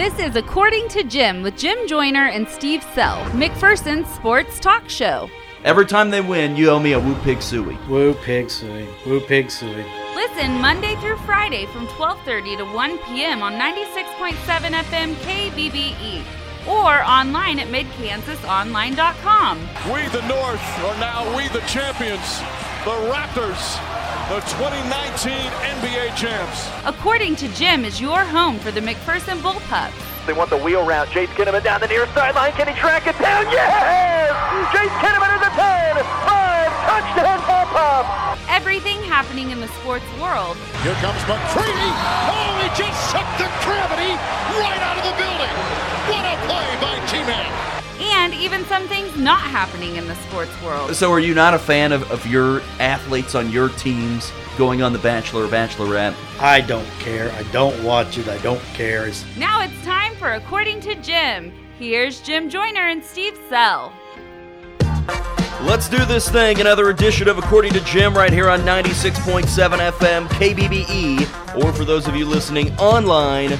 This 0.00 0.18
is 0.18 0.34
According 0.34 0.88
to 0.88 1.04
Jim 1.04 1.42
with 1.42 1.58
Jim 1.58 1.86
Joyner 1.86 2.28
and 2.28 2.48
Steve 2.48 2.82
Sell, 2.94 3.22
McPherson's 3.32 4.08
sports 4.14 4.58
talk 4.58 4.88
show. 4.88 5.28
Every 5.62 5.84
time 5.84 6.08
they 6.08 6.22
win, 6.22 6.56
you 6.56 6.70
owe 6.70 6.78
me 6.78 6.92
a 6.92 6.98
Woo 6.98 7.14
Pig 7.16 7.36
Sooie. 7.40 7.76
Woo 7.86 8.14
pig 8.14 8.46
sooie. 8.46 8.88
Woo 9.04 9.20
pig 9.20 9.48
sooie. 9.48 9.84
Listen 10.14 10.52
Monday 10.52 10.94
through 11.02 11.18
Friday 11.18 11.66
from 11.66 11.86
12:30 11.88 12.56
to 12.56 12.64
1 12.64 12.98
p.m. 13.00 13.42
on 13.42 13.52
96.7 13.60 14.72
FM 14.88 15.14
KBBE 15.16 16.22
or 16.66 17.04
online 17.04 17.58
at 17.58 17.68
midkansasonline.com. 17.68 19.58
We, 19.92 20.08
the 20.08 20.26
North, 20.26 20.78
are 20.80 20.98
now 20.98 21.36
we, 21.36 21.48
the 21.48 21.60
champions. 21.66 22.40
The 22.88 22.96
Raptors, 23.12 23.76
the 24.30 24.38
2019 24.46 25.34
NBA 25.82 26.14
champs. 26.14 26.70
According 26.86 27.34
to 27.34 27.48
Jim 27.48 27.84
is 27.84 28.00
your 28.00 28.20
home 28.20 28.60
for 28.60 28.70
the 28.70 28.78
McPherson 28.78 29.42
Bullpup. 29.42 29.90
They 30.24 30.32
want 30.32 30.50
the 30.50 30.56
wheel 30.56 30.86
route. 30.86 31.08
Jace 31.08 31.26
Kinnaman 31.34 31.64
down 31.64 31.80
the 31.80 31.88
near 31.88 32.06
sideline. 32.14 32.52
Can 32.52 32.68
he 32.68 32.74
track 32.78 33.08
it 33.08 33.18
down? 33.18 33.42
Yes! 33.50 34.30
Jace 34.70 34.94
Kinnaman 35.02 35.34
is 35.34 35.42
a 35.42 35.50
10. 35.50 36.06
5 36.06 36.70
touchdown 36.86 37.38
ball 37.42 37.66
pop. 37.74 38.38
Everything 38.48 39.02
happening 39.02 39.50
in 39.50 39.58
the 39.58 39.66
sports 39.82 40.06
world 40.22 40.56
Here 40.86 40.94
comes 41.02 41.18
McCready. 41.26 41.90
Oh, 42.30 42.54
he 42.62 42.70
just 42.78 43.10
sucked 43.10 43.34
the 43.34 43.50
gravity 43.66 44.14
right 44.62 44.78
out 44.78 44.94
of 44.94 45.10
the 45.10 45.14
building. 45.18 45.54
What 46.06 46.22
a 46.22 46.38
play 46.46 46.70
by 46.78 47.04
T-Man. 47.10 47.79
And 48.00 48.34
even 48.34 48.64
some 48.64 48.86
things 48.88 49.16
not 49.16 49.40
happening 49.40 49.96
in 49.96 50.06
the 50.08 50.14
sports 50.16 50.50
world. 50.62 50.94
So, 50.94 51.12
are 51.12 51.20
you 51.20 51.34
not 51.34 51.54
a 51.54 51.58
fan 51.58 51.92
of, 51.92 52.10
of 52.10 52.26
your 52.26 52.60
athletes 52.78 53.34
on 53.34 53.50
your 53.50 53.68
teams 53.70 54.32
going 54.56 54.82
on 54.82 54.92
The 54.92 54.98
Bachelor 54.98 55.44
or 55.44 55.48
Bachelorette? 55.48 56.14
I 56.40 56.60
don't 56.60 56.88
care. 56.98 57.30
I 57.32 57.42
don't 57.44 57.82
watch 57.84 58.18
it. 58.18 58.28
I 58.28 58.38
don't 58.38 58.62
care. 58.74 59.06
It's 59.06 59.24
Now 59.36 59.62
it's 59.62 59.84
time 59.84 60.14
for 60.16 60.32
According 60.32 60.80
to 60.80 60.94
Jim. 60.96 61.52
Here's 61.78 62.20
Jim 62.20 62.50
Joyner 62.50 62.88
and 62.88 63.02
Steve 63.02 63.38
Sell. 63.48 63.92
Let's 65.62 65.90
do 65.90 66.02
this 66.06 66.28
thing. 66.30 66.58
Another 66.60 66.88
edition 66.88 67.28
of 67.28 67.36
According 67.36 67.74
to 67.74 67.80
Jim 67.84 68.14
right 68.14 68.32
here 68.32 68.48
on 68.48 68.60
96.7 68.60 69.44
FM 69.90 70.26
KBBE, 70.28 71.62
or 71.62 71.72
for 71.72 71.84
those 71.84 72.08
of 72.08 72.16
you 72.16 72.24
listening 72.24 72.74
online, 72.78 73.58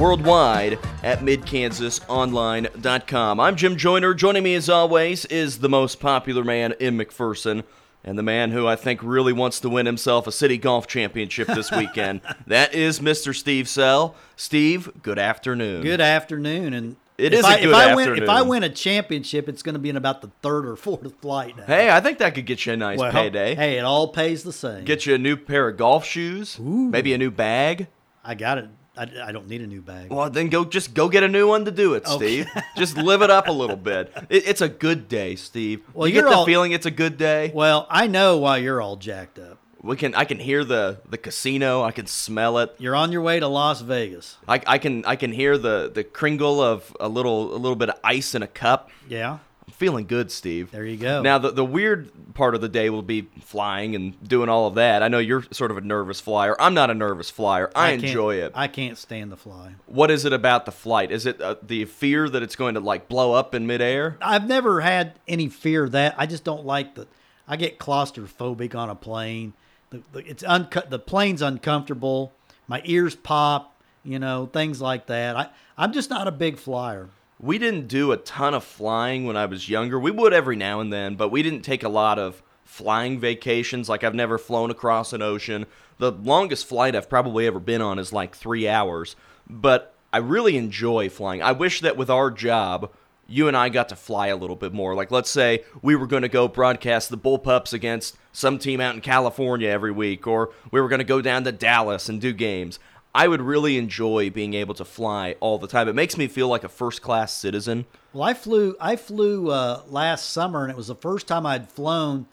worldwide 0.00 0.78
at 1.02 1.18
midkansasonline.com. 1.20 3.38
I'm 3.38 3.54
Jim 3.56 3.76
Joyner. 3.76 4.14
Joining 4.14 4.42
me 4.42 4.54
as 4.54 4.70
always 4.70 5.26
is 5.26 5.58
the 5.58 5.68
most 5.68 6.00
popular 6.00 6.42
man 6.42 6.72
in 6.80 6.96
McPherson. 6.96 7.64
And 8.02 8.18
the 8.18 8.22
man 8.22 8.52
who 8.52 8.66
I 8.66 8.76
think 8.76 9.00
really 9.02 9.34
wants 9.34 9.60
to 9.60 9.68
win 9.68 9.84
himself 9.84 10.26
a 10.26 10.32
city 10.32 10.56
golf 10.56 10.86
championship 10.86 11.48
this 11.48 11.70
weekend. 11.76 12.22
that 12.46 12.72
is 12.74 12.98
Mr. 13.00 13.36
Steve 13.36 13.68
Sell. 13.68 14.14
Steve, 14.36 14.90
good 15.02 15.18
afternoon. 15.18 15.82
good 15.82 16.00
afternoon. 16.00 16.72
And 16.72 16.96
It 17.18 17.34
if 17.34 17.40
is 17.40 17.44
a 17.44 17.48
I, 17.48 17.60
good 17.60 17.68
if 17.68 17.74
I 17.74 17.94
Win, 17.94 18.22
if. 18.22 18.28
I 18.30 18.40
win 18.40 18.62
a 18.62 18.70
championship, 18.70 19.50
it's 19.50 19.62
going 19.62 19.74
to 19.74 19.78
be 19.78 19.90
in 19.90 19.98
about 19.98 20.22
the 20.22 20.30
third 20.40 20.66
or 20.66 20.76
fourth 20.76 21.12
flight 21.20 21.58
now. 21.58 21.64
Hey, 21.66 21.90
I 21.90 22.00
think 22.00 22.16
that 22.20 22.34
could 22.34 22.46
get 22.46 22.64
you 22.64 22.72
a 22.72 22.76
nice 22.78 22.98
Well, 22.98 23.12
payday. 23.12 23.54
Hey, 23.54 23.76
it 23.76 23.84
all 23.84 24.08
pays 24.08 24.44
the 24.44 24.52
same. 24.54 24.86
Get 24.86 25.04
you 25.04 25.14
a 25.14 25.18
new 25.18 25.36
pair 25.36 25.68
of 25.68 25.76
golf 25.76 26.06
shoes, 26.06 26.58
maybe 26.58 27.12
a 27.12 27.18
new 27.18 27.30
bag. 27.30 27.88
I 28.24 28.34
got 28.34 28.56
it. 28.56 28.70
I, 29.00 29.28
I 29.28 29.32
don't 29.32 29.48
need 29.48 29.60
a 29.62 29.66
new 29.66 29.80
bag. 29.82 30.10
Well, 30.10 30.28
then 30.30 30.48
go 30.48 30.64
just 30.64 30.94
go 30.94 31.08
get 31.08 31.22
a 31.22 31.28
new 31.28 31.48
one 31.48 31.64
to 31.64 31.70
do 31.70 31.94
it, 31.94 32.06
Okay. 32.06 32.42
Steve. 32.44 32.62
just 32.76 32.96
live 32.96 33.22
it 33.22 33.30
up 33.30 33.48
a 33.48 33.52
little 33.52 33.76
bit. 33.76 34.12
It, 34.30 34.46
it's 34.46 34.60
a 34.60 34.68
good 34.68 35.08
day, 35.08 35.36
Steve. 35.36 35.80
Well, 35.94 36.06
you 36.08 36.14
get 36.14 36.24
the 36.28 36.34
all- 36.36 36.46
feeling 36.46 36.72
it's 36.72 36.86
a 36.86 36.90
good 36.90 37.16
day. 37.16 37.50
Well, 37.54 37.86
I 37.90 38.06
know 38.06 38.36
why 38.38 38.58
you're 38.58 38.80
all 38.80 38.96
jacked 38.96 39.38
up. 39.38 39.58
We 39.82 39.96
can 39.96 40.14
I 40.14 40.24
can 40.26 40.38
hear 40.38 40.62
the 40.62 40.98
the 41.08 41.16
casino. 41.16 41.82
I 41.82 41.90
can 41.92 42.06
smell 42.06 42.58
it. 42.58 42.74
You're 42.78 42.94
on 42.94 43.12
your 43.12 43.22
way 43.22 43.40
to 43.40 43.48
Las 43.48 43.80
Vegas. 43.80 44.36
I, 44.46 44.60
I 44.66 44.76
can 44.78 45.04
I 45.06 45.16
can 45.16 45.32
hear 45.32 45.56
the 45.56 45.90
the 45.92 46.04
kringle 46.04 46.60
of 46.60 46.94
a 47.00 47.08
little 47.08 47.54
a 47.54 47.58
little 47.58 47.76
bit 47.76 47.88
of 47.88 47.96
ice 48.04 48.34
in 48.34 48.42
a 48.42 48.46
cup. 48.46 48.90
Yeah. 49.08 49.38
Feeling 49.72 50.06
good, 50.06 50.30
Steve. 50.30 50.70
There 50.70 50.84
you 50.84 50.96
go. 50.96 51.22
Now 51.22 51.38
the 51.38 51.50
the 51.50 51.64
weird 51.64 52.10
part 52.34 52.54
of 52.54 52.60
the 52.60 52.68
day 52.68 52.90
will 52.90 53.02
be 53.02 53.28
flying 53.40 53.94
and 53.94 54.22
doing 54.28 54.48
all 54.48 54.66
of 54.66 54.74
that. 54.74 55.02
I 55.02 55.08
know 55.08 55.18
you're 55.18 55.44
sort 55.50 55.70
of 55.70 55.76
a 55.76 55.80
nervous 55.80 56.20
flyer. 56.20 56.54
I'm 56.60 56.74
not 56.74 56.90
a 56.90 56.94
nervous 56.94 57.30
flyer. 57.30 57.70
I, 57.74 57.90
can't- 57.92 58.04
enjoy 58.04 58.36
it. 58.36 58.52
I 58.54 58.68
can't 58.68 58.96
stand 58.98 59.32
the 59.32 59.36
fly. 59.36 59.74
What 59.86 60.10
is 60.10 60.24
it 60.24 60.32
about 60.32 60.64
the 60.66 60.72
flight? 60.72 61.10
Is 61.10 61.26
it 61.26 61.40
uh, 61.40 61.56
the 61.62 61.84
fear 61.86 62.28
that 62.28 62.42
it's 62.42 62.56
going 62.56 62.74
to 62.74 62.80
like 62.80 63.08
blow 63.08 63.32
up 63.32 63.54
in 63.54 63.66
midair? 63.66 64.16
I've 64.20 64.46
never 64.46 64.80
had 64.80 65.14
any 65.26 65.48
fear 65.48 65.84
of 65.84 65.92
that. 65.92 66.14
I 66.18 66.26
just 66.26 66.44
don't 66.44 66.64
like 66.64 66.94
the. 66.94 67.06
I 67.48 67.56
get 67.56 67.78
claustrophobic 67.78 68.74
on 68.74 68.90
a 68.90 68.94
plane. 68.94 69.54
The, 69.90 70.02
the, 70.12 70.18
it's 70.20 70.42
uncut. 70.44 70.90
The 70.90 70.98
plane's 71.00 71.42
uncomfortable. 71.42 72.32
My 72.68 72.82
ears 72.84 73.14
pop. 73.16 73.76
You 74.02 74.18
know 74.18 74.46
things 74.46 74.80
like 74.80 75.06
that. 75.06 75.36
I 75.36 75.48
I'm 75.76 75.92
just 75.92 76.08
not 76.08 76.26
a 76.26 76.32
big 76.32 76.56
flyer. 76.56 77.08
We 77.42 77.58
didn't 77.58 77.88
do 77.88 78.12
a 78.12 78.18
ton 78.18 78.52
of 78.52 78.64
flying 78.64 79.24
when 79.24 79.36
I 79.36 79.46
was 79.46 79.68
younger. 79.68 79.98
We 79.98 80.10
would 80.10 80.34
every 80.34 80.56
now 80.56 80.80
and 80.80 80.92
then, 80.92 81.14
but 81.14 81.30
we 81.30 81.42
didn't 81.42 81.62
take 81.62 81.82
a 81.82 81.88
lot 81.88 82.18
of 82.18 82.42
flying 82.64 83.18
vacations. 83.18 83.88
Like 83.88 84.04
I've 84.04 84.14
never 84.14 84.36
flown 84.36 84.70
across 84.70 85.14
an 85.14 85.22
ocean. 85.22 85.64
The 85.96 86.12
longest 86.12 86.66
flight 86.66 86.94
I've 86.94 87.08
probably 87.08 87.46
ever 87.46 87.58
been 87.58 87.80
on 87.80 87.98
is 87.98 88.12
like 88.12 88.34
three 88.34 88.68
hours. 88.68 89.16
But 89.48 89.94
I 90.12 90.18
really 90.18 90.58
enjoy 90.58 91.08
flying. 91.08 91.40
I 91.40 91.52
wish 91.52 91.80
that 91.80 91.96
with 91.96 92.10
our 92.10 92.30
job, 92.30 92.92
you 93.26 93.48
and 93.48 93.56
I 93.56 93.68
got 93.68 93.88
to 93.88 93.96
fly 93.96 94.26
a 94.26 94.36
little 94.36 94.56
bit 94.56 94.72
more. 94.72 94.94
Like, 94.94 95.10
let's 95.10 95.30
say 95.30 95.64
we 95.80 95.94
were 95.94 96.06
going 96.06 96.22
to 96.22 96.28
go 96.28 96.48
broadcast 96.48 97.08
the 97.08 97.16
Bullpups 97.16 97.72
against 97.72 98.18
some 98.32 98.58
team 98.58 98.80
out 98.80 98.94
in 98.94 99.00
California 99.00 99.68
every 99.68 99.92
week, 99.92 100.26
or 100.26 100.50
we 100.70 100.80
were 100.80 100.88
going 100.88 100.98
to 100.98 101.04
go 101.04 101.22
down 101.22 101.44
to 101.44 101.52
Dallas 101.52 102.08
and 102.08 102.20
do 102.20 102.32
games. 102.32 102.78
I 103.14 103.26
would 103.26 103.42
really 103.42 103.76
enjoy 103.76 104.30
being 104.30 104.54
able 104.54 104.74
to 104.74 104.84
fly 104.84 105.36
all 105.40 105.58
the 105.58 105.66
time. 105.66 105.88
It 105.88 105.94
makes 105.94 106.16
me 106.16 106.28
feel 106.28 106.48
like 106.48 106.62
a 106.62 106.68
first 106.68 107.02
class 107.02 107.32
citizen. 107.32 107.86
Well, 108.12 108.22
I 108.22 108.34
flew. 108.34 108.76
I 108.80 108.96
flew 108.96 109.50
uh, 109.50 109.82
last 109.88 110.30
summer, 110.30 110.62
and 110.62 110.70
it 110.70 110.76
was 110.76 110.86
the 110.86 110.94
first 110.94 111.26
time 111.26 111.44
I'd 111.44 111.68
flown. 111.68 112.26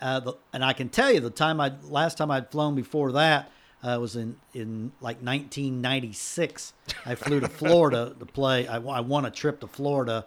Uh, 0.00 0.20
the, 0.20 0.34
and 0.52 0.64
I 0.64 0.72
can 0.72 0.88
tell 0.88 1.12
you, 1.12 1.20
the 1.20 1.30
time 1.30 1.60
I 1.60 1.72
last 1.82 2.18
time 2.18 2.30
I'd 2.30 2.50
flown 2.50 2.74
before 2.74 3.12
that 3.12 3.50
uh, 3.82 3.98
was 4.00 4.16
in 4.16 4.36
in 4.54 4.92
like 5.00 5.16
1996. 5.22 6.72
I 7.06 7.14
flew 7.14 7.40
to 7.40 7.48
Florida 7.48 8.14
to 8.18 8.26
play. 8.26 8.66
I, 8.66 8.76
I 8.76 9.00
won 9.00 9.24
a 9.24 9.30
trip 9.30 9.60
to 9.60 9.66
Florida 9.66 10.26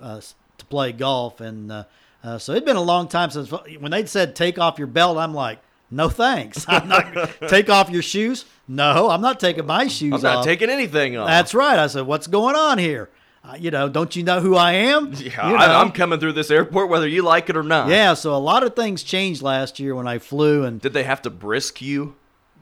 uh, 0.00 0.20
to 0.58 0.64
play 0.66 0.92
golf, 0.92 1.40
and 1.40 1.70
uh, 1.70 1.84
uh, 2.22 2.38
so 2.38 2.52
it'd 2.52 2.64
been 2.64 2.76
a 2.76 2.82
long 2.82 3.08
time 3.08 3.30
since 3.30 3.50
when 3.50 3.90
they'd 3.90 4.08
said 4.08 4.34
take 4.34 4.58
off 4.58 4.78
your 4.78 4.86
belt. 4.86 5.18
I'm 5.18 5.34
like, 5.34 5.58
no 5.94 6.08
thanks. 6.08 6.64
I'm 6.68 6.88
not 6.88 7.30
take 7.48 7.70
off 7.70 7.90
your 7.90 8.02
shoes. 8.02 8.44
No, 8.66 9.10
I'm 9.10 9.20
not 9.20 9.40
taking 9.40 9.66
my 9.66 9.86
shoes 9.88 10.14
I'm 10.14 10.20
not 10.22 10.36
off. 10.38 10.44
taking 10.44 10.70
anything 10.70 11.16
off. 11.16 11.26
That's 11.28 11.54
right. 11.54 11.78
I 11.78 11.86
said, 11.86 12.06
what's 12.06 12.26
going 12.26 12.56
on 12.56 12.78
here? 12.78 13.10
Uh, 13.46 13.56
you 13.60 13.70
know, 13.70 13.90
don't 13.90 14.16
you 14.16 14.22
know 14.22 14.40
who 14.40 14.56
I 14.56 14.72
am? 14.72 15.12
yeah, 15.12 15.50
You 15.50 15.56
I, 15.56 15.66
know. 15.66 15.74
I'm 15.80 15.92
coming 15.92 16.18
through 16.18 16.32
this 16.32 16.50
airport 16.50 16.88
whether 16.88 17.06
you 17.06 17.20
like 17.22 17.50
it 17.50 17.56
or 17.58 17.62
not. 17.62 17.88
Yeah, 17.90 18.14
so 18.14 18.34
a 18.34 18.38
lot 18.38 18.62
of 18.62 18.74
things 18.74 19.02
changed 19.02 19.42
last 19.42 19.78
year 19.78 19.94
when 19.94 20.08
I 20.08 20.18
flew, 20.18 20.64
and 20.64 20.80
Did 20.80 20.94
they 20.94 21.02
have 21.04 21.20
to 21.22 21.30
brisk 21.30 21.82
you? 21.82 22.16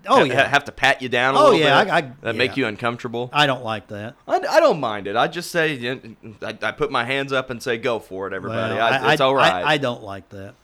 oh 0.09 0.25
yeah, 0.25 0.49
have 0.49 0.65
to 0.65 0.73
pat 0.73 1.01
you 1.01 1.09
down 1.09 1.37
a 1.37 1.39
Oh, 1.39 1.45
little 1.51 1.61
yeah, 1.61 1.85
bit? 1.85 1.93
I- 1.93 1.99
I- 1.99 2.13
that 2.23 2.35
make 2.35 2.57
you 2.57 2.67
uncomfortable? 2.67 3.31
I 3.33 3.47
don't 3.47 3.63
like 3.63 3.87
that. 3.87 4.17
I, 4.27 4.39
I 4.39 4.59
don't 4.59 4.81
mind 4.81 5.07
it. 5.07 5.15
I 5.15 5.29
just 5.29 5.53
say, 5.53 5.97
I, 6.43 6.59
I 6.61 6.73
put 6.73 6.91
my 6.91 7.05
hands 7.05 7.33
up 7.33 7.51
and 7.51 7.63
say, 7.63 7.79
go 7.79 8.01
for 8.01 8.27
it, 8.27 8.33
everybody. 8.33 8.75
Well, 8.75 9.05
I, 9.05 9.13
it's 9.13 9.21
all 9.21 9.37
right. 9.37 9.53
I, 9.65 9.75
I 9.75 9.79
don't 9.79 10.03
like 10.03 10.29
that. 10.31 10.55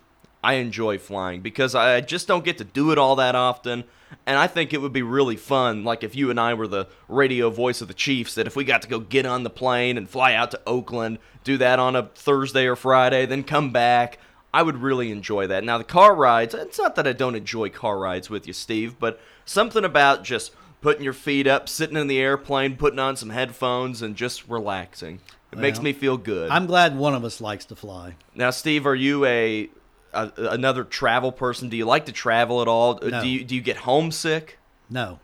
I 0.42 0.54
enjoy 0.54 0.98
flying 0.98 1.40
because 1.40 1.74
I 1.74 2.00
just 2.00 2.28
don't 2.28 2.44
get 2.44 2.58
to 2.58 2.64
do 2.64 2.90
it 2.92 2.98
all 2.98 3.16
that 3.16 3.34
often. 3.34 3.84
And 4.24 4.38
I 4.38 4.46
think 4.46 4.72
it 4.72 4.80
would 4.80 4.92
be 4.92 5.02
really 5.02 5.36
fun, 5.36 5.84
like 5.84 6.02
if 6.02 6.16
you 6.16 6.30
and 6.30 6.40
I 6.40 6.54
were 6.54 6.66
the 6.66 6.88
radio 7.08 7.50
voice 7.50 7.82
of 7.82 7.88
the 7.88 7.94
Chiefs, 7.94 8.34
that 8.36 8.46
if 8.46 8.56
we 8.56 8.64
got 8.64 8.80
to 8.82 8.88
go 8.88 9.00
get 9.00 9.26
on 9.26 9.42
the 9.42 9.50
plane 9.50 9.98
and 9.98 10.08
fly 10.08 10.32
out 10.32 10.50
to 10.52 10.60
Oakland, 10.66 11.18
do 11.44 11.58
that 11.58 11.78
on 11.78 11.94
a 11.94 12.04
Thursday 12.14 12.66
or 12.66 12.76
Friday, 12.76 13.26
then 13.26 13.42
come 13.42 13.70
back. 13.70 14.18
I 14.54 14.62
would 14.62 14.78
really 14.78 15.10
enjoy 15.10 15.46
that. 15.48 15.62
Now, 15.62 15.76
the 15.76 15.84
car 15.84 16.14
rides, 16.14 16.54
it's 16.54 16.78
not 16.78 16.94
that 16.96 17.06
I 17.06 17.12
don't 17.12 17.34
enjoy 17.34 17.68
car 17.68 17.98
rides 17.98 18.30
with 18.30 18.46
you, 18.46 18.54
Steve, 18.54 18.98
but 18.98 19.20
something 19.44 19.84
about 19.84 20.24
just 20.24 20.52
putting 20.80 21.04
your 21.04 21.12
feet 21.12 21.46
up, 21.46 21.68
sitting 21.68 21.96
in 21.96 22.06
the 22.06 22.18
airplane, 22.18 22.76
putting 22.76 22.98
on 22.98 23.16
some 23.16 23.30
headphones, 23.30 24.00
and 24.00 24.16
just 24.16 24.48
relaxing. 24.48 25.20
It 25.52 25.58
makes 25.58 25.80
me 25.80 25.92
feel 25.92 26.16
good. 26.16 26.50
I'm 26.50 26.66
glad 26.66 26.96
one 26.96 27.14
of 27.14 27.24
us 27.24 27.40
likes 27.40 27.64
to 27.66 27.76
fly. 27.76 28.14
Now, 28.34 28.50
Steve, 28.50 28.86
are 28.86 28.94
you 28.94 29.24
a, 29.24 29.68
a 30.12 30.30
another 30.36 30.84
travel 30.84 31.32
person? 31.32 31.68
Do 31.68 31.76
you 31.76 31.84
like 31.84 32.06
to 32.06 32.12
travel 32.12 32.62
at 32.62 32.68
all? 32.68 32.98
Uh, 33.02 33.08
no. 33.08 33.22
Do 33.22 33.28
you 33.28 33.44
do 33.44 33.54
you 33.54 33.60
get 33.60 33.78
homesick? 33.78 34.58
No, 34.90 35.18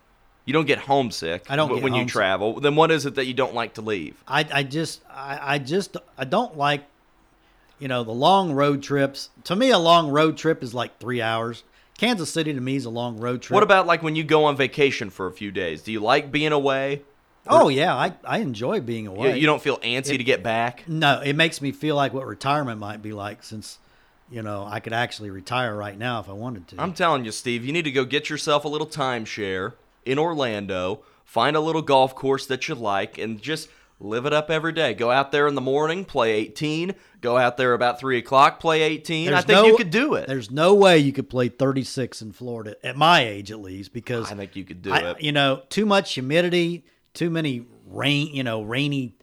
You 0.45 0.53
don't 0.53 0.67
get 0.67 0.79
homesick. 0.79 1.47
I 1.49 1.57
don't 1.57 1.83
when 1.83 1.95
you 1.95 2.05
travel. 2.07 2.61
Then 2.61 2.77
what 2.77 2.91
is 2.91 3.07
it 3.07 3.15
that 3.15 3.25
you 3.27 3.33
don't 3.35 3.55
like 3.55 3.75
to 3.75 3.81
leave? 3.81 4.23
I, 4.29 4.47
I 4.53 4.63
just, 4.63 5.01
I, 5.11 5.55
I 5.55 5.59
just, 5.59 5.97
I 6.19 6.25
don't 6.25 6.59
like, 6.59 6.85
you 7.79 7.89
know, 7.89 8.05
the 8.05 8.13
long 8.13 8.53
road 8.53 8.83
trips. 8.83 9.31
To 9.45 9.57
me, 9.57 9.71
a 9.71 9.79
long 9.79 10.11
road 10.11 10.37
trip 10.37 10.63
is 10.63 10.75
like 10.75 10.99
three 10.99 11.23
hours. 11.23 11.65
Kansas 11.97 12.31
City 12.31 12.53
to 12.53 12.61
me 12.61 12.77
is 12.77 12.85
a 12.85 12.91
long 12.91 13.17
road 13.19 13.41
trip. 13.41 13.55
What 13.55 13.63
about 13.63 13.87
like 13.87 14.03
when 14.03 14.17
you 14.17 14.25
go 14.25 14.45
on 14.45 14.57
vacation 14.57 15.09
for 15.11 15.27
a 15.27 15.33
few 15.33 15.51
days? 15.51 15.81
Do 15.83 15.93
you 15.93 16.01
like 16.01 16.31
being 16.31 16.53
away? 16.53 17.03
Oh 17.47 17.69
yeah, 17.69 17.95
I, 17.95 18.13
I 18.25 18.39
enjoy 18.39 18.81
being 18.81 19.07
away. 19.07 19.39
you 19.39 19.47
don't 19.47 19.63
feel 19.63 19.79
antsy 19.79 20.17
to 20.19 20.25
get 20.25 20.43
back? 20.43 20.89
No, 20.89 21.21
it 21.21 21.35
makes 21.37 21.61
me 21.63 21.73
feel 21.73 21.95
like 21.95 22.13
what 22.13 22.27
retirement 22.27 22.81
might 22.81 23.01
be 23.03 23.13
like 23.13 23.43
since, 23.43 23.79
you 24.31 24.43
know, 24.43 24.67
I 24.69 24.81
could 24.81 24.93
actually 24.93 25.31
retire 25.31 25.75
right 25.77 25.97
now 25.99 26.21
if 26.21 26.29
I 26.29 26.33
wanted 26.33 26.69
to. 26.69 26.81
I'm 26.81 26.93
telling 26.95 27.25
you, 27.25 27.33
Steve, 27.33 27.65
you 27.65 27.73
need 27.73 27.85
to 27.85 27.91
go 27.93 28.05
get 28.05 28.31
yourself 28.31 28.65
a 28.65 28.69
little 28.69 28.87
timeshare 28.87 29.75
in 30.05 30.19
Orlando. 30.19 31.03
find 31.25 31.57
a 31.57 31.61
little 31.61 31.83
golf 31.83 32.15
course 32.15 32.47
that 32.47 32.69
you 32.69 32.75
like, 32.75 33.19
and 33.19 33.41
just 33.41 33.69
live 33.99 34.27
it 34.27 34.33
up 34.33 34.51
every 34.51 34.73
day. 34.73 34.93
Go 34.95 35.11
out 35.11 35.33
there 35.33 35.47
in 35.47 35.55
the 35.55 35.61
morning, 35.61 36.05
play 36.05 36.33
18. 36.33 36.95
Go 37.21 37.39
out 37.39 37.57
there 37.57 37.73
about 37.73 37.99
3 37.99 38.19
o'clock, 38.19 38.61
play 38.61 38.83
18. 38.83 39.33
I 39.33 39.41
think 39.41 39.49
no- 39.61 39.67
you 39.67 39.77
could 39.77 39.91
do 39.91 40.15
it. 40.15 40.27
There's 40.27 40.51
no 40.51 40.75
way 40.75 40.99
you 40.99 41.13
could 41.13 41.31
play 41.31 41.49
36 41.49 42.21
in 42.21 42.33
Florida 42.33 42.77
at 42.85 42.97
my 42.97 43.25
age, 43.25 43.51
at 43.51 43.61
least, 43.61 43.93
because 43.93 44.31
I 44.31 44.35
think 44.35 44.55
you 44.57 44.65
could 44.65 44.83
do 44.83 44.93
I- 44.93 45.13
it. 45.13 45.23
You 45.23 45.33
know, 45.33 45.63
too 45.71 45.87
much 45.87 46.15
humidity, 46.15 46.85
too 47.15 47.31
many 47.31 47.65
rain. 47.87 48.35
You 48.35 48.43
know, 48.45 48.63
rainy 48.63 49.15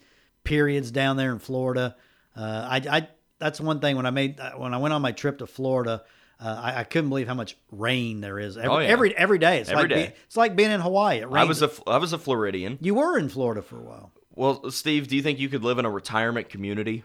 periods 0.44 0.90
down 0.92 1.18
there 1.18 1.32
in 1.32 1.40
Florida. 1.40 1.96
Uh, 2.36 2.68
I, 2.70 2.78
I 2.90 3.08
that's 3.42 3.60
one 3.60 3.82
thing 3.82 3.98
when 3.98 4.06
I 4.06 4.12
made 4.12 4.40
when 4.56 4.74
I 4.74 4.78
went 4.78 4.94
on 4.94 5.02
my 5.02 5.12
trip 5.12 5.40
to 5.40 5.48
Florida. 5.48 6.04
Uh, 6.40 6.60
I, 6.60 6.80
I 6.80 6.84
couldn't 6.86 7.10
believe 7.10 7.28
how 7.28 7.36
much 7.36 7.56
rain 7.72 8.20
there 8.22 8.40
is 8.40 8.58
every 8.58 8.70
Oh, 8.70 8.80
yeah. 8.80 8.88
every, 8.88 9.16
every 9.16 9.38
day. 9.38 9.60
It's 9.60 9.70
Every 9.70 9.84
like 9.84 9.90
day. 9.90 9.96
Being, 9.96 10.12
it's 10.26 10.36
like 10.38 10.56
being 10.56 10.72
in 10.72 10.80
Hawaii. 10.82 11.18
It 11.20 11.28
I 11.32 11.44
was 11.44 11.62
a 11.62 11.70
I 11.86 11.98
was 11.98 12.14
a 12.14 12.18
Floridian. 12.18 12.80
you 12.82 12.96
were 12.96 13.16
in 13.20 13.30
Florida 13.30 13.62
for 13.62 13.78
a 13.78 13.84
while. 13.84 14.12
Well, 14.34 14.72
Steve, 14.72 15.08
do 15.08 15.16
you 15.16 15.22
think 15.22 15.38
you 15.40 15.50
could 15.50 15.64
live 15.64 15.78
in 15.78 15.86
a 15.86 15.90
retirement 15.92 16.50
community? 16.50 17.04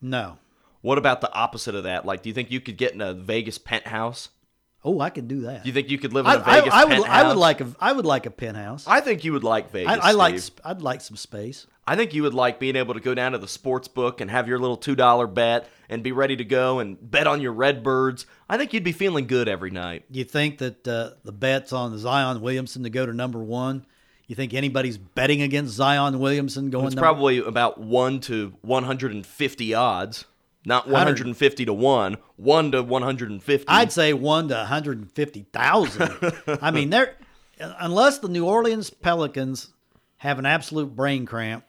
No. 0.00 0.38
What 0.80 0.98
about 0.98 1.20
the 1.20 1.32
opposite 1.32 1.74
of 1.74 1.84
that? 1.84 2.04
Like, 2.04 2.22
do 2.22 2.28
you 2.28 2.34
think 2.34 2.50
you 2.50 2.60
could 2.60 2.76
get 2.76 2.92
in 2.92 3.00
a 3.00 3.12
Vegas 3.14 3.58
penthouse? 3.58 4.30
Oh, 4.84 5.00
I 5.00 5.10
could 5.10 5.26
do 5.28 5.42
that. 5.42 5.62
Do 5.64 5.68
you 5.68 5.72
think 5.72 5.90
you 5.90 5.98
could 5.98 6.12
live 6.12 6.26
in 6.26 6.32
I, 6.32 6.34
a 6.34 6.38
Vegas 6.44 6.74
I, 6.74 6.80
I 6.80 6.84
would. 6.84 6.90
penthouse? 6.94 7.08
I 7.24 7.28
would 7.28 7.36
like 7.36 7.60
a. 7.60 7.66
I 7.80 7.92
would 7.92 8.06
like 8.06 8.26
a 8.26 8.30
penthouse. 8.30 8.84
I 8.86 9.00
think 9.00 9.24
you 9.24 9.32
would 9.32 9.44
like 9.44 9.70
Vegas. 9.70 9.92
I, 10.00 10.08
I 10.08 10.12
like. 10.12 10.40
I'd 10.64 10.82
like 10.82 11.00
some 11.00 11.16
space. 11.16 11.66
I 11.86 11.94
think 11.96 12.14
you 12.14 12.22
would 12.24 12.34
like 12.34 12.58
being 12.58 12.76
able 12.76 12.94
to 12.94 13.00
go 13.00 13.14
down 13.14 13.32
to 13.32 13.38
the 13.38 13.46
sports 13.48 13.86
book 13.86 14.20
and 14.20 14.30
have 14.30 14.48
your 14.48 14.58
little 14.58 14.76
two 14.76 14.96
dollar 14.96 15.26
bet 15.26 15.68
and 15.88 16.02
be 16.02 16.10
ready 16.12 16.36
to 16.36 16.44
go 16.44 16.80
and 16.80 16.98
bet 17.00 17.26
on 17.26 17.40
your 17.40 17.52
Redbirds. 17.52 18.26
I 18.48 18.58
think 18.58 18.72
you'd 18.72 18.82
be 18.84 18.92
feeling 18.92 19.26
good 19.26 19.48
every 19.48 19.70
night. 19.70 20.04
You 20.10 20.24
think 20.24 20.58
that 20.58 20.86
uh, 20.88 21.10
the 21.24 21.32
bets 21.32 21.72
on 21.72 21.96
Zion 21.98 22.40
Williamson 22.40 22.82
to 22.82 22.90
go 22.90 23.06
to 23.06 23.12
number 23.12 23.38
one? 23.38 23.86
You 24.26 24.34
think 24.34 24.52
anybody's 24.54 24.98
betting 24.98 25.42
against 25.42 25.74
Zion 25.74 26.18
Williamson 26.18 26.70
going? 26.70 26.86
It's 26.86 26.96
number, 26.96 27.06
It's 27.06 27.12
probably 27.12 27.38
about 27.38 27.78
one 27.78 28.18
to 28.22 28.54
one 28.62 28.82
hundred 28.82 29.12
and 29.12 29.24
fifty 29.24 29.72
odds, 29.72 30.24
not 30.64 30.88
one 30.88 31.06
hundred 31.06 31.26
and 31.28 31.36
fifty 31.36 31.64
to 31.66 31.72
one, 31.72 32.16
one 32.34 32.72
to 32.72 32.82
one 32.82 33.02
hundred 33.02 33.30
and 33.30 33.40
fifty. 33.40 33.66
I'd 33.68 33.92
say 33.92 34.12
one 34.12 34.48
to 34.48 34.54
one 34.56 34.66
hundred 34.66 34.98
and 34.98 35.12
fifty 35.12 35.46
thousand. 35.52 36.12
I 36.60 36.72
mean, 36.72 36.90
they're 36.90 37.14
unless 37.60 38.18
the 38.18 38.28
New 38.28 38.44
Orleans 38.44 38.90
Pelicans 38.90 39.68
have 40.16 40.40
an 40.40 40.46
absolute 40.46 40.96
brain 40.96 41.24
cramp, 41.24 41.64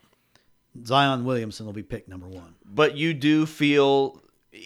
Zion 0.85 1.25
Williamson 1.25 1.65
will 1.65 1.73
be 1.73 1.83
picked 1.83 2.07
number 2.09 2.27
one. 2.27 2.55
but 2.65 2.95
you 2.97 3.13
do 3.13 3.45
feel 3.45 4.21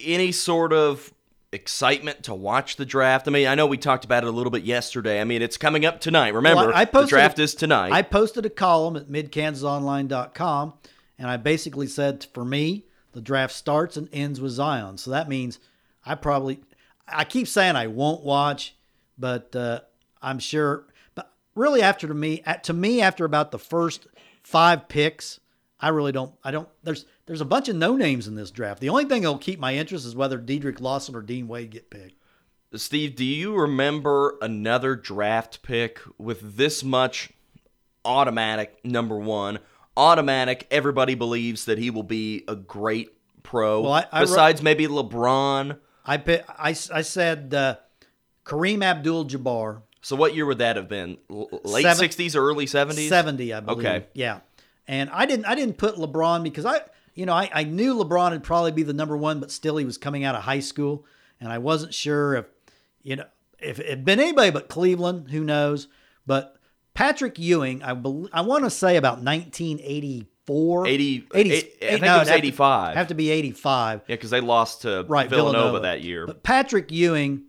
any 0.05 0.31
sort 0.31 0.73
of 0.73 1.13
excitement 1.53 2.23
to 2.23 2.33
watch 2.33 2.77
the 2.77 2.85
draft. 2.85 3.27
I 3.27 3.31
mean, 3.31 3.45
I 3.47 3.55
know 3.55 3.65
we 3.67 3.77
talked 3.77 4.05
about 4.05 4.23
it 4.23 4.27
a 4.27 4.31
little 4.31 4.51
bit 4.51 4.63
yesterday. 4.63 5.19
I 5.19 5.25
mean, 5.25 5.41
it's 5.41 5.57
coming 5.57 5.85
up 5.85 5.99
tonight. 5.99 6.33
Remember, 6.33 6.67
Well, 6.67 6.75
I 6.75 6.85
the 6.85 6.91
posted 6.91 7.09
draft 7.09 7.39
a- 7.39 7.43
is 7.43 7.55
tonight. 7.55 7.91
I 7.91 8.01
posted 8.03 8.45
a 8.45 8.49
column 8.49 8.95
at 8.95 9.09
midkansasonline.com, 9.09 10.73
and 11.17 11.27
I 11.29 11.37
basically 11.37 11.87
said 11.87 12.25
for 12.33 12.45
me, 12.45 12.85
the 13.13 13.21
draft 13.21 13.53
starts 13.53 13.97
and 13.97 14.07
ends 14.13 14.39
with 14.39 14.53
Zion. 14.53 14.97
So 14.97 15.11
that 15.11 15.27
means 15.27 15.59
I 16.05 16.15
probably, 16.15 16.61
I 17.07 17.25
keep 17.25 17.47
saying 17.47 17.75
I 17.75 17.87
won't 17.87 18.23
watch, 18.23 18.75
but 19.17 19.53
uh, 19.55 19.81
I'm 20.21 20.39
sure. 20.39 20.85
But 21.15 21.33
really, 21.55 21.81
after 21.81 22.07
to 22.07 22.13
me, 22.13 22.41
at, 22.45 22.63
to 22.65 22.73
me, 22.73 23.01
after 23.01 23.25
about 23.25 23.51
the 23.51 23.59
first 23.59 24.07
five 24.41 24.87
picks, 24.87 25.40
I 25.81 25.89
really 25.89 26.11
don't. 26.11 26.33
I 26.43 26.51
don't. 26.51 26.69
There's 26.83 27.05
there's 27.25 27.41
a 27.41 27.45
bunch 27.45 27.67
of 27.67 27.75
no 27.75 27.95
names 27.95 28.27
in 28.27 28.35
this 28.35 28.51
draft. 28.51 28.79
The 28.81 28.89
only 28.89 29.05
thing 29.05 29.23
that'll 29.23 29.37
keep 29.39 29.59
my 29.59 29.75
interest 29.75 30.05
is 30.05 30.15
whether 30.15 30.37
Dedric 30.37 30.79
Lawson 30.79 31.15
or 31.15 31.21
Dean 31.21 31.47
Wade 31.47 31.71
get 31.71 31.89
picked. 31.89 32.15
Steve, 32.75 33.15
do 33.15 33.25
you 33.25 33.53
remember 33.55 34.37
another 34.41 34.95
draft 34.95 35.61
pick 35.63 35.99
with 36.17 36.55
this 36.57 36.83
much 36.83 37.31
automatic 38.05 38.79
number 38.85 39.17
one? 39.17 39.59
Automatic, 39.97 40.67
everybody 40.71 41.15
believes 41.15 41.65
that 41.65 41.77
he 41.77 41.89
will 41.89 42.03
be 42.03 42.43
a 42.47 42.55
great 42.55 43.09
pro. 43.43 43.81
Well, 43.81 43.93
I- 43.93 44.07
I 44.11 44.19
Besides 44.21 44.61
maybe 44.61 44.87
LeBron. 44.87 45.77
I 46.05 46.15
I, 46.57 46.69
I 46.69 47.01
said 47.01 47.53
uh, 47.53 47.75
Kareem 48.45 48.83
Abdul-Jabbar. 48.83 49.81
So 50.01 50.15
what 50.15 50.33
year 50.33 50.45
would 50.45 50.57
that 50.59 50.77
have 50.77 50.87
been? 50.89 51.17
Late 51.29 51.95
sixties 51.95 52.35
or 52.35 52.43
early 52.43 52.65
70s? 52.65 53.07
70, 53.09 53.53
I 53.53 53.59
believe. 53.59 53.77
Okay. 53.85 54.05
Yeah. 54.13 54.39
And 54.87 55.09
I 55.11 55.25
didn't 55.25 55.45
I 55.45 55.55
didn't 55.55 55.77
put 55.77 55.95
LeBron 55.95 56.43
because 56.43 56.65
I 56.65 56.81
you 57.13 57.25
know, 57.25 57.33
I, 57.33 57.49
I 57.53 57.63
knew 57.63 57.95
LeBron 57.95 58.31
would 58.31 58.43
probably 58.43 58.71
be 58.71 58.83
the 58.83 58.93
number 58.93 59.17
one, 59.17 59.39
but 59.39 59.51
still 59.51 59.77
he 59.77 59.85
was 59.85 59.97
coming 59.97 60.23
out 60.23 60.35
of 60.35 60.43
high 60.43 60.59
school. 60.59 61.05
And 61.39 61.51
I 61.51 61.57
wasn't 61.57 61.93
sure 61.93 62.35
if 62.35 62.45
you 63.03 63.15
know 63.17 63.25
if 63.59 63.79
it 63.79 63.89
had 63.89 64.05
been 64.05 64.19
anybody 64.19 64.51
but 64.51 64.69
Cleveland, 64.69 65.31
who 65.31 65.43
knows. 65.43 65.87
But 66.25 66.55
Patrick 66.93 67.39
Ewing, 67.39 67.83
I 67.83 67.93
bel 67.93 68.29
I 68.31 68.41
want 68.41 68.63
to 68.63 68.69
say 68.69 68.97
about 68.97 69.23
1984. 69.23 70.87
80 70.87 71.27
80 71.33 71.51
I 71.51 71.53
think 71.53 71.65
it 71.73 71.81
was 71.81 71.91
it'd 71.93 72.03
have 72.03 72.27
to- 72.27 72.33
85. 72.33 72.95
Have 72.95 73.07
to 73.07 73.13
be 73.13 73.29
85. 73.29 74.01
Yeah, 74.07 74.15
because 74.15 74.29
they 74.29 74.41
lost 74.41 74.81
to 74.83 75.05
right, 75.07 75.29
Villanova, 75.29 75.79
that 75.81 76.01
year. 76.01 76.25
But 76.25 76.43
Patrick 76.43 76.91
Ewing 76.91 77.43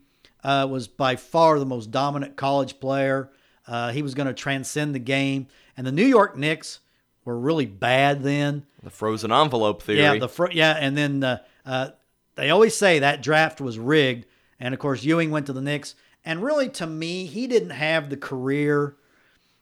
uh, 0.45 0.67
was 0.71 0.89
by 0.89 1.17
far 1.17 1.59
the 1.59 1.67
most 1.67 1.91
dominant 1.91 2.37
college 2.37 2.81
player. 2.81 3.31
Uh, 3.67 3.93
he 3.93 4.03
was 4.03 4.15
going 4.15 4.27
to 4.27 4.35
transcend 4.35 4.95
the 4.95 4.99
game, 4.99 5.47
and 5.77 5.87
the 5.87 5.93
New 5.93 6.05
York 6.05 6.37
Knicks 6.37 6.81
were 7.25 7.39
really 7.39 7.67
bad 7.67 8.23
then. 8.23 8.67
the 8.83 8.91
frozen 8.91 9.33
envelope 9.33 9.83
theory. 9.83 10.01
Yeah, 10.01 10.19
the 10.19 10.29
fr- 10.29 10.51
yeah, 10.53 10.77
and 10.79 10.97
then 10.97 11.23
uh, 11.23 11.39
uh, 11.65 11.91
they 12.35 12.51
always 12.51 12.77
say 12.77 12.99
that 12.99 13.23
draft 13.23 13.61
was 13.61 13.79
rigged, 13.79 14.27
and 14.59 14.75
of 14.75 14.81
course 14.81 15.05
Ewing 15.05 15.31
went 15.31 15.47
to 15.47 15.53
the 15.53 15.61
Knicks, 15.61 15.95
and 16.25 16.43
really 16.43 16.69
to 16.71 16.87
me 16.87 17.27
he 17.27 17.47
didn't 17.47 17.71
have 17.71 18.11
the 18.11 18.17
career 18.17 18.97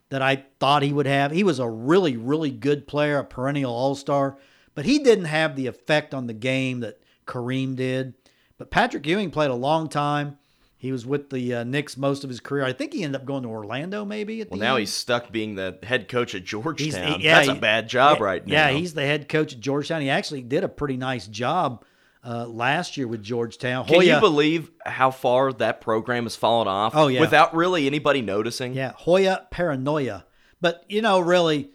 that 0.08 0.22
I 0.22 0.44
thought 0.58 0.82
he 0.82 0.92
would 0.92 1.06
have. 1.06 1.30
He 1.32 1.44
was 1.44 1.58
a 1.58 1.68
really 1.68 2.16
really 2.16 2.50
good 2.50 2.86
player, 2.86 3.18
a 3.18 3.24
perennial 3.24 3.72
All 3.72 3.94
Star, 3.94 4.38
but 4.74 4.86
he 4.86 4.98
didn't 4.98 5.26
have 5.26 5.56
the 5.56 5.66
effect 5.66 6.14
on 6.14 6.26
the 6.26 6.34
game 6.34 6.80
that 6.80 7.00
Kareem 7.26 7.76
did. 7.76 8.14
But 8.58 8.70
Patrick 8.70 9.06
Ewing 9.06 9.30
played 9.30 9.50
a 9.50 9.54
long 9.54 9.88
time. 9.88 10.38
He 10.80 10.92
was 10.92 11.04
with 11.04 11.28
the 11.28 11.56
uh, 11.56 11.64
Knicks 11.64 11.98
most 11.98 12.24
of 12.24 12.30
his 12.30 12.40
career. 12.40 12.64
I 12.64 12.72
think 12.72 12.94
he 12.94 13.04
ended 13.04 13.20
up 13.20 13.26
going 13.26 13.42
to 13.42 13.50
Orlando, 13.50 14.06
maybe. 14.06 14.40
At 14.40 14.50
well, 14.50 14.58
now 14.58 14.76
end. 14.76 14.80
he's 14.80 14.94
stuck 14.94 15.30
being 15.30 15.54
the 15.54 15.78
head 15.82 16.08
coach 16.08 16.34
at 16.34 16.42
Georgetown. 16.42 17.20
he- 17.20 17.26
yeah, 17.26 17.36
That's 17.44 17.58
a 17.58 17.60
bad 17.60 17.86
job 17.86 18.16
yeah, 18.18 18.24
right 18.24 18.46
now. 18.46 18.52
Yeah, 18.52 18.70
he's 18.70 18.94
the 18.94 19.04
head 19.04 19.28
coach 19.28 19.52
at 19.52 19.60
Georgetown. 19.60 20.00
He 20.00 20.08
actually 20.08 20.40
did 20.40 20.64
a 20.64 20.68
pretty 20.68 20.96
nice 20.96 21.26
job 21.26 21.84
uh, 22.24 22.46
last 22.46 22.96
year 22.96 23.06
with 23.06 23.22
Georgetown. 23.22 23.84
Can 23.84 24.00
you 24.00 24.18
believe 24.20 24.70
how 24.86 25.10
far 25.10 25.52
that 25.52 25.82
program 25.82 26.24
has 26.24 26.34
fallen 26.34 26.66
off? 26.66 26.94
Oh, 26.96 27.08
yeah. 27.08 27.20
Without 27.20 27.54
really 27.54 27.86
anybody 27.86 28.22
noticing? 28.22 28.72
yeah, 28.72 28.92
Hoya 28.96 29.46
Paranoia. 29.50 30.24
But 30.62 30.84
you 30.88 31.02
know, 31.02 31.20
really, 31.20 31.72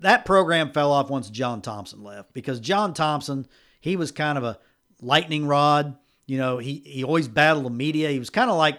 that 0.00 0.24
program 0.24 0.72
fell 0.72 0.90
off 0.90 1.10
once 1.10 1.30
John 1.30 1.62
Thompson 1.62 2.02
left 2.02 2.32
because 2.32 2.58
John 2.58 2.92
Thompson 2.92 3.46
he 3.80 3.96
was 3.96 4.10
kind 4.10 4.38
of 4.38 4.44
a 4.44 4.58
lightning 5.00 5.46
rod. 5.46 5.96
You 6.26 6.38
know, 6.38 6.58
he 6.58 6.82
he 6.84 7.04
always 7.04 7.28
battled 7.28 7.64
the 7.66 7.70
media. 7.70 8.10
He 8.10 8.18
was 8.18 8.30
kind 8.30 8.50
of 8.50 8.56
like 8.56 8.78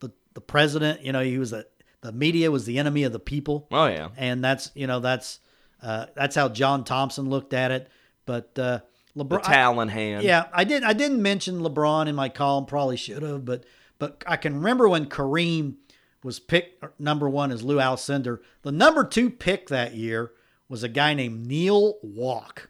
the 0.00 0.10
the 0.34 0.40
president. 0.40 1.02
You 1.04 1.12
know, 1.12 1.20
he 1.20 1.38
was 1.38 1.52
a 1.52 1.64
the 2.02 2.12
media 2.12 2.50
was 2.50 2.64
the 2.64 2.78
enemy 2.78 3.04
of 3.04 3.12
the 3.12 3.18
people. 3.20 3.68
Oh, 3.70 3.86
yeah. 3.86 4.08
and 4.16 4.42
that's 4.44 4.70
you 4.74 4.86
know 4.86 5.00
that's 5.00 5.40
uh, 5.82 6.06
that's 6.14 6.34
how 6.36 6.48
John 6.48 6.84
Thompson 6.84 7.28
looked 7.30 7.54
at 7.54 7.70
it. 7.70 7.88
But 8.26 8.56
uh, 8.58 8.80
The 9.16 9.24
LeBron, 9.24 9.42
talon 9.42 9.88
hand. 9.88 10.22
yeah, 10.24 10.44
I 10.52 10.64
did. 10.64 10.84
I 10.84 10.92
didn't 10.92 11.22
mention 11.22 11.60
LeBron 11.60 12.06
in 12.08 12.14
my 12.14 12.28
column. 12.28 12.66
Probably 12.66 12.96
should 12.96 13.22
have, 13.22 13.44
but 13.44 13.64
but 13.98 14.22
I 14.26 14.36
can 14.36 14.54
remember 14.56 14.88
when 14.88 15.06
Kareem 15.06 15.74
was 16.22 16.38
picked 16.38 16.84
number 17.00 17.28
one 17.28 17.50
as 17.50 17.64
Lou 17.64 17.76
Alcindor. 17.78 18.38
The 18.62 18.70
number 18.72 19.02
two 19.04 19.28
pick 19.30 19.68
that 19.68 19.94
year 19.94 20.32
was 20.68 20.82
a 20.84 20.88
guy 20.88 21.14
named 21.14 21.46
Neal 21.46 21.98
Walk, 22.02 22.68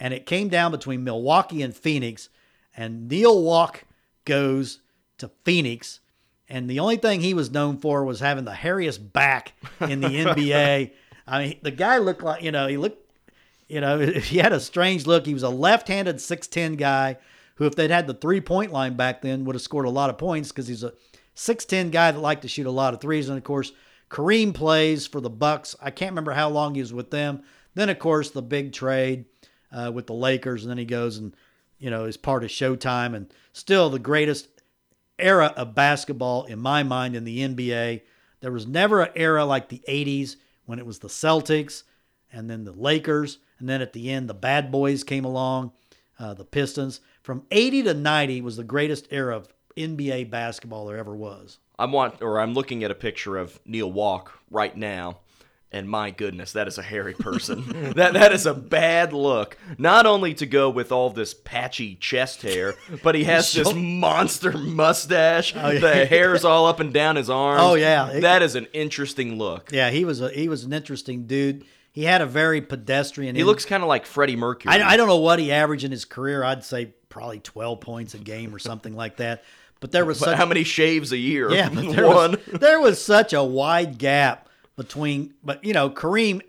and 0.00 0.12
it 0.12 0.26
came 0.26 0.48
down 0.48 0.70
between 0.72 1.04
Milwaukee 1.04 1.62
and 1.62 1.74
Phoenix, 1.76 2.28
and 2.76 3.08
Neal 3.08 3.42
Walk 3.42 3.84
goes 4.24 4.80
to 5.18 5.30
Phoenix. 5.44 6.00
And 6.48 6.68
the 6.68 6.80
only 6.80 6.96
thing 6.96 7.20
he 7.20 7.34
was 7.34 7.50
known 7.50 7.78
for 7.78 8.04
was 8.04 8.20
having 8.20 8.44
the 8.44 8.52
hairiest 8.52 9.12
back 9.12 9.52
in 9.80 10.00
the 10.00 10.08
NBA. 10.24 10.92
I 11.26 11.44
mean, 11.44 11.58
the 11.62 11.70
guy 11.70 11.98
looked 11.98 12.22
like, 12.22 12.42
you 12.42 12.52
know, 12.52 12.66
he 12.66 12.76
looked 12.76 13.02
you 13.72 13.80
know, 13.80 13.98
he 14.06 14.38
had 14.38 14.52
a 14.52 14.60
strange 14.60 15.06
look. 15.06 15.24
He 15.24 15.34
was 15.34 15.42
a 15.42 15.48
left-handed 15.48 16.16
6'10 16.16 16.76
guy 16.76 17.16
who, 17.56 17.64
if 17.64 17.74
they'd 17.74 17.90
had 17.90 18.06
the 18.06 18.14
three-point 18.14 18.70
line 18.70 18.94
back 18.94 19.22
then, 19.22 19.44
would 19.44 19.54
have 19.54 19.62
scored 19.62 19.86
a 19.86 19.90
lot 19.90 20.10
of 20.10 20.18
points 20.18 20.50
because 20.50 20.68
he's 20.68 20.84
a 20.84 20.92
6'10 21.36 21.90
guy 21.90 22.12
that 22.12 22.20
liked 22.20 22.42
to 22.42 22.48
shoot 22.48 22.66
a 22.66 22.70
lot 22.70 22.92
of 22.92 23.00
threes. 23.00 23.28
And 23.30 23.38
of 23.38 23.44
course, 23.44 23.72
Kareem 24.10 24.52
plays 24.52 25.06
for 25.06 25.22
the 25.22 25.30
Bucks. 25.30 25.74
I 25.80 25.90
can't 25.90 26.12
remember 26.12 26.32
how 26.32 26.50
long 26.50 26.74
he 26.74 26.82
was 26.82 26.92
with 26.92 27.10
them. 27.10 27.42
Then, 27.74 27.88
of 27.88 27.98
course, 27.98 28.30
the 28.30 28.42
big 28.42 28.74
trade 28.74 29.24
uh, 29.72 29.90
with 29.92 30.06
the 30.06 30.12
Lakers, 30.12 30.64
and 30.64 30.70
then 30.70 30.76
he 30.76 30.84
goes 30.84 31.16
and 31.16 31.34
you 31.82 31.90
know 31.90 32.04
is 32.04 32.16
part 32.16 32.44
of 32.44 32.50
Showtime, 32.50 33.14
and 33.14 33.32
still 33.52 33.90
the 33.90 33.98
greatest 33.98 34.48
era 35.18 35.52
of 35.56 35.74
basketball 35.74 36.44
in 36.44 36.58
my 36.58 36.82
mind 36.82 37.16
in 37.16 37.24
the 37.24 37.40
NBA. 37.40 38.02
There 38.40 38.52
was 38.52 38.66
never 38.66 39.02
an 39.02 39.12
era 39.14 39.44
like 39.44 39.68
the 39.68 39.82
80s 39.88 40.36
when 40.64 40.78
it 40.78 40.86
was 40.86 41.00
the 41.00 41.08
Celtics 41.08 41.82
and 42.32 42.48
then 42.48 42.64
the 42.64 42.72
Lakers, 42.72 43.38
and 43.58 43.68
then 43.68 43.82
at 43.82 43.92
the 43.92 44.10
end 44.10 44.28
the 44.28 44.34
Bad 44.34 44.70
Boys 44.70 45.04
came 45.04 45.24
along, 45.24 45.72
uh, 46.18 46.34
the 46.34 46.44
Pistons. 46.44 47.00
From 47.20 47.44
80 47.50 47.84
to 47.84 47.94
90 47.94 48.40
was 48.40 48.56
the 48.56 48.64
greatest 48.64 49.08
era 49.10 49.36
of 49.36 49.48
NBA 49.76 50.30
basketball 50.30 50.86
there 50.86 50.98
ever 50.98 51.14
was. 51.14 51.58
I'm 51.78 51.92
want 51.92 52.22
or 52.22 52.40
I'm 52.40 52.54
looking 52.54 52.84
at 52.84 52.90
a 52.90 52.96
picture 52.96 53.36
of 53.36 53.58
Neal 53.64 53.90
Walk 53.90 54.38
right 54.50 54.76
now, 54.76 55.18
And 55.74 55.88
my 55.88 56.10
goodness, 56.10 56.52
that 56.52 56.68
is 56.68 56.76
a 56.76 56.82
hairy 56.82 57.14
person. 57.14 57.92
that 57.96 58.12
that 58.12 58.32
is 58.32 58.44
a 58.44 58.52
bad 58.52 59.12
look. 59.14 59.56
Not 59.78 60.04
only 60.04 60.34
to 60.34 60.44
go 60.44 60.68
with 60.68 60.92
all 60.92 61.08
this 61.08 61.32
patchy 61.32 61.94
chest 61.94 62.42
hair, 62.42 62.74
but 63.02 63.14
he 63.14 63.24
has 63.24 63.50
this 63.52 63.72
monster 63.76 64.52
mustache. 64.52 65.54
Oh, 65.56 65.70
yeah. 65.70 65.80
The 65.80 66.04
hair's 66.06 66.44
all 66.44 66.66
up 66.66 66.78
and 66.80 66.92
down 66.92 67.16
his 67.16 67.30
arms. 67.30 67.62
Oh, 67.64 67.74
yeah. 67.74 68.10
It- 68.10 68.20
that 68.20 68.42
is 68.42 68.54
an 68.54 68.66
interesting 68.74 69.38
look. 69.38 69.70
Yeah, 69.72 69.88
he 69.90 70.04
was 70.04 70.20
a 70.20 70.28
he 70.30 70.48
was 70.48 70.64
an 70.64 70.72
interesting 70.74 71.26
dude. 71.26 71.64
He 71.90 72.04
had 72.04 72.20
a 72.22 72.26
very 72.26 72.60
pedestrian. 72.62 73.34
He 73.36 73.44
looks 73.44 73.64
kind 73.64 73.82
of 73.82 73.88
like 73.88 74.06
Freddie 74.06 74.36
Mercury. 74.36 74.74
I, 74.74 74.92
I 74.92 74.96
don't 74.96 75.08
know 75.08 75.18
what 75.18 75.38
he 75.38 75.52
averaged 75.52 75.84
in 75.84 75.90
his 75.90 76.04
career. 76.06 76.42
I'd 76.44 76.64
say 76.64 76.94
probably 77.08 77.40
twelve 77.40 77.80
points 77.80 78.14
a 78.14 78.18
game 78.18 78.54
or 78.54 78.58
something 78.58 78.94
like 78.94 79.16
that. 79.18 79.42
But 79.80 79.90
there 79.90 80.04
was 80.04 80.18
such 80.18 80.36
how 80.36 80.46
many 80.46 80.64
shaves 80.64 81.12
a 81.12 81.16
year? 81.18 81.50
yeah, 81.50 81.68
but 81.68 81.90
there 81.94 82.06
one. 82.14 82.30
was, 82.32 82.60
there 82.60 82.80
was 82.80 83.02
such 83.04 83.32
a 83.32 83.42
wide 83.42 83.98
gap 83.98 84.48
between. 84.76 85.34
But 85.42 85.64
you 85.64 85.72
know, 85.72 85.90
Kareem. 85.90 86.42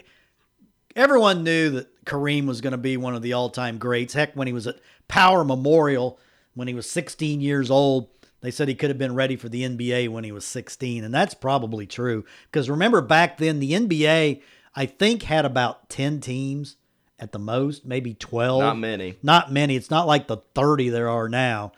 Everyone 0.95 1.43
knew 1.43 1.71
that 1.71 2.05
Kareem 2.05 2.45
was 2.45 2.61
going 2.61 2.71
to 2.71 2.77
be 2.77 2.97
one 2.97 3.15
of 3.15 3.23
the 3.23 3.33
all-time 3.33 3.79
greats. 3.79 4.13
Heck, 4.13 4.35
when 4.35 4.45
he 4.45 4.53
was 4.53 4.67
at 4.67 4.77
Power 5.07 5.43
Memorial, 5.43 6.19
when 6.53 6.67
he 6.67 6.75
was 6.75 6.87
16 6.87 7.41
years 7.41 7.71
old, 7.71 8.09
they 8.41 8.51
said 8.51 8.67
he 8.67 8.75
could 8.75 8.89
have 8.89 8.99
been 8.99 9.15
ready 9.15 9.35
for 9.35 9.49
the 9.49 9.63
NBA 9.63 10.09
when 10.09 10.23
he 10.23 10.31
was 10.31 10.45
16, 10.45 11.03
and 11.03 11.13
that's 11.13 11.33
probably 11.33 11.87
true. 11.87 12.25
Because 12.51 12.69
remember, 12.69 13.01
back 13.01 13.37
then 13.37 13.59
the 13.59 13.71
NBA, 13.71 14.41
I 14.75 14.85
think, 14.85 15.23
had 15.23 15.45
about 15.45 15.89
10 15.89 16.19
teams 16.19 16.75
at 17.19 17.31
the 17.31 17.39
most, 17.39 17.85
maybe 17.85 18.13
12. 18.13 18.59
Not 18.61 18.77
many. 18.77 19.15
Not 19.23 19.51
many. 19.51 19.77
It's 19.77 19.89
not 19.89 20.07
like 20.07 20.27
the 20.27 20.37
30 20.55 20.89
there 20.89 21.09
are 21.09 21.29
now. 21.29 21.71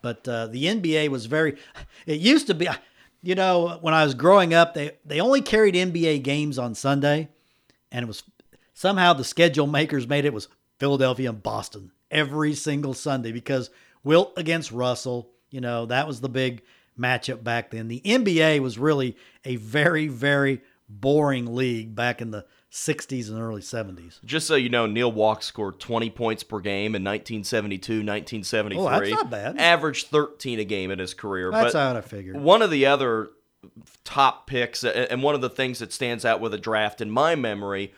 But 0.00 0.26
uh, 0.28 0.46
the 0.46 0.64
NBA 0.66 1.08
was 1.08 1.26
very. 1.26 1.56
It 2.06 2.20
used 2.20 2.46
to 2.48 2.54
be, 2.54 2.68
you 3.22 3.34
know, 3.34 3.78
when 3.80 3.94
I 3.94 4.04
was 4.04 4.14
growing 4.14 4.52
up, 4.52 4.74
they 4.74 4.92
they 5.04 5.20
only 5.20 5.40
carried 5.40 5.74
NBA 5.74 6.22
games 6.22 6.58
on 6.58 6.74
Sunday, 6.74 7.28
and 7.90 8.02
it 8.02 8.08
was 8.08 8.24
somehow 8.74 9.12
the 9.12 9.24
schedule 9.24 9.66
makers 9.66 10.08
made 10.08 10.24
it 10.24 10.34
was 10.34 10.48
Philadelphia 10.78 11.30
and 11.30 11.42
Boston 11.42 11.92
every 12.10 12.54
single 12.54 12.94
Sunday 12.94 13.32
because 13.32 13.70
Wilt 14.04 14.32
against 14.36 14.72
Russell, 14.72 15.30
you 15.50 15.60
know, 15.60 15.86
that 15.86 16.06
was 16.06 16.20
the 16.20 16.28
big 16.28 16.62
matchup 16.98 17.44
back 17.44 17.70
then. 17.70 17.88
The 17.88 18.00
NBA 18.04 18.58
was 18.60 18.78
really 18.78 19.16
a 19.44 19.56
very 19.56 20.08
very 20.08 20.60
boring 20.88 21.54
league 21.54 21.94
back 21.94 22.20
in 22.20 22.32
the 22.32 22.44
60s 22.72 23.28
and 23.28 23.38
early 23.38 23.60
70s. 23.60 24.24
Just 24.24 24.46
so 24.46 24.54
you 24.54 24.70
know, 24.70 24.86
Neal 24.86 25.12
Walk 25.12 25.42
scored 25.42 25.78
20 25.78 26.08
points 26.10 26.42
per 26.42 26.58
game 26.58 26.94
in 26.94 27.04
1972, 27.04 27.92
1973. 27.96 28.78
Oh, 28.78 28.88
that's 28.88 29.10
not 29.10 29.30
bad. 29.30 29.58
Averaged 29.58 30.06
13 30.06 30.58
a 30.58 30.64
game 30.64 30.90
in 30.90 30.98
his 30.98 31.12
career. 31.12 31.50
That's 31.50 31.74
but 31.74 31.92
how 31.92 31.98
I 31.98 32.00
figured. 32.00 32.36
One 32.36 32.62
of 32.62 32.70
the 32.70 32.86
other 32.86 33.30
top 34.04 34.46
picks, 34.46 34.84
and 34.84 35.22
one 35.22 35.34
of 35.34 35.42
the 35.42 35.50
things 35.50 35.80
that 35.80 35.92
stands 35.92 36.24
out 36.24 36.40
with 36.40 36.54
a 36.54 36.58
draft 36.58 37.02
in 37.02 37.10
my 37.10 37.34
memory 37.34 37.92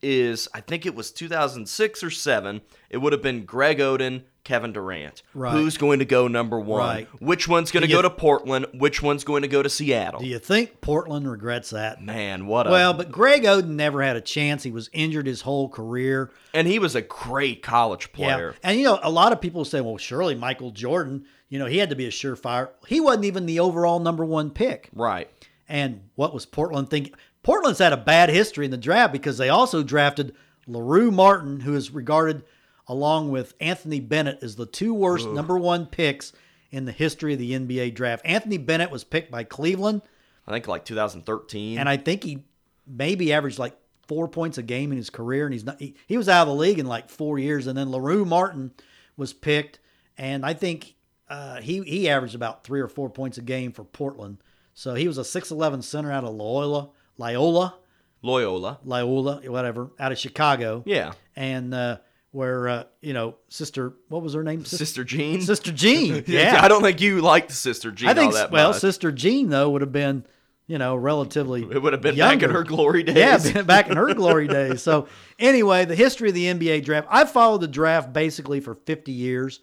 is 0.00 0.48
I 0.54 0.60
think 0.60 0.86
it 0.86 0.94
was 0.94 1.10
2006 1.10 2.02
or 2.02 2.10
7. 2.10 2.60
It 2.88 2.98
would 2.98 3.12
have 3.12 3.22
been 3.22 3.44
Greg 3.44 3.78
Oden, 3.78 4.22
Kevin 4.44 4.72
Durant. 4.72 5.22
Right. 5.34 5.52
Who's 5.52 5.76
going 5.76 5.98
to 5.98 6.04
go 6.04 6.26
number 6.28 6.58
one? 6.58 6.80
Right. 6.80 7.08
Which 7.20 7.46
one's 7.46 7.70
going 7.70 7.82
to 7.82 7.88
go 7.92 8.02
to 8.02 8.10
Portland? 8.10 8.66
Which 8.74 9.02
one's 9.02 9.22
going 9.24 9.42
to 9.42 9.48
go 9.48 9.62
to 9.62 9.68
Seattle? 9.68 10.20
Do 10.20 10.26
you 10.26 10.38
think 10.38 10.80
Portland 10.80 11.30
regrets 11.30 11.70
that? 11.70 12.02
Man, 12.02 12.46
what 12.46 12.66
a. 12.66 12.70
Well, 12.70 12.94
but 12.94 13.12
Greg 13.12 13.42
Oden 13.44 13.68
never 13.70 14.02
had 14.02 14.16
a 14.16 14.20
chance. 14.20 14.62
He 14.62 14.70
was 14.70 14.88
injured 14.92 15.26
his 15.26 15.42
whole 15.42 15.68
career. 15.68 16.30
and 16.54 16.66
he 16.66 16.78
was 16.78 16.94
a 16.94 17.02
great 17.02 17.62
college 17.62 18.12
player. 18.12 18.54
And 18.62 18.78
you 18.78 18.84
know, 18.84 18.98
a 19.02 19.10
lot 19.10 19.32
of 19.32 19.40
people 19.40 19.64
say, 19.64 19.80
well, 19.80 19.98
surely 19.98 20.34
Michael 20.34 20.70
Jordan, 20.70 21.26
you 21.48 21.58
know, 21.58 21.66
he 21.66 21.78
had 21.78 21.90
to 21.90 21.96
be 21.96 22.06
a 22.06 22.10
surefire. 22.10 22.70
He 22.86 23.00
wasn't 23.00 23.26
even 23.26 23.46
the 23.46 23.60
overall 23.60 24.00
number 24.00 24.24
one 24.24 24.50
pick. 24.50 24.88
Right. 24.94 25.28
And 25.68 26.02
what 26.16 26.32
was 26.34 26.46
Portland 26.46 26.90
thinking? 26.90 27.14
Portland's 27.42 27.78
had 27.78 27.92
a 27.92 27.96
bad 27.96 28.28
history 28.28 28.64
in 28.64 28.70
the 28.70 28.76
draft 28.76 29.12
because 29.12 29.38
they 29.38 29.48
also 29.48 29.82
drafted 29.82 30.34
LaRue 30.66 31.10
Martin, 31.10 31.60
who 31.60 31.74
is 31.74 31.90
regarded 31.90 32.42
along 32.90 33.30
with 33.30 33.54
Anthony 33.60 34.00
Bennett 34.00 34.40
as 34.42 34.56
the 34.56 34.66
two 34.66 34.92
worst 34.92 35.28
number 35.28 35.56
one 35.56 35.86
picks 35.86 36.32
in 36.72 36.86
the 36.86 36.92
history 36.92 37.32
of 37.34 37.38
the 37.38 37.52
NBA 37.52 37.94
draft. 37.94 38.22
Anthony 38.24 38.58
Bennett 38.58 38.90
was 38.90 39.04
picked 39.04 39.30
by 39.30 39.44
Cleveland, 39.44 40.02
I 40.46 40.50
think 40.50 40.66
like 40.66 40.84
2013. 40.84 41.78
and 41.78 41.88
I 41.88 41.96
think 41.96 42.24
he 42.24 42.44
maybe 42.86 43.32
averaged 43.32 43.60
like 43.60 43.76
four 44.08 44.26
points 44.26 44.58
a 44.58 44.62
game 44.62 44.90
in 44.90 44.96
his 44.98 45.08
career, 45.08 45.44
and 45.46 45.52
he's 45.52 45.62
not. 45.64 45.78
He, 45.80 45.94
he 46.08 46.16
was 46.16 46.28
out 46.28 46.42
of 46.42 46.48
the 46.48 46.54
league 46.60 46.80
in 46.80 46.86
like 46.86 47.08
four 47.08 47.38
years, 47.38 47.68
and 47.68 47.78
then 47.78 47.90
Larue 47.92 48.24
Martin 48.24 48.72
was 49.16 49.32
picked, 49.32 49.78
and 50.18 50.44
I 50.44 50.54
think 50.54 50.96
uh, 51.28 51.60
he 51.60 51.82
he 51.82 52.08
averaged 52.08 52.34
about 52.34 52.64
three 52.64 52.80
or 52.80 52.88
four 52.88 53.08
points 53.08 53.38
a 53.38 53.42
game 53.42 53.70
for 53.70 53.84
Portland. 53.84 54.38
So 54.74 54.94
he 54.94 55.06
was 55.06 55.16
a 55.18 55.24
six 55.24 55.52
eleven 55.52 55.80
center 55.82 56.10
out 56.10 56.24
of 56.24 56.34
Loyola, 56.34 56.90
Loyola, 57.18 57.76
Loyola. 58.22 58.78
Loyola, 58.84 59.40
whatever, 59.48 59.90
out 60.00 60.10
of 60.10 60.18
Chicago. 60.18 60.82
Yeah. 60.86 61.12
and 61.36 61.72
uh, 61.72 61.98
where 62.32 62.68
uh, 62.68 62.84
you 63.00 63.12
know 63.12 63.36
sister, 63.48 63.94
what 64.08 64.22
was 64.22 64.34
her 64.34 64.42
name? 64.42 64.64
Sis- 64.64 64.78
Sister 64.78 65.04
Jean. 65.04 65.40
Sister 65.40 65.72
Jean. 65.72 66.24
Yeah, 66.30 66.60
I 66.62 66.68
don't 66.68 66.82
think 66.82 67.00
you 67.00 67.20
liked 67.20 67.50
Sister 67.50 67.90
Jean 67.90 68.08
I 68.08 68.14
think 68.14 68.32
all 68.32 68.38
that 68.38 68.50
well, 68.50 68.70
much. 68.70 68.80
Sister 68.80 69.10
Jean 69.10 69.48
though 69.48 69.70
would 69.70 69.82
have 69.82 69.92
been, 69.92 70.24
you 70.66 70.78
know, 70.78 70.94
relatively. 70.96 71.62
it 71.70 71.82
would 71.82 71.92
have 71.92 72.02
been 72.02 72.16
back 72.16 72.42
in 72.42 72.50
her 72.50 72.62
glory 72.62 73.02
days. 73.02 73.52
Yeah, 73.52 73.62
back 73.66 73.88
in 73.88 73.96
her 73.96 74.14
glory 74.14 74.46
days. 74.46 74.82
So 74.82 75.08
anyway, 75.38 75.84
the 75.84 75.96
history 75.96 76.28
of 76.28 76.34
the 76.34 76.46
NBA 76.46 76.84
draft. 76.84 77.08
I 77.10 77.24
followed 77.24 77.62
the 77.62 77.68
draft 77.68 78.12
basically 78.12 78.60
for 78.60 78.74
50 78.74 79.12
years, 79.12 79.60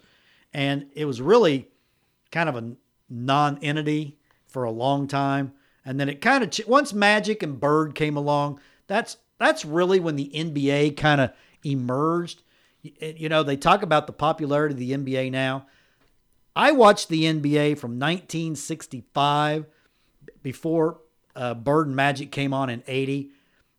and 0.53 0.87
it 0.93 1.05
was 1.05 1.21
really 1.21 1.69
kind 2.31 2.49
of 2.49 2.55
a 2.55 2.75
non-entity 3.09 4.17
for 4.47 4.65
a 4.65 4.71
long 4.71 5.07
time. 5.07 5.53
And 5.85 5.97
then 5.97 6.09
it 6.09 6.19
kind 6.19 6.43
of 6.43 6.67
once 6.67 6.93
Magic 6.93 7.41
and 7.41 7.57
Bird 7.57 7.95
came 7.95 8.17
along, 8.17 8.59
that's 8.87 9.15
that's 9.39 9.63
really 9.63 10.01
when 10.01 10.17
the 10.17 10.29
NBA 10.33 10.97
kind 10.97 11.21
of 11.21 11.31
emerged. 11.63 12.43
You 12.99 13.29
know, 13.29 13.43
they 13.43 13.57
talk 13.57 13.83
about 13.83 14.07
the 14.07 14.13
popularity 14.13 14.73
of 14.73 14.79
the 14.79 15.13
NBA 15.13 15.31
now. 15.31 15.67
I 16.55 16.71
watched 16.71 17.09
the 17.09 17.23
NBA 17.23 17.77
from 17.77 17.99
1965 17.99 19.65
before 20.41 21.01
uh, 21.35 21.53
Bird 21.53 21.87
and 21.87 21.95
Magic 21.95 22.31
came 22.31 22.53
on 22.53 22.69
in 22.69 22.83
80. 22.87 23.31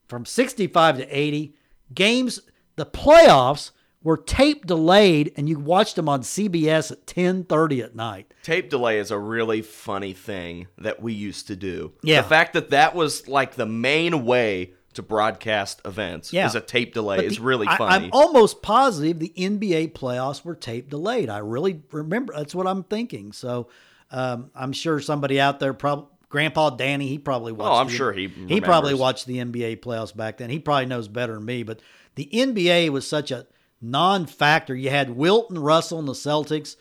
From 0.09 0.25
65 0.25 0.99
to 0.99 1.07
80, 1.07 1.55
games, 1.93 2.41
the 2.77 2.87
playoffs 2.87 3.73
were 4.03 4.17
tape 4.17 4.65
delayed 4.65 5.33
and 5.37 5.49
you 5.49 5.59
watched 5.59 5.97
them 5.97 6.09
on 6.09 6.23
CBS 6.23 6.93
at 6.93 7.07
10:30 7.07 7.83
at 7.83 7.97
night. 7.97 8.33
Tape 8.43 8.71
delay 8.71 8.99
is 8.99 9.11
a 9.11 9.19
really 9.19 9.61
funny 9.61 10.13
thing 10.13 10.69
that 10.79 11.03
we 11.03 11.13
used 11.13 11.47
to 11.49 11.57
do. 11.57 11.93
Yeah. 12.03 12.23
The 12.23 12.29
fact 12.29 12.53
that 12.53 12.71
that 12.71 12.95
was 12.95 13.29
like 13.29 13.57
the 13.57 13.67
main 13.67 14.25
way 14.25 14.75
to 14.99 15.03
broadcast 15.03 15.81
events 15.85 16.33
Yeah. 16.33 16.47
is 16.47 16.55
a 16.55 16.61
tape 16.61 16.93
delay 16.95 17.17
But 17.17 17.25
is 17.25 17.41
really 17.41 17.67
funny. 17.67 18.07
I'm 18.07 18.11
almost 18.13 18.61
positive 18.63 19.19
the 19.19 19.33
NBA 19.37 19.93
playoffs 19.95 20.45
were 20.45 20.55
tape 20.55 20.91
delayed. 20.91 21.29
I 21.31 21.39
really 21.39 21.81
remember. 21.91 22.35
That's 22.37 22.55
what 22.55 22.67
I'm 22.67 22.83
thinking. 22.85 23.33
So 23.33 23.69
um, 24.11 24.51
I'm 24.55 24.73
sure 24.73 25.01
somebody 25.01 25.41
out 25.41 25.61
there, 25.61 25.73
probably 25.73 26.07
Grandpa 26.29 26.71
Danny, 26.71 27.09
he 27.09 27.19
probably 27.19 27.53
watched. 27.53 27.71
Oh, 27.71 27.75
I'm 27.77 27.87
the- 27.89 27.93
sure 27.95 28.13
he 28.13 28.29
he 28.49 28.61
probably 28.61 28.93
watched 28.95 29.25
the 29.27 29.39
NBA 29.39 29.77
playoffs 29.81 30.15
back 30.15 30.37
then. 30.37 30.51
He 30.51 30.59
probably 30.59 30.87
knows 30.87 31.09
better 31.09 31.35
than 31.35 31.45
me. 31.47 31.63
But 31.63 31.81
the 32.17 32.29
NBA 32.33 32.91
was 32.91 33.07
such 33.07 33.31
a 33.31 33.47
non-factor. 33.81 34.75
You 34.75 34.91
had 34.91 35.11
Wilt 35.11 35.49
and 35.51 35.59
Russell 35.65 35.99
and 35.99 36.07
the 36.09 36.13
Celtics, 36.13 36.77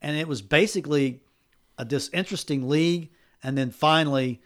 and 0.00 0.16
it 0.16 0.26
was 0.28 0.40
basically 0.42 1.20
a 1.78 1.84
disinteresting 1.84 2.68
league. 2.68 3.10
And 3.42 3.58
then 3.58 3.70
finally, 3.70 4.40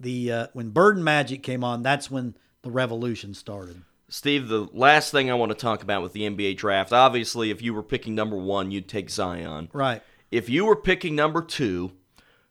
the 0.00 0.32
uh, 0.32 0.46
when 0.52 0.70
Bird 0.70 0.96
and 0.96 1.04
Magic 1.04 1.42
came 1.42 1.62
on, 1.62 1.82
that's 1.82 2.10
when 2.10 2.34
the 2.62 2.70
revolution 2.70 3.34
started. 3.34 3.82
Steve, 4.08 4.48
the 4.48 4.68
last 4.72 5.12
thing 5.12 5.30
I 5.30 5.34
want 5.34 5.50
to 5.50 5.56
talk 5.56 5.82
about 5.82 6.02
with 6.02 6.12
the 6.12 6.22
NBA 6.22 6.56
draft, 6.56 6.92
obviously, 6.92 7.50
if 7.50 7.62
you 7.62 7.72
were 7.72 7.82
picking 7.82 8.14
number 8.14 8.36
one, 8.36 8.72
you'd 8.72 8.88
take 8.88 9.08
Zion. 9.08 9.68
Right. 9.72 10.02
If 10.32 10.48
you 10.48 10.64
were 10.64 10.76
picking 10.76 11.14
number 11.14 11.42
two, 11.42 11.92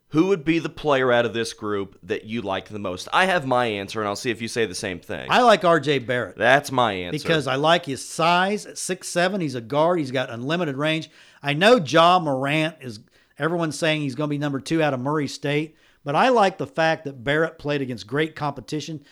who 0.09 0.27
would 0.27 0.43
be 0.43 0.59
the 0.59 0.69
player 0.69 1.11
out 1.11 1.25
of 1.25 1.33
this 1.33 1.53
group 1.53 1.99
that 2.03 2.23
you 2.23 2.41
like 2.41 2.69
the 2.69 2.79
most? 2.79 3.07
I 3.13 3.25
have 3.25 3.45
my 3.45 3.65
answer, 3.65 3.99
and 3.99 4.07
I'll 4.07 4.15
see 4.15 4.31
if 4.31 4.41
you 4.41 4.47
say 4.47 4.65
the 4.65 4.73
same 4.75 4.99
thing. 4.99 5.27
I 5.29 5.41
like 5.41 5.63
R.J. 5.63 5.99
Barrett. 5.99 6.37
That's 6.37 6.71
my 6.71 6.93
answer. 6.93 7.19
because 7.19 7.45
I 7.45 7.55
like 7.55 7.85
his 7.85 8.07
size 8.07 8.65
at 8.65 8.77
six 8.77 9.07
seven. 9.09 9.41
He's 9.41 9.55
a 9.55 9.61
guard. 9.61 9.99
He's 9.99 10.11
got 10.11 10.29
unlimited 10.29 10.77
range. 10.77 11.09
I 11.43 11.53
know 11.53 11.75
Ja 11.77 12.19
Morant 12.19 12.77
is. 12.81 13.01
Everyone's 13.37 13.77
saying 13.77 14.01
he's 14.01 14.15
going 14.15 14.27
to 14.29 14.31
be 14.33 14.37
number 14.37 14.59
two 14.59 14.81
out 14.81 14.93
of 14.93 14.99
Murray 14.99 15.27
State, 15.27 15.75
but 16.03 16.15
I 16.15 16.29
like 16.29 16.57
the 16.57 16.67
fact 16.67 17.05
that 17.05 17.23
Barrett 17.23 17.59
played 17.59 17.81
against 17.81 18.07
great 18.07 18.35
competition. 18.35 19.03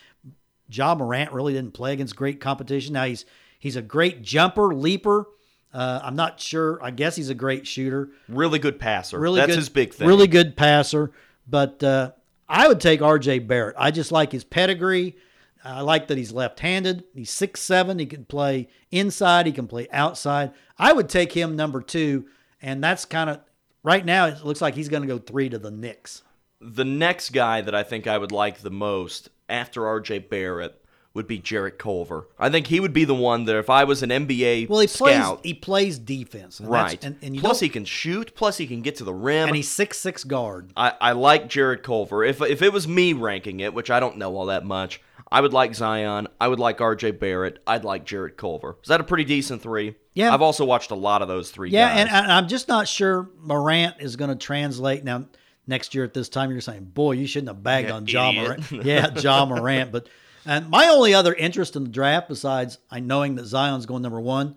Ja 0.70 0.96
Morant 0.96 1.32
really 1.32 1.54
didn't 1.54 1.74
play 1.74 1.94
against 1.94 2.16
great 2.16 2.40
competition. 2.40 2.94
Now 2.94 3.06
he's 3.06 3.26
he's 3.60 3.76
a 3.76 3.82
great 3.82 4.22
jumper, 4.22 4.74
leaper. 4.74 5.28
Uh, 5.74 6.00
I'm 6.02 6.16
not 6.16 6.40
sure. 6.40 6.80
I 6.82 6.92
guess 6.92 7.16
he's 7.16 7.30
a 7.30 7.36
great 7.36 7.68
shooter. 7.68 8.10
really 8.28 8.58
good 8.58 8.80
passer. 8.80 9.20
Really 9.20 9.40
That's 9.40 9.52
good, 9.52 9.58
his 9.58 9.70
big 9.70 9.94
thing. 9.94 10.08
Really 10.08 10.28
good 10.28 10.56
passer. 10.56 11.12
But 11.48 11.84
uh, 11.84 12.12
I 12.48 12.68
would 12.68 12.80
take 12.80 13.02
R.J. 13.02 13.40
Barrett. 13.40 13.76
I 13.78 13.92
just 13.92 14.12
like 14.12 14.32
his 14.32 14.44
pedigree. 14.44 15.18
I 15.64 15.82
like 15.82 16.08
that 16.08 16.18
he's 16.18 16.32
left-handed. 16.32 17.04
He's 17.14 17.30
six 17.30 17.62
seven. 17.62 18.00
He 18.00 18.06
can 18.06 18.26
play 18.26 18.70
inside. 18.92 19.46
He 19.46 19.52
can 19.52 19.68
play 19.68 19.88
outside. 19.92 20.52
I 20.78 20.94
would 20.94 21.10
take 21.10 21.34
him 21.34 21.56
number 21.56 21.82
two, 21.82 22.28
and 22.62 22.82
that's 22.84 23.06
kind 23.06 23.30
of 23.30 23.42
right 23.84 24.06
now. 24.06 24.28
It 24.28 24.46
looks 24.46 24.62
like 24.62 24.76
he's 24.76 24.90
going 24.90 25.02
to 25.02 25.08
go 25.08 25.18
three 25.18 25.50
to 25.50 25.58
the 25.58 25.72
Knicks. 25.72 26.24
The 26.60 26.86
next 26.86 27.32
guy 27.32 27.62
that 27.62 27.76
I 27.76 27.84
think 27.84 28.08
I 28.08 28.18
would 28.18 28.32
like 28.32 28.60
the 28.60 28.72
most 28.72 29.30
after 29.48 29.82
RJ 29.82 30.30
Barrett 30.30 30.82
would 31.14 31.28
be 31.28 31.40
Jarrett 31.40 31.80
Culver. 31.80 32.28
I 32.38 32.50
think 32.50 32.68
he 32.68 32.80
would 32.80 32.94
be 32.94 33.04
the 33.04 33.16
one 33.16 33.46
that 33.46 33.56
if 33.56 33.70
I 33.72 33.84
was 33.86 34.04
an 34.04 34.10
NBA 34.12 34.70
Well, 34.70 34.80
he 34.82 34.88
scout, 34.88 35.38
plays 35.38 35.40
he 35.44 35.54
plays 35.56 35.98
defense, 36.00 36.60
and 36.60 36.70
right? 36.70 37.04
And, 37.04 37.18
and 37.24 37.38
plus, 37.40 37.60
he 37.60 37.70
can 37.70 37.86
shoot. 37.86 38.34
Plus, 38.36 38.58
he 38.58 38.68
can 38.68 38.82
get 38.82 38.96
to 38.98 39.04
the 39.04 39.14
rim. 39.14 39.48
and 39.48 39.56
he's 39.56 39.70
six 39.70 39.98
six 39.98 40.24
guard. 40.24 40.72
I, 40.78 40.94
I 41.02 41.12
like 41.14 41.48
Jarrett 41.50 41.82
Culver. 41.84 42.24
If 42.24 42.42
if 42.42 42.62
it 42.62 42.72
was 42.72 42.88
me 42.88 43.14
ranking 43.14 43.60
it, 43.62 43.74
which 43.74 43.90
I 43.90 44.00
don't 44.00 44.18
know 44.18 44.36
all 44.36 44.46
that 44.48 44.64
much, 44.64 45.02
I 45.32 45.42
would 45.42 45.54
like 45.54 45.74
Zion. 45.74 46.28
I 46.40 46.48
would 46.48 46.60
like 46.60 46.82
R.J. 46.82 47.12
Barrett. 47.12 47.60
I'd 47.66 47.84
like 47.84 48.06
Jarrett 48.06 48.38
Culver. 48.38 48.78
Is 48.84 48.88
that 48.90 49.02
a 49.02 49.04
pretty 49.04 49.24
decent 49.26 49.62
three? 49.64 49.96
Yeah. 50.14 50.34
I've 50.34 50.42
also 50.44 50.66
watched 50.66 50.92
a 50.92 50.96
lot 50.96 51.22
of 51.24 51.28
those 51.28 51.50
three. 51.52 51.70
Yeah, 51.72 51.90
guys. 51.90 52.00
and, 52.00 52.10
and 52.10 52.32
I'm 52.32 52.48
just 52.48 52.68
not 52.68 52.88
sure 52.88 53.30
Morant 53.40 53.96
is 54.00 54.16
going 54.16 54.30
to 54.30 54.36
translate 54.36 55.04
now. 55.04 55.26
Next 55.68 55.94
year 55.94 56.04
at 56.06 56.14
this 56.14 56.30
time, 56.30 56.50
you're 56.52 56.62
saying, 56.62 56.86
"Boy, 56.94 57.14
you 57.14 57.28
shouldn't 57.28 57.50
have 57.50 57.62
bagged 57.62 57.90
Yeah, 57.90 57.96
on 57.96 58.06
John. 58.06 58.36
Morant." 58.36 58.72
Yeah, 58.86 59.14
Ja 59.20 59.46
Morant. 59.46 59.92
But 59.92 60.08
and 60.46 60.70
my 60.70 60.88
only 60.88 61.14
other 61.14 61.34
interest 61.34 61.76
in 61.76 61.84
the 61.84 61.90
draft, 61.90 62.30
besides 62.30 62.78
I 62.90 63.00
knowing 63.02 63.36
that 63.36 63.46
Zion's 63.46 63.86
going 63.86 64.02
number 64.02 64.22
one, 64.22 64.56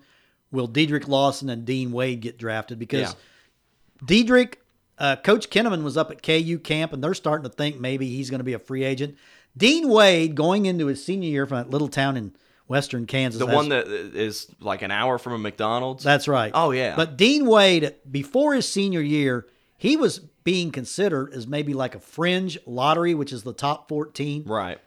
will 0.51 0.67
Dedric 0.69 1.07
Lawson 1.07 1.49
and 1.49 1.65
Dean 1.65 1.91
Wade 1.91 2.21
get 2.21 2.37
drafted? 2.37 2.79
Because 2.79 3.01
Yeah. 3.11 4.05
Dedric, 4.05 4.55
uh, 4.97 5.17
Coach 5.17 5.49
Kinnaman 5.49 5.83
was 5.83 5.97
up 5.97 6.11
at 6.11 6.23
KU 6.23 6.57
camp, 6.59 6.93
and 6.93 7.03
they're 7.03 7.13
starting 7.13 7.43
to 7.49 7.55
think 7.55 7.79
maybe 7.79 8.07
he's 8.07 8.29
going 8.29 8.39
to 8.39 8.43
be 8.45 8.53
a 8.53 8.59
free 8.59 8.83
agent. 8.83 9.15
Dean 9.55 9.89
Wade, 9.89 10.33
going 10.35 10.65
into 10.65 10.87
his 10.87 11.03
senior 11.03 11.29
year 11.29 11.45
from 11.45 11.57
that 11.57 11.69
little 11.69 11.89
town 11.89 12.15
in 12.17 12.33
western 12.67 13.05
Kansas, 13.05 13.37
the 13.37 13.45
one 13.45 13.67
that 13.69 13.87
is 13.87 14.47
like 14.61 14.81
an 14.81 14.91
hour 14.91 15.17
from 15.17 15.33
a 15.33 15.37
McDonald's. 15.37 16.03
that's 16.05 16.27
right. 16.29 16.51
Oh, 16.53 16.71
yeah. 16.71 16.95
But 16.95 17.17
Dean 17.17 17.45
Wade, 17.45 17.95
before 18.09 18.53
his 18.53 18.67
senior 18.67 19.01
year, 19.01 19.45
he 19.77 19.97
was 19.97 20.21
being 20.43 20.71
considered 20.71 21.33
as 21.33 21.47
maybe 21.47 21.73
like 21.73 21.95
a 21.95 21.99
fringe 21.99 22.57
lottery, 22.65 23.13
which 23.13 23.31
is 23.31 23.43
the 23.43 23.53
top 23.53 23.87
14. 23.87 24.43
right. 24.45 24.79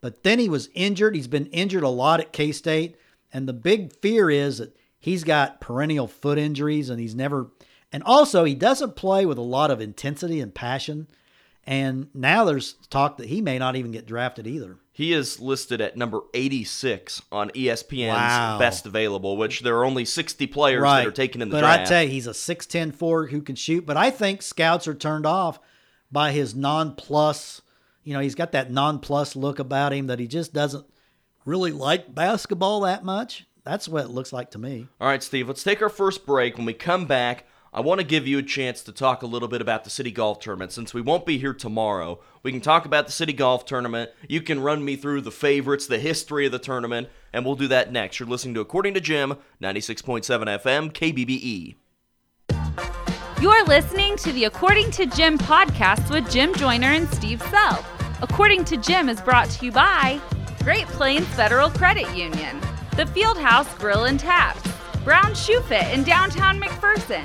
But 0.00 0.22
then 0.22 0.38
he 0.38 0.48
was 0.48 0.70
injured. 0.74 1.16
He's 1.16 1.26
been 1.26 1.46
injured 1.46 1.82
a 1.82 1.88
lot 1.88 2.20
at 2.20 2.32
K 2.32 2.52
State. 2.52 2.96
And 3.32 3.48
the 3.48 3.52
big 3.52 3.92
fear 4.00 4.30
is 4.30 4.58
that 4.58 4.76
he's 4.98 5.24
got 5.24 5.60
perennial 5.60 6.06
foot 6.06 6.38
injuries 6.38 6.88
and 6.88 7.00
he's 7.00 7.16
never. 7.16 7.50
And 7.92 8.02
also, 8.04 8.44
he 8.44 8.54
doesn't 8.54 8.96
play 8.96 9.26
with 9.26 9.38
a 9.38 9.42
lot 9.42 9.70
of 9.70 9.80
intensity 9.80 10.40
and 10.40 10.54
passion. 10.54 11.08
And 11.68 12.08
now 12.14 12.46
there's 12.46 12.76
talk 12.88 13.18
that 13.18 13.28
he 13.28 13.42
may 13.42 13.58
not 13.58 13.76
even 13.76 13.90
get 13.92 14.06
drafted 14.06 14.46
either. 14.46 14.78
He 14.90 15.12
is 15.12 15.38
listed 15.38 15.82
at 15.82 15.98
number 15.98 16.22
86 16.32 17.20
on 17.30 17.50
ESPN's 17.50 18.08
Wow. 18.08 18.58
best 18.58 18.86
available, 18.86 19.36
which 19.36 19.60
there 19.60 19.76
are 19.76 19.84
only 19.84 20.06
60 20.06 20.46
players 20.46 20.82
that 20.82 21.06
are 21.06 21.10
taken 21.10 21.42
in 21.42 21.50
the 21.50 21.56
but 21.56 21.60
draft. 21.60 21.80
I 21.82 21.84
tell 21.84 22.02
you, 22.04 22.08
he's 22.08 22.26
a 22.26 22.32
6'10 22.32 22.94
forward 22.94 23.30
who 23.30 23.42
can 23.42 23.54
shoot. 23.54 23.84
But 23.84 23.98
I 23.98 24.10
think 24.10 24.40
scouts 24.40 24.88
are 24.88 24.94
turned 24.94 25.26
off 25.26 25.60
by 26.10 26.32
his 26.32 26.54
non-plus. 26.54 27.60
You 28.02 28.14
know, 28.14 28.20
he's 28.20 28.34
got 28.34 28.52
that 28.52 28.70
non-plus 28.72 29.36
look 29.36 29.58
about 29.58 29.92
him 29.92 30.06
that 30.06 30.18
he 30.18 30.26
just 30.26 30.54
doesn't 30.54 30.86
really 31.44 31.70
like 31.70 32.14
basketball 32.14 32.80
that 32.80 33.04
much. 33.04 33.46
That's 33.62 33.86
what 33.86 34.06
it 34.06 34.10
looks 34.10 34.32
like 34.32 34.52
to 34.52 34.58
me. 34.58 34.88
All 34.98 35.08
right, 35.08 35.22
Steve, 35.22 35.48
let's 35.48 35.62
take 35.62 35.82
our 35.82 35.90
first 35.90 36.24
break. 36.24 36.56
When 36.56 36.64
we 36.64 36.72
come 36.72 37.04
back, 37.04 37.44
I 37.72 37.80
want 37.80 38.00
to 38.00 38.06
give 38.06 38.26
you 38.26 38.38
a 38.38 38.42
chance 38.42 38.82
to 38.84 38.92
talk 38.92 39.22
a 39.22 39.26
little 39.26 39.48
bit 39.48 39.60
about 39.60 39.84
the 39.84 39.90
City 39.90 40.10
Golf 40.10 40.40
Tournament. 40.40 40.72
Since 40.72 40.94
we 40.94 41.02
won't 41.02 41.26
be 41.26 41.36
here 41.36 41.52
tomorrow, 41.52 42.18
we 42.42 42.50
can 42.50 42.62
talk 42.62 42.86
about 42.86 43.06
the 43.06 43.12
City 43.12 43.34
Golf 43.34 43.66
Tournament. 43.66 44.10
You 44.26 44.40
can 44.40 44.60
run 44.60 44.82
me 44.82 44.96
through 44.96 45.20
the 45.20 45.30
favorites, 45.30 45.86
the 45.86 45.98
history 45.98 46.46
of 46.46 46.52
the 46.52 46.58
tournament, 46.58 47.08
and 47.30 47.44
we'll 47.44 47.56
do 47.56 47.68
that 47.68 47.92
next. 47.92 48.18
You're 48.18 48.28
listening 48.28 48.54
to 48.54 48.60
According 48.60 48.94
to 48.94 49.00
Jim, 49.00 49.36
96.7 49.60 50.24
FM, 50.62 50.92
KBBE. 50.92 51.74
You're 53.42 53.64
listening 53.66 54.16
to 54.16 54.32
the 54.32 54.44
According 54.44 54.90
to 54.92 55.04
Jim 55.06 55.36
podcast 55.36 56.10
with 56.10 56.30
Jim 56.30 56.54
Joyner 56.54 56.88
and 56.88 57.08
Steve 57.10 57.42
Sell. 57.50 57.84
According 58.22 58.64
to 58.64 58.78
Jim 58.78 59.10
is 59.10 59.20
brought 59.20 59.50
to 59.50 59.66
you 59.66 59.72
by 59.72 60.20
Great 60.64 60.86
Plains 60.86 61.26
Federal 61.28 61.68
Credit 61.70 62.08
Union, 62.16 62.58
the 62.96 63.04
Fieldhouse 63.04 63.78
Grill 63.78 64.06
and 64.06 64.18
Taps, 64.18 64.62
Brown 65.04 65.34
Shoe 65.34 65.60
Fit 65.62 65.86
in 65.92 66.02
downtown 66.02 66.60
McPherson, 66.60 67.24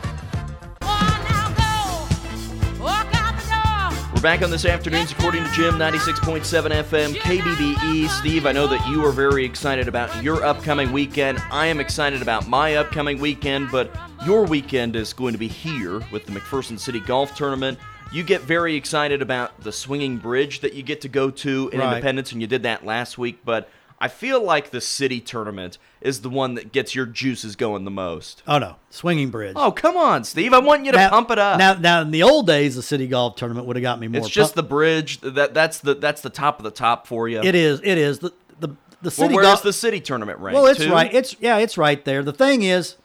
We're 4.21 4.37
back 4.37 4.43
on 4.43 4.51
this 4.51 4.65
afternoon's 4.65 5.11
According 5.13 5.45
to 5.45 5.49
Jim, 5.49 5.79
96.7 5.79 6.43
FM, 6.43 7.15
KBBE. 7.15 8.07
Steve, 8.07 8.45
I 8.45 8.51
know 8.51 8.67
that 8.67 8.87
you 8.87 9.03
are 9.03 9.11
very 9.11 9.43
excited 9.43 9.87
about 9.87 10.21
your 10.21 10.43
upcoming 10.45 10.91
weekend. 10.91 11.41
I 11.49 11.65
am 11.65 11.79
excited 11.79 12.21
about 12.21 12.47
my 12.47 12.75
upcoming 12.75 13.17
weekend, 13.17 13.71
but 13.71 13.91
your 14.23 14.45
weekend 14.45 14.95
is 14.95 15.11
going 15.11 15.33
to 15.33 15.39
be 15.39 15.47
here 15.47 16.03
with 16.11 16.27
the 16.27 16.33
McPherson 16.33 16.79
City 16.79 16.99
Golf 16.99 17.33
Tournament. 17.33 17.79
You 18.11 18.21
get 18.21 18.41
very 18.41 18.75
excited 18.75 19.23
about 19.23 19.59
the 19.59 19.71
swinging 19.71 20.17
bridge 20.17 20.59
that 20.59 20.75
you 20.75 20.83
get 20.83 21.01
to 21.01 21.09
go 21.09 21.31
to 21.31 21.71
in 21.73 21.79
Right. 21.79 21.93
Independence, 21.93 22.31
and 22.31 22.41
you 22.41 22.47
did 22.47 22.61
that 22.61 22.85
last 22.85 23.17
week, 23.17 23.39
but 23.43 23.71
I 24.03 24.07
feel 24.07 24.43
like 24.43 24.71
the 24.71 24.81
city 24.81 25.21
tournament 25.21 25.77
is 26.01 26.21
the 26.21 26.29
one 26.29 26.55
that 26.55 26.71
gets 26.71 26.95
your 26.95 27.05
juices 27.05 27.55
going 27.55 27.85
the 27.85 27.91
most. 27.91 28.41
Oh 28.47 28.57
no, 28.57 28.77
swinging 28.89 29.29
bridge. 29.29 29.53
Oh, 29.55 29.71
come 29.71 29.95
on, 29.95 30.23
Steve. 30.23 30.53
I 30.53 30.59
want 30.59 30.85
you 30.85 30.91
to 30.91 30.97
now, 30.97 31.09
pump 31.11 31.29
it 31.29 31.37
up. 31.37 31.59
Now, 31.59 31.75
now 31.75 32.01
in 32.01 32.09
the 32.09 32.23
old 32.23 32.47
days, 32.47 32.75
the 32.75 32.81
city 32.81 33.05
golf 33.05 33.35
tournament 33.35 33.67
would 33.67 33.75
have 33.75 33.83
got 33.83 33.99
me 33.99 34.07
more. 34.07 34.19
It's 34.21 34.29
just 34.29 34.55
the 34.55 34.63
bridge. 34.63 35.21
That 35.21 35.53
that's 35.53 35.77
the 35.77 35.93
that's 35.93 36.21
the 36.21 36.31
top 36.31 36.57
of 36.59 36.63
the 36.63 36.71
top 36.71 37.05
for 37.05 37.29
you. 37.29 37.41
It 37.43 37.53
is. 37.53 37.79
It 37.83 37.99
is 37.99 38.17
the 38.17 38.33
the 38.59 38.69
the 38.69 38.75
Well, 39.03 39.11
city 39.11 39.35
where's 39.35 39.45
golf. 39.45 39.61
the 39.61 39.71
city 39.73 40.01
tournament 40.01 40.39
rank? 40.39 40.55
Well, 40.55 40.65
it's 40.65 40.79
Two? 40.79 40.91
right. 40.91 41.13
It's 41.13 41.35
yeah, 41.39 41.57
it's 41.57 41.77
right 41.77 42.03
there. 42.03 42.23
The 42.23 42.33
thing 42.33 42.63
is, 42.63 42.95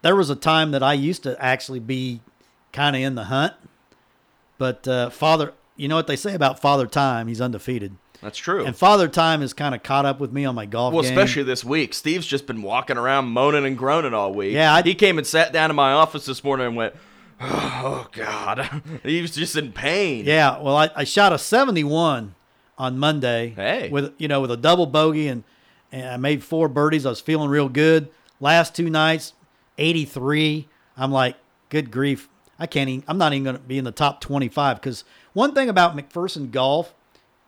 there 0.00 0.16
was 0.16 0.30
a 0.30 0.36
time 0.36 0.70
that 0.70 0.82
I 0.82 0.94
used 0.94 1.22
to 1.24 1.36
actually 1.38 1.80
be 1.80 2.22
kind 2.72 2.96
of 2.96 3.02
in 3.02 3.14
the 3.14 3.24
hunt, 3.24 3.52
but 4.56 4.88
uh, 4.88 5.10
father, 5.10 5.52
you 5.76 5.86
know 5.86 5.96
what 5.96 6.06
they 6.06 6.16
say 6.16 6.34
about 6.34 6.58
Father 6.60 6.86
Time? 6.86 7.28
He's 7.28 7.42
undefeated, 7.42 7.96
That's 8.22 8.38
true. 8.38 8.64
and 8.64 8.74
Father 8.76 9.08
Time 9.08 9.40
has 9.40 9.52
kind 9.52 9.74
of 9.74 9.82
caught 9.82 10.06
up 10.06 10.20
with 10.20 10.32
me 10.32 10.44
on 10.44 10.54
my 10.54 10.64
golf 10.64 10.94
well, 10.94 11.02
game. 11.02 11.12
especially 11.12 11.42
this 11.42 11.64
week. 11.64 11.92
Steve's 11.92 12.26
just 12.26 12.46
been 12.46 12.62
walking 12.62 12.96
around 12.96 13.26
moaning 13.26 13.66
and 13.66 13.76
groaning 13.76 14.14
all 14.14 14.32
week. 14.32 14.54
Yeah, 14.54 14.72
I- 14.74 14.82
he 14.82 14.94
came 14.94 15.18
and 15.18 15.26
sat 15.26 15.52
down 15.52 15.70
in 15.70 15.76
my 15.76 15.92
office 15.92 16.24
this 16.24 16.42
morning 16.44 16.68
and 16.68 16.76
went, 16.76 16.94
"Oh 17.40 18.06
God," 18.12 18.82
he 19.02 19.20
was 19.20 19.34
just 19.34 19.56
in 19.56 19.72
pain. 19.72 20.24
Yeah, 20.24 20.60
well, 20.60 20.76
I, 20.76 20.90
I 20.94 21.04
shot 21.04 21.32
a 21.32 21.38
71 21.38 22.34
on 22.78 22.98
Monday. 22.98 23.52
Hey. 23.56 23.88
With 23.90 24.14
you 24.18 24.28
know 24.28 24.40
with 24.40 24.50
a 24.52 24.56
double 24.56 24.86
bogey 24.86 25.28
and 25.28 25.42
and 25.90 26.06
I 26.08 26.16
made 26.16 26.42
four 26.44 26.68
birdies. 26.68 27.04
I 27.04 27.10
was 27.10 27.20
feeling 27.20 27.50
real 27.50 27.68
good. 27.68 28.08
Last 28.40 28.74
two 28.74 28.88
nights, 28.88 29.34
83. 29.78 30.68
I'm 30.96 31.12
like, 31.12 31.36
good 31.68 31.90
grief. 31.90 32.28
I 32.58 32.66
can't 32.66 32.88
even. 32.88 33.04
I'm 33.08 33.18
not 33.18 33.32
even 33.32 33.44
going 33.44 33.56
to 33.56 33.62
be 33.62 33.78
in 33.78 33.84
the 33.84 33.92
top 33.92 34.20
25 34.20 34.76
because 34.80 35.04
one 35.32 35.54
thing 35.54 35.68
about 35.68 35.96
McPherson 35.96 36.50
golf, 36.50 36.94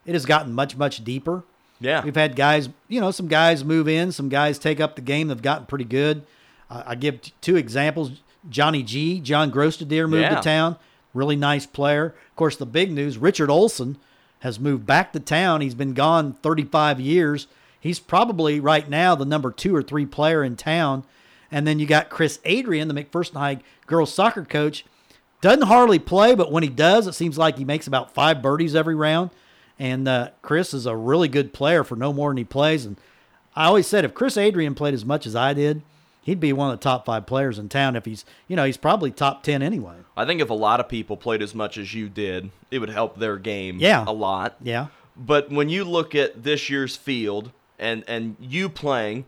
it 0.07 0.13
has 0.13 0.27
gotten 0.27 0.53
much 0.53 0.77
much 0.77 1.03
deeper. 1.05 1.43
yeah. 1.81 2.03
We've 2.05 2.15
had 2.15 2.37
guys, 2.37 2.69
you 2.89 3.01
know, 3.01 3.11
some 3.11 3.29
guys 3.29 3.65
move 3.65 3.89
in, 3.89 4.13
some 4.13 4.29
guys 4.29 4.59
take 4.59 4.81
up 4.81 4.97
the 4.97 5.03
game. 5.03 5.29
They've 5.29 5.41
gotten 5.41 5.67
pretty 5.67 5.85
good. 5.85 6.23
Uh, 6.71 6.83
I 6.87 6.95
give 6.95 7.21
t- 7.23 7.33
two 7.41 7.57
examples. 7.57 8.13
Johnny 8.49 8.83
G, 8.83 9.21
John 9.21 9.51
Grostadier 9.51 10.09
moved 10.09 10.23
Yeah. 10.23 10.35
to 10.37 10.41
town. 10.43 10.77
Really 11.15 11.37
nice 11.37 11.67
player. 11.67 12.07
Of 12.31 12.37
course, 12.37 12.57
the 12.57 12.67
big 12.67 12.91
news: 12.93 13.17
Richard 13.19 13.51
Olson 13.51 13.97
has 14.41 14.61
moved 14.61 14.85
back 14.85 15.13
to 15.15 15.21
town. 15.21 15.61
He's 15.63 15.75
been 15.75 15.95
gone 15.95 16.35
35 16.43 17.01
years. 17.01 17.47
He's 17.81 17.99
probably 17.99 18.61
right 18.61 18.89
now 18.89 19.15
the 19.15 19.25
number 19.25 19.51
two 19.51 19.75
or 19.75 19.83
three 19.83 20.07
player 20.07 20.43
in 20.45 20.57
town. 20.57 21.05
And 21.51 21.67
then 21.67 21.79
you 21.79 21.87
got 21.87 22.11
Chris 22.11 22.41
Adrian, 22.45 22.89
the 22.89 22.95
McPherson 22.95 23.35
High 23.35 23.59
girls 23.87 24.13
soccer 24.13 24.45
coach. 24.45 24.85
Doesn't 25.41 25.63
hardly 25.67 25.99
play, 25.99 26.35
but 26.35 26.51
when 26.51 26.63
he 26.63 26.69
does, 26.69 27.07
it 27.07 27.13
seems 27.15 27.37
like 27.39 27.59
he 27.59 27.65
makes 27.65 27.87
about 27.87 28.13
five 28.15 28.41
birdies 28.43 28.75
every 28.75 28.95
round. 28.95 29.31
And 29.79 30.07
uh, 30.07 30.31
Chris 30.43 30.73
is 30.73 30.87
a 30.87 30.95
really 30.97 31.29
good 31.29 31.53
player 31.53 31.83
for 31.85 31.97
no 31.97 32.13
more 32.13 32.31
than 32.31 32.37
he 32.39 32.45
plays. 32.45 32.85
And 32.87 32.97
I 33.57 33.65
always 33.67 33.87
said 33.87 34.05
if 34.05 34.15
Chris 34.15 34.37
Adrian 34.37 34.75
played 34.75 34.95
as 34.95 35.05
much 35.05 35.27
as 35.27 35.35
I 35.35 35.53
did, 35.53 35.83
he'd 36.23 36.41
be 36.41 36.53
one 36.53 36.71
of 36.71 36.79
the 36.79 36.83
top 36.83 37.05
five 37.07 37.27
players 37.27 37.59
in 37.59 37.69
town. 37.69 37.97
If 37.97 38.05
he's, 38.05 38.25
you 38.49 38.55
know, 38.57 38.65
he's 38.65 38.77
probably 38.77 39.11
top 39.11 39.43
ten 39.43 39.63
anyway. 39.63 39.97
I 40.17 40.25
think 40.25 40.41
if 40.41 40.51
a 40.51 40.55
lot 40.55 40.79
of 40.81 40.89
people 40.89 41.17
played 41.17 41.43
as 41.43 41.55
much 41.55 41.77
as 41.77 41.93
you 41.93 42.09
did, 42.09 42.51
it 42.71 42.79
would 42.79 42.91
help 42.91 43.19
their 43.19 43.37
game 43.37 43.79
Yeah. 43.81 44.05
a 44.07 44.13
lot. 44.13 44.55
Yeah. 44.63 44.87
But 45.17 45.51
when 45.51 45.69
you 45.69 45.85
look 45.85 46.15
at 46.15 46.43
this 46.45 46.71
year's 46.71 46.95
field 46.97 47.51
and 47.79 48.05
and 48.07 48.37
you 48.41 48.69
playing, 48.69 49.25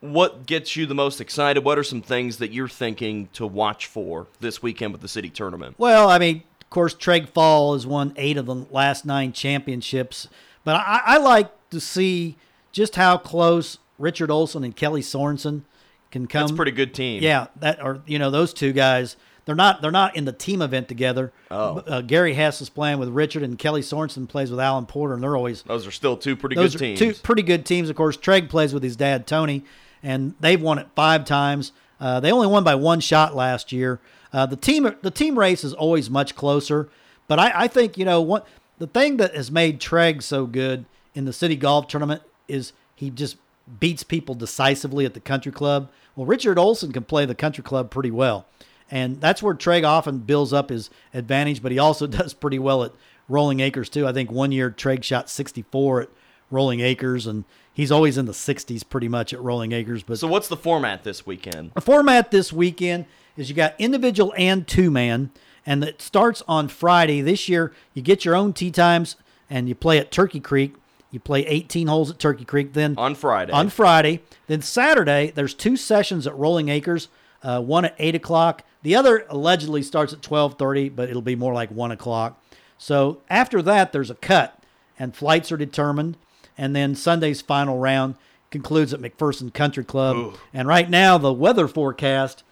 what 0.00 0.44
gets 0.46 0.76
you 0.76 0.86
the 0.86 0.94
most 0.94 1.20
excited? 1.20 1.64
What 1.64 1.78
are 1.78 1.82
some 1.84 2.02
things 2.02 2.36
that 2.38 2.52
you're 2.52 2.68
thinking 2.68 3.28
to 3.32 3.46
watch 3.46 3.86
for 3.86 4.26
this 4.40 4.62
weekend 4.62 4.92
with 4.92 5.00
the 5.00 5.08
city 5.08 5.30
tournament? 5.30 5.76
Well, 5.78 6.10
I 6.10 6.18
mean, 6.18 6.42
course, 6.74 6.94
Treg 6.94 7.28
Fall 7.28 7.72
has 7.74 7.86
won 7.86 8.12
eight 8.16 8.36
of 8.36 8.46
the 8.46 8.66
last 8.70 9.06
nine 9.06 9.32
championships, 9.32 10.28
but 10.64 10.76
I, 10.76 11.00
I 11.04 11.18
like 11.18 11.50
to 11.70 11.80
see 11.80 12.36
just 12.72 12.96
how 12.96 13.16
close 13.16 13.78
Richard 13.98 14.30
Olson 14.30 14.64
and 14.64 14.74
Kelly 14.76 15.00
Sorensen 15.00 15.62
can 16.10 16.26
come. 16.26 16.42
That's 16.42 16.52
a 16.52 16.56
pretty 16.56 16.72
good 16.72 16.92
team. 16.94 17.22
Yeah, 17.22 17.46
that 17.60 17.82
or 17.82 18.02
you 18.06 18.18
know 18.18 18.30
those 18.30 18.52
two 18.52 18.72
guys. 18.72 19.16
they're 19.44 19.54
not 19.54 19.82
they're 19.82 19.90
not 19.90 20.16
in 20.16 20.24
the 20.24 20.32
team 20.32 20.62
event 20.62 20.88
together. 20.88 21.32
Oh. 21.50 21.78
uh, 21.86 22.00
Gary 22.00 22.34
Hess 22.34 22.60
is 22.60 22.68
playing 22.68 22.98
with 22.98 23.08
Richard, 23.10 23.42
and 23.42 23.58
Kelly 23.58 23.80
Sorensen 23.82 24.28
plays 24.28 24.50
with 24.50 24.60
Alan 24.60 24.86
Porter, 24.86 25.14
and 25.14 25.22
they're 25.22 25.36
always 25.36 25.62
Those 25.62 25.86
are 25.86 25.90
still 25.92 26.16
two 26.16 26.36
pretty 26.36 26.56
those 26.56 26.72
good 26.74 26.82
are 26.82 26.96
teams. 26.96 26.98
two 26.98 27.22
pretty 27.22 27.42
good 27.42 27.64
teams. 27.66 27.88
Of 27.90 27.96
course, 27.96 28.16
Treg 28.16 28.48
plays 28.48 28.72
with 28.74 28.82
his 28.82 28.96
dad 28.96 29.26
Tony, 29.26 29.64
and 30.02 30.34
they've 30.40 30.60
won 30.60 30.78
it 30.78 30.88
five 30.94 31.24
times. 31.24 31.72
Uh, 32.00 32.20
they 32.20 32.32
only 32.32 32.46
won 32.48 32.64
by 32.64 32.74
one 32.74 33.00
shot 33.00 33.34
last 33.36 33.70
year. 33.72 34.00
Uh, 34.34 34.44
the 34.44 34.56
team 34.56 34.92
the 35.02 35.12
team 35.12 35.38
race 35.38 35.62
is 35.62 35.72
always 35.72 36.10
much 36.10 36.34
closer, 36.34 36.88
but 37.28 37.38
I, 37.38 37.52
I 37.54 37.68
think 37.68 37.96
you 37.96 38.04
know 38.04 38.20
what 38.20 38.46
the 38.78 38.88
thing 38.88 39.16
that 39.18 39.34
has 39.34 39.50
made 39.50 39.80
Treg 39.80 40.22
so 40.22 40.44
good 40.44 40.84
in 41.14 41.24
the 41.24 41.32
city 41.32 41.54
golf 41.54 41.86
tournament 41.86 42.20
is 42.48 42.72
he 42.96 43.10
just 43.10 43.36
beats 43.78 44.02
people 44.02 44.34
decisively 44.34 45.04
at 45.04 45.14
the 45.14 45.20
country 45.20 45.52
club. 45.52 45.88
Well, 46.16 46.26
Richard 46.26 46.58
Olson 46.58 46.92
can 46.92 47.04
play 47.04 47.24
the 47.26 47.34
country 47.34 47.62
club 47.62 47.90
pretty 47.90 48.10
well. 48.10 48.46
And 48.90 49.20
that's 49.20 49.42
where 49.42 49.54
Treg 49.54 49.84
often 49.84 50.18
builds 50.18 50.52
up 50.52 50.68
his 50.68 50.90
advantage, 51.14 51.62
but 51.62 51.72
he 51.72 51.78
also 51.78 52.06
does 52.08 52.34
pretty 52.34 52.58
well 52.58 52.82
at 52.82 52.92
Rolling 53.28 53.60
Acres 53.60 53.88
too. 53.88 54.06
I 54.06 54.12
think 54.12 54.30
one 54.32 54.52
year 54.52 54.70
Treg 54.70 55.04
shot 55.04 55.30
64 55.30 56.02
at 56.02 56.08
Rolling 56.50 56.80
Acres, 56.80 57.26
and 57.26 57.44
he's 57.72 57.90
always 57.90 58.18
in 58.18 58.26
the 58.26 58.32
60s 58.32 58.86
pretty 58.88 59.08
much 59.08 59.32
at 59.32 59.40
Rolling 59.40 59.72
Acres. 59.72 60.02
But 60.02 60.18
so 60.18 60.28
what's 60.28 60.48
the 60.48 60.56
format 60.56 61.04
this 61.04 61.24
weekend? 61.24 61.72
the 61.74 61.80
format 61.80 62.30
this 62.30 62.52
weekend 62.52 63.06
is 63.36 63.48
you 63.48 63.54
got 63.54 63.74
individual 63.78 64.32
and 64.36 64.66
two 64.66 64.90
man, 64.90 65.30
and 65.66 65.82
it 65.82 66.00
starts 66.00 66.42
on 66.46 66.68
Friday. 66.68 67.20
This 67.20 67.48
year, 67.48 67.72
you 67.92 68.02
get 68.02 68.24
your 68.24 68.34
own 68.34 68.52
tee 68.52 68.70
times 68.70 69.16
and 69.50 69.68
you 69.68 69.74
play 69.74 69.98
at 69.98 70.10
Turkey 70.10 70.40
Creek. 70.40 70.74
You 71.10 71.20
play 71.20 71.46
18 71.46 71.86
holes 71.86 72.10
at 72.10 72.18
Turkey 72.18 72.44
Creek. 72.44 72.72
Then 72.72 72.96
On 72.98 73.14
Friday. 73.14 73.52
On 73.52 73.68
Friday. 73.68 74.20
Then 74.48 74.62
Saturday, 74.62 75.32
there's 75.34 75.54
two 75.54 75.76
sessions 75.76 76.26
at 76.26 76.36
Rolling 76.36 76.68
Acres. 76.68 77.08
Uh, 77.42 77.60
one 77.60 77.84
at 77.84 77.94
eight 77.98 78.14
o'clock. 78.14 78.62
The 78.82 78.96
other 78.96 79.26
allegedly 79.28 79.82
starts 79.82 80.12
at 80.12 80.22
12:30, 80.22 80.88
but 80.88 81.08
it'll 81.10 81.22
be 81.22 81.36
more 81.36 81.52
like 81.52 81.70
one 81.70 81.90
o'clock. 81.90 82.42
So 82.78 83.20
after 83.30 83.62
that, 83.62 83.92
there's 83.92 84.10
a 84.10 84.14
cut, 84.14 84.58
and 84.98 85.14
flights 85.14 85.52
are 85.52 85.56
determined. 85.56 86.16
And 86.56 86.74
then 86.74 86.94
Sunday's 86.94 87.42
final 87.42 87.78
round 87.78 88.16
concludes 88.50 88.92
at 88.94 89.00
McPherson 89.00 89.52
Country 89.52 89.84
Club. 89.84 90.16
And 90.52 90.66
right 90.68 90.88
now, 90.88 91.18
the 91.18 91.32
weather 91.32 91.68
forecast, 91.68 92.44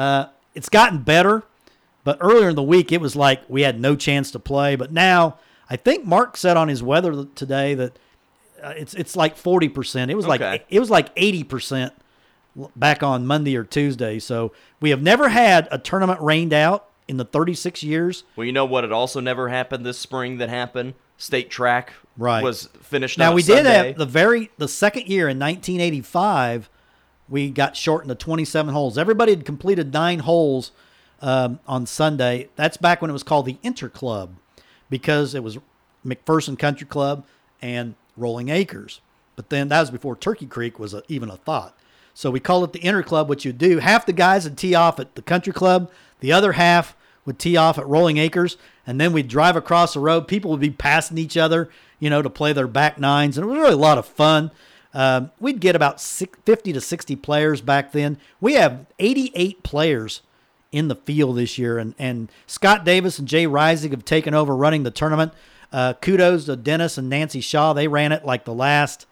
uh, 0.00 0.26
it's 0.54 0.68
gotten 0.68 0.98
better. 1.02 1.44
But 2.02 2.16
earlier 2.20 2.48
in 2.48 2.56
the 2.56 2.62
week, 2.62 2.92
it 2.92 3.00
was 3.00 3.14
like 3.14 3.42
we 3.48 3.62
had 3.62 3.78
no 3.78 3.94
chance 3.94 4.30
to 4.30 4.38
play. 4.38 4.74
But 4.74 4.90
now, 4.92 5.38
I 5.68 5.76
think 5.76 6.06
Mark 6.06 6.36
said 6.36 6.56
on 6.56 6.68
his 6.68 6.82
weather 6.82 7.26
today 7.34 7.74
that 7.74 7.98
uh, 8.62 8.72
it's 8.76 8.94
it's 8.94 9.14
like 9.16 9.36
forty 9.36 9.68
percent. 9.68 10.10
It 10.10 10.14
was 10.14 10.24
Okay. 10.26 10.38
like 10.50 10.66
it 10.70 10.80
was 10.80 10.88
like 10.90 11.08
eighty 11.16 11.44
percent 11.44 11.92
back 12.74 13.02
on 13.02 13.26
Monday 13.26 13.54
or 13.56 13.64
Tuesday. 13.64 14.18
So 14.18 14.52
we 14.80 14.90
have 14.90 15.02
never 15.02 15.28
had 15.28 15.68
a 15.70 15.78
tournament 15.78 16.20
rained 16.20 16.52
out 16.54 16.86
in 17.06 17.18
the 17.18 17.24
thirty 17.24 17.54
six 17.54 17.82
years. 17.82 18.24
Well, 18.34 18.46
you 18.46 18.52
know 18.52 18.64
what? 18.64 18.82
It 18.84 18.92
also 18.92 19.20
never 19.20 19.48
happened 19.50 19.84
this 19.84 19.98
spring. 19.98 20.38
That 20.38 20.48
happened. 20.48 20.94
State 21.18 21.50
track 21.50 21.92
Right. 22.16 22.42
was 22.42 22.70
finished. 22.80 23.18
Now 23.18 23.34
we 23.34 23.42
did 23.42 23.64
Sunday. 23.66 23.88
have 23.88 23.96
the 23.98 24.06
very 24.06 24.50
the 24.56 24.68
second 24.68 25.06
year 25.06 25.28
in 25.28 25.38
1985, 25.38 26.70
we 27.30 27.50
got 27.50 27.76
shortened 27.76 28.10
to 28.10 28.14
27 28.16 28.74
holes. 28.74 28.98
Everybody 28.98 29.32
had 29.32 29.44
completed 29.46 29.92
nine 29.92 30.18
holes 30.18 30.72
um, 31.22 31.60
on 31.66 31.86
Sunday. 31.86 32.48
That's 32.56 32.76
back 32.76 33.00
when 33.00 33.10
it 33.10 33.14
was 33.14 33.22
called 33.22 33.46
the 33.46 33.56
Inter 33.62 33.88
Club, 33.88 34.34
because 34.90 35.34
it 35.34 35.42
was 35.42 35.58
McPherson 36.04 36.58
Country 36.58 36.86
Club 36.86 37.24
and 37.62 37.94
Rolling 38.16 38.48
Acres. 38.48 39.00
But 39.36 39.48
then 39.48 39.68
that 39.68 39.80
was 39.80 39.90
before 39.90 40.16
Turkey 40.16 40.46
Creek 40.46 40.78
was 40.78 40.92
a, 40.92 41.02
even 41.08 41.30
a 41.30 41.36
thought. 41.36 41.78
So 42.12 42.30
we 42.30 42.40
called 42.40 42.64
it 42.64 42.72
the 42.72 42.86
Inter 42.86 43.02
Club. 43.02 43.28
What 43.28 43.44
you 43.44 43.52
do, 43.52 43.78
half 43.78 44.04
the 44.04 44.12
guys 44.12 44.44
would 44.44 44.58
tee 44.58 44.74
off 44.74 44.98
at 44.98 45.14
the 45.14 45.22
Country 45.22 45.52
Club, 45.52 45.90
the 46.18 46.32
other 46.32 46.52
half 46.52 46.96
would 47.24 47.38
tee 47.38 47.56
off 47.56 47.78
at 47.78 47.86
Rolling 47.86 48.18
Acres, 48.18 48.56
and 48.86 49.00
then 49.00 49.12
we'd 49.12 49.28
drive 49.28 49.56
across 49.56 49.94
the 49.94 50.00
road. 50.00 50.26
People 50.26 50.50
would 50.50 50.60
be 50.60 50.70
passing 50.70 51.16
each 51.16 51.36
other, 51.36 51.70
you 51.98 52.10
know, 52.10 52.22
to 52.22 52.30
play 52.30 52.52
their 52.52 52.66
back 52.66 52.98
nines, 52.98 53.38
and 53.38 53.44
it 53.44 53.48
was 53.48 53.58
really 53.58 53.74
a 53.74 53.78
lot 53.78 53.98
of 53.98 54.06
fun. 54.06 54.50
Um, 54.92 55.30
we'd 55.38 55.60
get 55.60 55.76
about 55.76 56.00
six, 56.00 56.38
50 56.44 56.72
to 56.72 56.80
60 56.80 57.16
players 57.16 57.60
back 57.60 57.92
then. 57.92 58.18
We 58.40 58.54
have 58.54 58.86
88 58.98 59.62
players 59.62 60.22
in 60.72 60.88
the 60.88 60.94
field 60.94 61.36
this 61.36 61.58
year, 61.58 61.78
and, 61.78 61.94
and 61.98 62.30
Scott 62.46 62.84
Davis 62.84 63.18
and 63.18 63.26
Jay 63.26 63.46
Rising 63.46 63.90
have 63.90 64.04
taken 64.04 64.34
over 64.34 64.54
running 64.54 64.82
the 64.82 64.90
tournament. 64.90 65.32
Uh, 65.72 65.94
kudos 65.94 66.46
to 66.46 66.56
Dennis 66.56 66.98
and 66.98 67.08
Nancy 67.08 67.40
Shaw. 67.40 67.72
They 67.72 67.88
ran 67.88 68.12
it 68.12 68.24
like 68.24 68.44
the 68.44 68.54
last, 68.54 69.06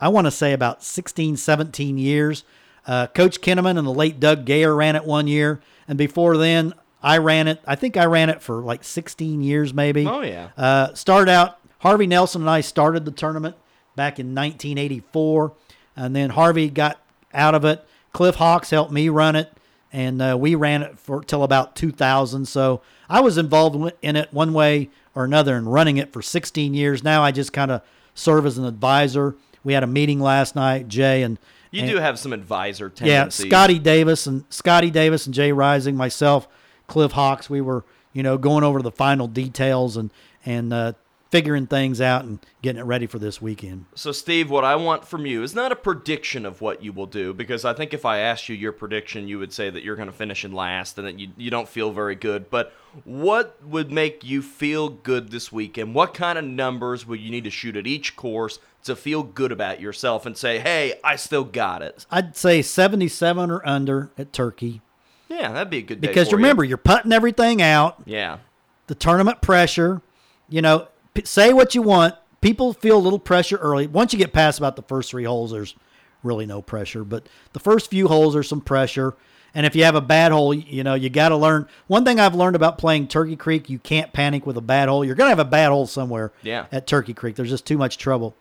I 0.00 0.08
want 0.08 0.26
to 0.26 0.30
say 0.30 0.52
about 0.52 0.82
16, 0.82 1.36
17 1.36 1.98
years. 1.98 2.44
Uh, 2.86 3.08
Coach 3.08 3.40
Kinneman 3.40 3.78
and 3.78 3.86
the 3.86 3.92
late 3.92 4.20
Doug 4.20 4.44
Gayer 4.44 4.74
ran 4.74 4.94
it 4.94 5.04
one 5.04 5.26
year, 5.26 5.60
and 5.88 5.98
before 5.98 6.36
then, 6.36 6.72
I 7.02 7.18
ran 7.18 7.48
it. 7.48 7.60
I 7.66 7.74
think 7.74 7.96
I 7.96 8.04
ran 8.06 8.30
it 8.30 8.42
for 8.42 8.62
like 8.62 8.82
16 8.84 9.42
years, 9.42 9.74
maybe. 9.74 10.06
Oh, 10.06 10.22
yeah. 10.22 10.50
Uh, 10.56 10.94
started 10.94 11.30
out. 11.30 11.58
Harvey 11.80 12.06
Nelson 12.06 12.42
and 12.42 12.50
I 12.50 12.62
started 12.62 13.04
the 13.04 13.10
tournament 13.10 13.54
back 13.96 14.18
in 14.18 14.34
1984, 14.34 15.52
and 15.96 16.14
then 16.14 16.30
Harvey 16.30 16.68
got 16.70 17.00
out 17.32 17.54
of 17.54 17.64
it. 17.64 17.84
Cliff 18.12 18.36
Hawks 18.36 18.70
helped 18.70 18.92
me 18.92 19.08
run 19.08 19.36
it, 19.36 19.52
and 19.92 20.22
uh, 20.22 20.36
we 20.38 20.54
ran 20.54 20.82
it 20.82 20.98
for 20.98 21.22
till 21.22 21.42
about 21.42 21.74
2000. 21.76 22.46
So 22.46 22.82
I 23.08 23.20
was 23.20 23.38
involved 23.38 23.92
in 24.02 24.16
it 24.16 24.32
one 24.32 24.52
way 24.52 24.90
or 25.14 25.24
another 25.24 25.56
and 25.56 25.72
running 25.72 25.96
it 25.96 26.12
for 26.12 26.22
16 26.22 26.74
years. 26.74 27.02
Now 27.02 27.22
I 27.22 27.32
just 27.32 27.52
kind 27.52 27.70
of 27.70 27.82
serve 28.14 28.46
as 28.46 28.58
an 28.58 28.64
advisor. 28.64 29.34
We 29.64 29.72
had 29.72 29.82
a 29.82 29.86
meeting 29.86 30.20
last 30.20 30.54
night, 30.54 30.88
Jay 30.88 31.22
and 31.22 31.38
You 31.70 31.82
and- 31.82 31.90
do 31.90 31.96
have 31.98 32.18
some 32.18 32.32
advisor 32.32 32.92
yeah. 33.00 33.28
Scotty 33.28 33.78
Davis 33.78 34.26
and 34.26 34.44
Scotty 34.48 34.90
Davis 34.90 35.26
and 35.26 35.34
Jay 35.34 35.52
Rising, 35.52 35.96
myself, 35.96 36.46
Cliff 36.86 37.12
Hawks. 37.12 37.50
We 37.50 37.60
were, 37.60 37.84
you 38.12 38.22
know, 38.22 38.38
going 38.38 38.62
over 38.64 38.80
the 38.82 38.92
final 38.92 39.26
details 39.26 39.96
and 39.96 40.10
and 40.44 40.72
uh, 40.72 40.92
figuring 41.36 41.66
things 41.66 42.00
out 42.00 42.24
and 42.24 42.38
getting 42.62 42.80
it 42.80 42.84
ready 42.84 43.06
for 43.06 43.18
this 43.18 43.42
weekend. 43.42 43.84
So, 43.94 44.10
Steve, 44.10 44.48
what 44.50 44.64
I 44.64 44.74
want 44.76 45.06
from 45.06 45.26
you 45.26 45.42
is 45.42 45.54
not 45.54 45.70
a 45.70 45.76
prediction 45.76 46.46
of 46.46 46.60
what 46.62 46.82
you 46.82 46.92
will 46.92 47.06
do, 47.06 47.34
because 47.34 47.64
I 47.66 47.74
think 47.74 47.92
if 47.92 48.06
I 48.06 48.18
asked 48.20 48.48
you 48.48 48.56
your 48.56 48.72
prediction, 48.72 49.28
you 49.28 49.38
would 49.38 49.52
say 49.52 49.68
that 49.68 49.82
you're 49.84 49.96
going 49.96 50.08
to 50.08 50.14
finish 50.14 50.44
in 50.46 50.52
last 50.52 50.96
and 50.96 51.06
that 51.06 51.18
you, 51.20 51.28
you 51.36 51.50
don't 51.50 51.68
feel 51.68 51.92
very 51.92 52.14
good. 52.14 52.48
But 52.48 52.72
what 53.04 53.62
would 53.62 53.92
make 53.92 54.24
you 54.24 54.40
feel 54.40 54.88
good 54.88 55.30
this 55.30 55.52
weekend? 55.52 55.94
What 55.94 56.14
kind 56.14 56.38
of 56.38 56.44
numbers 56.44 57.06
would 57.06 57.20
you 57.20 57.30
need 57.30 57.44
to 57.44 57.50
shoot 57.50 57.76
at 57.76 57.86
each 57.86 58.16
course 58.16 58.58
to 58.84 58.96
feel 58.96 59.22
good 59.22 59.52
about 59.52 59.78
yourself 59.80 60.24
and 60.24 60.36
say, 60.38 60.58
hey, 60.58 60.94
I 61.04 61.16
still 61.16 61.44
got 61.44 61.82
it? 61.82 62.06
I'd 62.10 62.34
say 62.36 62.62
77 62.62 63.50
or 63.50 63.66
under 63.68 64.10
at 64.16 64.32
Turkey 64.32 64.80
Yeah, 65.28 65.52
that'd 65.52 65.68
be 65.68 65.78
a 65.78 65.82
good 65.82 66.00
day. 66.00 66.08
because 66.08 66.32
remember 66.32 66.64
you. 66.64 66.70
you're 66.70 66.78
putting 66.78 67.12
everything 67.12 67.60
out. 67.60 68.02
Yeah. 68.06 68.38
the 68.86 68.94
tournament 68.94 69.42
pressure. 69.42 70.00
You 70.48 70.62
know, 70.62 70.86
p- 71.16 71.24
say 71.24 71.52
what 71.52 71.74
you 71.74 71.82
want. 71.82 72.14
People 72.40 72.72
feel 72.72 72.96
a 72.96 73.00
little 73.00 73.18
pressure 73.18 73.56
early. 73.56 73.86
Once 73.86 74.12
you 74.12 74.18
get 74.18 74.32
past 74.32 74.58
about 74.58 74.76
the 74.76 74.82
first 74.82 75.10
three 75.10 75.24
holes, 75.24 75.50
there's 75.50 75.74
really 76.22 76.46
no 76.46 76.62
pressure. 76.62 77.02
But 77.04 77.28
the 77.52 77.60
first 77.60 77.90
few 77.90 78.08
holes, 78.08 78.34
there's 78.34 78.48
some 78.48 78.60
pressure. 78.60 79.14
And 79.54 79.64
if 79.64 79.74
you 79.74 79.84
have 79.84 79.94
a 79.94 80.00
bad 80.02 80.32
hole, 80.32 80.52
you 80.52 80.84
know, 80.84 80.94
you 80.94 81.08
got 81.08 81.30
to 81.30 81.36
learn. 81.36 81.66
One 81.86 82.04
thing 82.04 82.20
I've 82.20 82.34
learned 82.34 82.56
about 82.56 82.76
playing 82.78 83.08
Turkey 83.08 83.36
Creek, 83.36 83.70
you 83.70 83.78
can't 83.78 84.12
panic 84.12 84.44
with 84.46 84.56
a 84.58 84.60
bad 84.62 84.88
hole. 84.88 85.04
You're 85.04 85.14
going 85.14 85.26
to 85.26 85.30
have 85.36 85.38
a 85.38 85.44
bad 85.50 85.68
hole 85.70 85.86
somewhere 85.86 86.30
Yeah. 86.42 86.66
at 86.70 86.86
Turkey 86.86 87.14
Creek. 87.14 87.36
There's 87.36 87.48
just 87.50 87.66
too 87.66 87.78
much 87.78 87.96
trouble. 87.96 88.36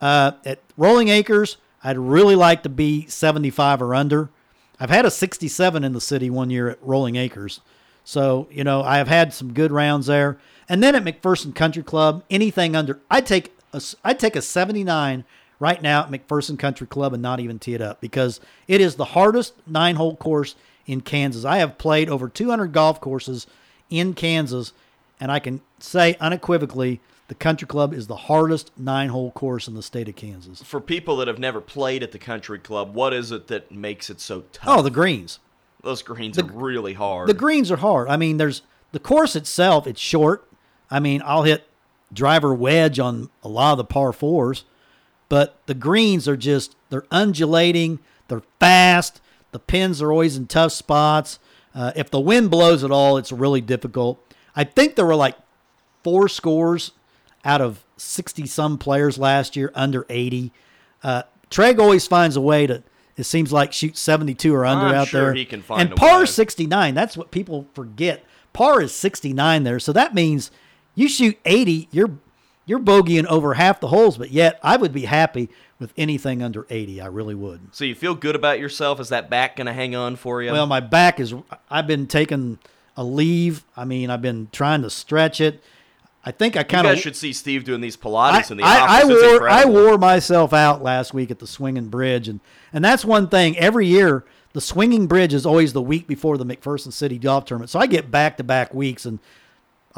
Uh, 0.00 0.32
at 0.46 0.60
Rolling 0.76 1.08
Acres, 1.08 1.58
I'd 1.84 1.98
really 1.98 2.34
like 2.34 2.62
to 2.62 2.68
be 2.68 3.06
75 3.08 3.82
or 3.82 3.94
under. 3.94 4.30
I've 4.80 4.90
had 4.90 5.04
a 5.04 5.10
67 5.10 5.84
in 5.84 5.92
the 5.92 6.00
city 6.00 6.30
one 6.30 6.50
year 6.50 6.68
at 6.70 6.78
Rolling 6.80 7.16
Acres. 7.16 7.60
So, 8.08 8.48
you 8.50 8.64
know, 8.64 8.82
I 8.82 8.96
have 8.96 9.08
had 9.08 9.34
some 9.34 9.52
good 9.52 9.70
rounds 9.70 10.06
there. 10.06 10.38
And 10.66 10.82
then 10.82 10.94
at 10.94 11.04
McPherson 11.04 11.54
Country 11.54 11.82
Club, 11.82 12.24
anything 12.30 12.74
under, 12.74 12.98
I'd 13.10 13.26
take 13.26 13.52
a, 13.74 13.82
I'd 14.02 14.18
take 14.18 14.34
a 14.34 14.40
79 14.40 15.26
right 15.60 15.82
now 15.82 16.04
at 16.04 16.10
McPherson 16.10 16.58
Country 16.58 16.86
Club 16.86 17.12
and 17.12 17.20
not 17.22 17.38
even 17.38 17.58
tee 17.58 17.74
it 17.74 17.82
up 17.82 18.00
because 18.00 18.40
it 18.66 18.80
is 18.80 18.94
the 18.94 19.04
hardest 19.04 19.52
nine 19.66 19.96
hole 19.96 20.16
course 20.16 20.54
in 20.86 21.02
Kansas. 21.02 21.44
I 21.44 21.58
have 21.58 21.76
played 21.76 22.08
over 22.08 22.30
200 22.30 22.72
golf 22.72 22.98
courses 22.98 23.46
in 23.90 24.14
Kansas, 24.14 24.72
and 25.20 25.30
I 25.30 25.38
can 25.38 25.60
say 25.78 26.16
unequivocally 26.18 27.02
the 27.28 27.34
Country 27.34 27.68
Club 27.68 27.92
is 27.92 28.06
the 28.06 28.16
hardest 28.16 28.70
nine 28.78 29.10
hole 29.10 29.32
course 29.32 29.68
in 29.68 29.74
the 29.74 29.82
state 29.82 30.08
of 30.08 30.16
Kansas. 30.16 30.62
For 30.62 30.80
people 30.80 31.18
that 31.18 31.28
have 31.28 31.38
never 31.38 31.60
played 31.60 32.02
at 32.02 32.12
the 32.12 32.18
country 32.18 32.58
club, 32.58 32.94
what 32.94 33.12
is 33.12 33.32
it 33.32 33.48
that 33.48 33.70
makes 33.70 34.08
it 34.08 34.18
so 34.18 34.44
tough? 34.50 34.78
Oh, 34.78 34.80
the 34.80 34.88
greens. 34.88 35.40
Those 35.82 36.02
greens 36.02 36.38
are 36.38 36.44
really 36.44 36.94
hard. 36.94 37.28
The 37.28 37.34
greens 37.34 37.70
are 37.70 37.76
hard. 37.76 38.08
I 38.08 38.16
mean, 38.16 38.36
there's 38.36 38.62
the 38.92 38.98
course 38.98 39.36
itself. 39.36 39.86
It's 39.86 40.00
short. 40.00 40.48
I 40.90 41.00
mean, 41.00 41.22
I'll 41.24 41.44
hit 41.44 41.68
driver 42.12 42.54
wedge 42.54 42.98
on 42.98 43.30
a 43.42 43.48
lot 43.48 43.72
of 43.72 43.78
the 43.78 43.84
par 43.84 44.12
fours, 44.12 44.64
but 45.28 45.60
the 45.66 45.74
greens 45.74 46.26
are 46.26 46.36
just 46.36 46.74
they're 46.90 47.06
undulating. 47.10 48.00
They're 48.28 48.42
fast. 48.58 49.20
The 49.52 49.58
pins 49.58 50.02
are 50.02 50.12
always 50.12 50.36
in 50.36 50.46
tough 50.46 50.72
spots. 50.72 51.38
Uh, 51.74 51.92
if 51.94 52.10
the 52.10 52.20
wind 52.20 52.50
blows 52.50 52.82
at 52.82 52.90
all, 52.90 53.16
it's 53.16 53.32
really 53.32 53.60
difficult. 53.60 54.20
I 54.56 54.64
think 54.64 54.96
there 54.96 55.06
were 55.06 55.14
like 55.14 55.36
four 56.02 56.28
scores 56.28 56.92
out 57.44 57.60
of 57.60 57.84
60 57.96 58.46
some 58.46 58.78
players 58.78 59.18
last 59.18 59.56
year 59.56 59.70
under 59.74 60.04
80. 60.08 60.52
Uh, 61.02 61.22
Treg 61.50 61.78
always 61.78 62.06
finds 62.06 62.36
a 62.36 62.40
way 62.40 62.66
to, 62.66 62.82
It 63.18 63.24
seems 63.24 63.52
like 63.52 63.72
shoot 63.72 63.96
72 63.96 64.54
or 64.54 64.64
under 64.64 64.86
I'm 64.86 64.94
out 64.94 65.08
sure 65.08 65.24
there. 65.24 65.34
he 65.34 65.44
can 65.44 65.60
find 65.60 65.88
and 65.88 65.96
par 65.96 66.20
way. 66.20 66.26
69. 66.26 66.94
That's 66.94 67.16
what 67.16 67.30
people 67.30 67.66
forget. 67.74 68.24
Par 68.52 68.80
is 68.80 68.94
69 68.94 69.64
there. 69.64 69.80
So 69.80 69.92
that 69.92 70.14
means 70.14 70.50
you 70.94 71.08
shoot 71.08 71.36
80, 71.44 71.88
you're 71.90 72.12
you're 72.64 72.78
bogeying 72.78 73.24
over 73.26 73.54
half 73.54 73.80
the 73.80 73.88
holes, 73.88 74.18
but 74.18 74.30
yet 74.30 74.60
I 74.62 74.76
would 74.76 74.92
be 74.92 75.06
happy 75.06 75.48
with 75.78 75.92
anything 75.96 76.42
under 76.42 76.66
80. 76.68 77.00
I 77.00 77.06
really 77.06 77.34
would. 77.34 77.74
So 77.74 77.84
you 77.84 77.94
feel 77.94 78.14
good 78.14 78.36
about 78.36 78.60
yourself? 78.60 79.00
Is 79.00 79.08
that 79.08 79.30
back 79.30 79.56
going 79.56 79.66
to 79.68 79.72
hang 79.72 79.96
on 79.96 80.16
for 80.16 80.42
you? 80.42 80.52
Well, 80.52 80.66
my 80.66 80.80
back 80.80 81.18
is. 81.18 81.34
I've 81.70 81.86
been 81.86 82.06
taking 82.06 82.58
a 82.96 83.02
leave. 83.04 83.64
I 83.76 83.84
mean, 83.84 84.10
I've 84.10 84.22
been 84.22 84.48
trying 84.52 84.82
to 84.82 84.90
stretch 84.90 85.40
it. 85.40 85.62
I 86.24 86.30
think 86.30 86.56
I 86.56 86.62
kind 86.62 86.86
of. 86.86 86.98
should 86.98 87.16
see 87.16 87.32
Steve 87.32 87.64
doing 87.64 87.80
these 87.80 87.96
I, 87.96 88.00
Pilates 88.00 88.50
in 88.50 88.56
the 88.56 88.64
I, 88.64 89.00
I 89.00 89.02
office. 89.02 89.22
Wore 89.22 89.48
I 89.48 89.64
wore 89.64 89.98
myself 89.98 90.52
out 90.52 90.82
last 90.82 91.14
week 91.14 91.30
at 91.30 91.38
the 91.38 91.46
Swinging 91.46 91.88
Bridge, 91.88 92.28
and 92.28 92.40
and 92.72 92.84
that's 92.84 93.04
one 93.04 93.28
thing. 93.28 93.56
Every 93.56 93.86
year, 93.86 94.24
the 94.52 94.60
Swinging 94.60 95.06
Bridge 95.06 95.32
is 95.32 95.46
always 95.46 95.72
the 95.72 95.82
week 95.82 96.06
before 96.06 96.36
the 96.36 96.44
McPherson 96.44 96.92
City 96.92 97.18
Golf 97.18 97.44
Tournament, 97.44 97.70
so 97.70 97.78
I 97.78 97.86
get 97.86 98.10
back 98.10 98.36
to 98.38 98.44
back 98.44 98.74
weeks, 98.74 99.06
and 99.06 99.20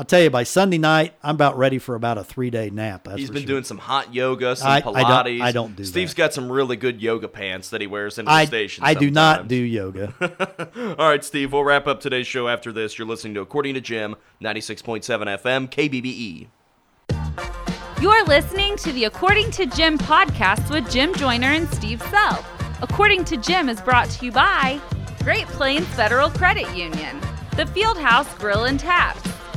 I'll 0.00 0.06
tell 0.06 0.22
you 0.22 0.30
by 0.30 0.44
Sunday 0.44 0.78
night, 0.78 1.12
I'm 1.22 1.34
about 1.34 1.58
ready 1.58 1.78
for 1.78 1.94
about 1.94 2.16
a 2.16 2.24
three 2.24 2.48
day 2.48 2.70
nap. 2.70 3.04
That's 3.04 3.18
He's 3.18 3.26
for 3.26 3.34
been 3.34 3.42
sure. 3.42 3.48
doing 3.48 3.64
some 3.64 3.76
hot 3.76 4.14
yoga, 4.14 4.56
some 4.56 4.68
I- 4.70 4.76
I 4.76 4.80
don't- 4.80 5.42
I 5.42 5.52
don't 5.52 5.76
do 5.76 5.84
Steve's 5.84 6.12
that. 6.14 6.16
got 6.16 6.32
some 6.32 6.50
really 6.50 6.76
good 6.76 7.02
yoga 7.02 7.28
pants 7.28 7.68
that 7.68 7.82
he 7.82 7.86
wears 7.86 8.18
into 8.18 8.30
I, 8.30 8.44
the 8.44 8.46
station. 8.46 8.82
I 8.82 8.94
do 8.94 9.10
not 9.10 9.46
do 9.46 9.56
yoga. 9.56 10.14
All 10.98 11.06
right, 11.06 11.22
Steve, 11.22 11.52
we'll 11.52 11.64
wrap 11.64 11.86
up 11.86 12.00
today's 12.00 12.26
show 12.26 12.48
after 12.48 12.72
this. 12.72 12.98
You're 12.98 13.06
listening 13.06 13.34
to 13.34 13.42
According 13.42 13.74
to 13.74 13.82
Jim, 13.82 14.16
96.7 14.40 15.02
FM, 15.38 15.68
KBBE. 15.68 16.46
You're 18.00 18.24
listening 18.24 18.76
to 18.78 18.92
the 18.92 19.04
According 19.04 19.50
to 19.50 19.66
Jim 19.66 19.98
podcast 19.98 20.70
with 20.70 20.90
Jim 20.90 21.14
Joyner 21.14 21.48
and 21.48 21.68
Steve 21.74 22.00
Sell. 22.08 22.42
According 22.80 23.26
to 23.26 23.36
Jim 23.36 23.68
is 23.68 23.82
brought 23.82 24.08
to 24.08 24.24
you 24.24 24.32
by 24.32 24.80
Great 25.24 25.46
Plains 25.48 25.86
Federal 25.88 26.30
Credit 26.30 26.74
Union, 26.74 27.20
the 27.56 27.64
Fieldhouse 27.66 28.38
Grill 28.38 28.64
and 28.64 28.80
Taps, 28.80 29.20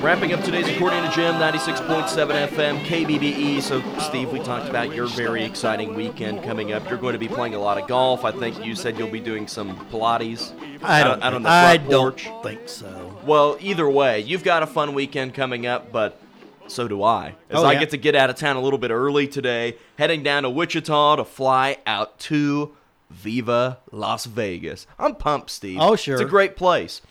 Wrapping 0.00 0.32
up 0.32 0.42
today's 0.44 0.68
According 0.68 1.02
to 1.02 1.10
Jim, 1.10 1.34
96.7 1.34 2.48
FM, 2.48 2.78
KBBE. 2.84 3.60
So, 3.60 3.82
Steve, 3.98 4.30
we 4.30 4.38
talked 4.38 4.68
about 4.68 4.94
your 4.94 5.06
very 5.06 5.44
exciting 5.44 5.94
weekend 5.94 6.44
coming 6.44 6.72
up. 6.72 6.88
You're 6.88 6.98
going 6.98 7.14
to 7.14 7.18
be 7.18 7.26
playing 7.26 7.54
a 7.54 7.58
lot 7.58 7.78
of 7.82 7.88
golf. 7.88 8.24
I 8.24 8.30
think 8.30 8.64
you 8.64 8.76
said 8.76 8.96
you'll 8.96 9.10
be 9.10 9.18
doing 9.18 9.48
some 9.48 9.76
Pilates 9.90 10.52
I 10.84 11.02
don't. 11.02 11.20
out 11.22 11.34
on 11.34 11.42
the 11.42 11.48
I 11.50 11.78
front 11.78 11.90
don't 11.90 12.42
think 12.44 12.68
so. 12.68 13.18
Well, 13.24 13.56
either 13.60 13.90
way, 13.90 14.20
you've 14.20 14.44
got 14.44 14.62
a 14.62 14.68
fun 14.68 14.94
weekend 14.94 15.34
coming 15.34 15.66
up, 15.66 15.90
but 15.90 16.20
so 16.68 16.86
do 16.86 17.02
I. 17.02 17.34
As 17.50 17.58
Oh, 17.58 17.64
I 17.64 17.72
yeah. 17.72 17.80
get 17.80 17.90
to 17.90 17.96
get 17.96 18.14
out 18.14 18.30
of 18.30 18.36
town 18.36 18.54
a 18.56 18.60
little 18.60 18.78
bit 18.78 18.92
early 18.92 19.26
today, 19.26 19.76
heading 19.98 20.22
down 20.22 20.44
to 20.44 20.50
Wichita 20.50 21.16
to 21.16 21.24
fly 21.24 21.78
out 21.86 22.18
to 22.20 22.74
Viva 23.10 23.78
Las 23.90 24.26
Vegas. 24.26 24.86
I'm 24.96 25.16
pumped, 25.16 25.50
Steve. 25.50 25.78
Oh, 25.80 25.96
sure. 25.96 26.14
It's 26.14 26.22
a 26.22 26.24
great 26.24 26.56
place. 26.56 27.02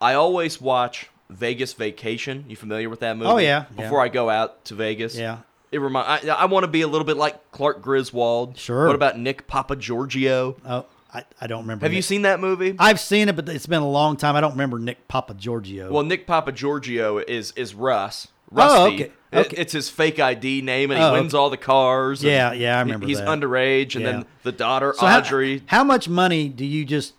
I 0.00 0.14
always 0.14 0.60
watch 0.60 1.08
Vegas 1.32 1.72
Vacation. 1.72 2.44
You 2.48 2.56
familiar 2.56 2.88
with 2.88 3.00
that 3.00 3.12
oh, 3.12 3.14
movie? 3.16 3.30
Oh, 3.30 3.36
yeah, 3.38 3.64
Before 3.76 3.98
yeah. 3.98 4.04
I 4.04 4.08
go 4.08 4.30
out 4.30 4.64
to 4.66 4.74
Vegas. 4.74 5.16
Yeah. 5.16 5.38
It 5.70 5.78
remind. 5.80 6.28
I, 6.28 6.34
I 6.34 6.44
want 6.44 6.64
to 6.64 6.68
be 6.68 6.82
a 6.82 6.88
little 6.88 7.06
bit 7.06 7.16
like 7.16 7.50
Clark 7.50 7.80
Griswold. 7.80 8.58
Sure. 8.58 8.86
What 8.86 8.94
about 8.94 9.18
Nick 9.18 9.48
Papagiorgio? 9.48 10.56
Oh, 10.66 10.84
I, 11.14 11.24
I 11.40 11.46
don't 11.46 11.62
remember. 11.62 11.86
Have 11.86 11.94
you 11.94 12.02
seen 12.02 12.22
that 12.22 12.40
movie? 12.40 12.76
I've 12.78 13.00
seen 13.00 13.28
it, 13.28 13.36
but 13.36 13.48
it's 13.48 13.66
been 13.66 13.82
a 13.82 13.88
long 13.88 14.16
time. 14.18 14.36
I 14.36 14.40
don't 14.42 14.52
remember 14.52 14.78
Nick 14.78 15.08
Papagiorgio. 15.08 15.90
Well, 15.90 16.02
Nick 16.02 16.26
Papagiorgio 16.26 17.24
is 17.26 17.52
is 17.52 17.74
Russ. 17.74 18.28
Oh, 18.54 18.56
Rusty. 18.56 18.94
okay, 18.94 19.12
It- 19.32 19.46
okay. 19.46 19.56
it's 19.56 19.72
his 19.72 19.88
fake 19.88 20.20
ID 20.20 20.60
name, 20.60 20.90
and 20.90 21.00
he 21.00 21.06
Oh, 21.06 21.12
wins 21.14 21.32
all 21.32 21.48
the 21.48 21.56
cars. 21.56 22.22
Yeah, 22.22 22.52
yeah, 22.52 22.76
I 22.76 22.80
remember 22.80 23.06
He's 23.06 23.18
that. 23.18 23.26
underage, 23.28 23.94
and 23.94 24.04
Yeah. 24.04 24.12
then 24.12 24.26
the 24.42 24.52
daughter 24.52 24.94
So 24.98 25.06
Audrey. 25.06 25.62
How, 25.66 25.82
much 25.84 26.06
money 26.06 26.50
do 26.50 26.66
you 26.66 26.84
just 26.84 27.14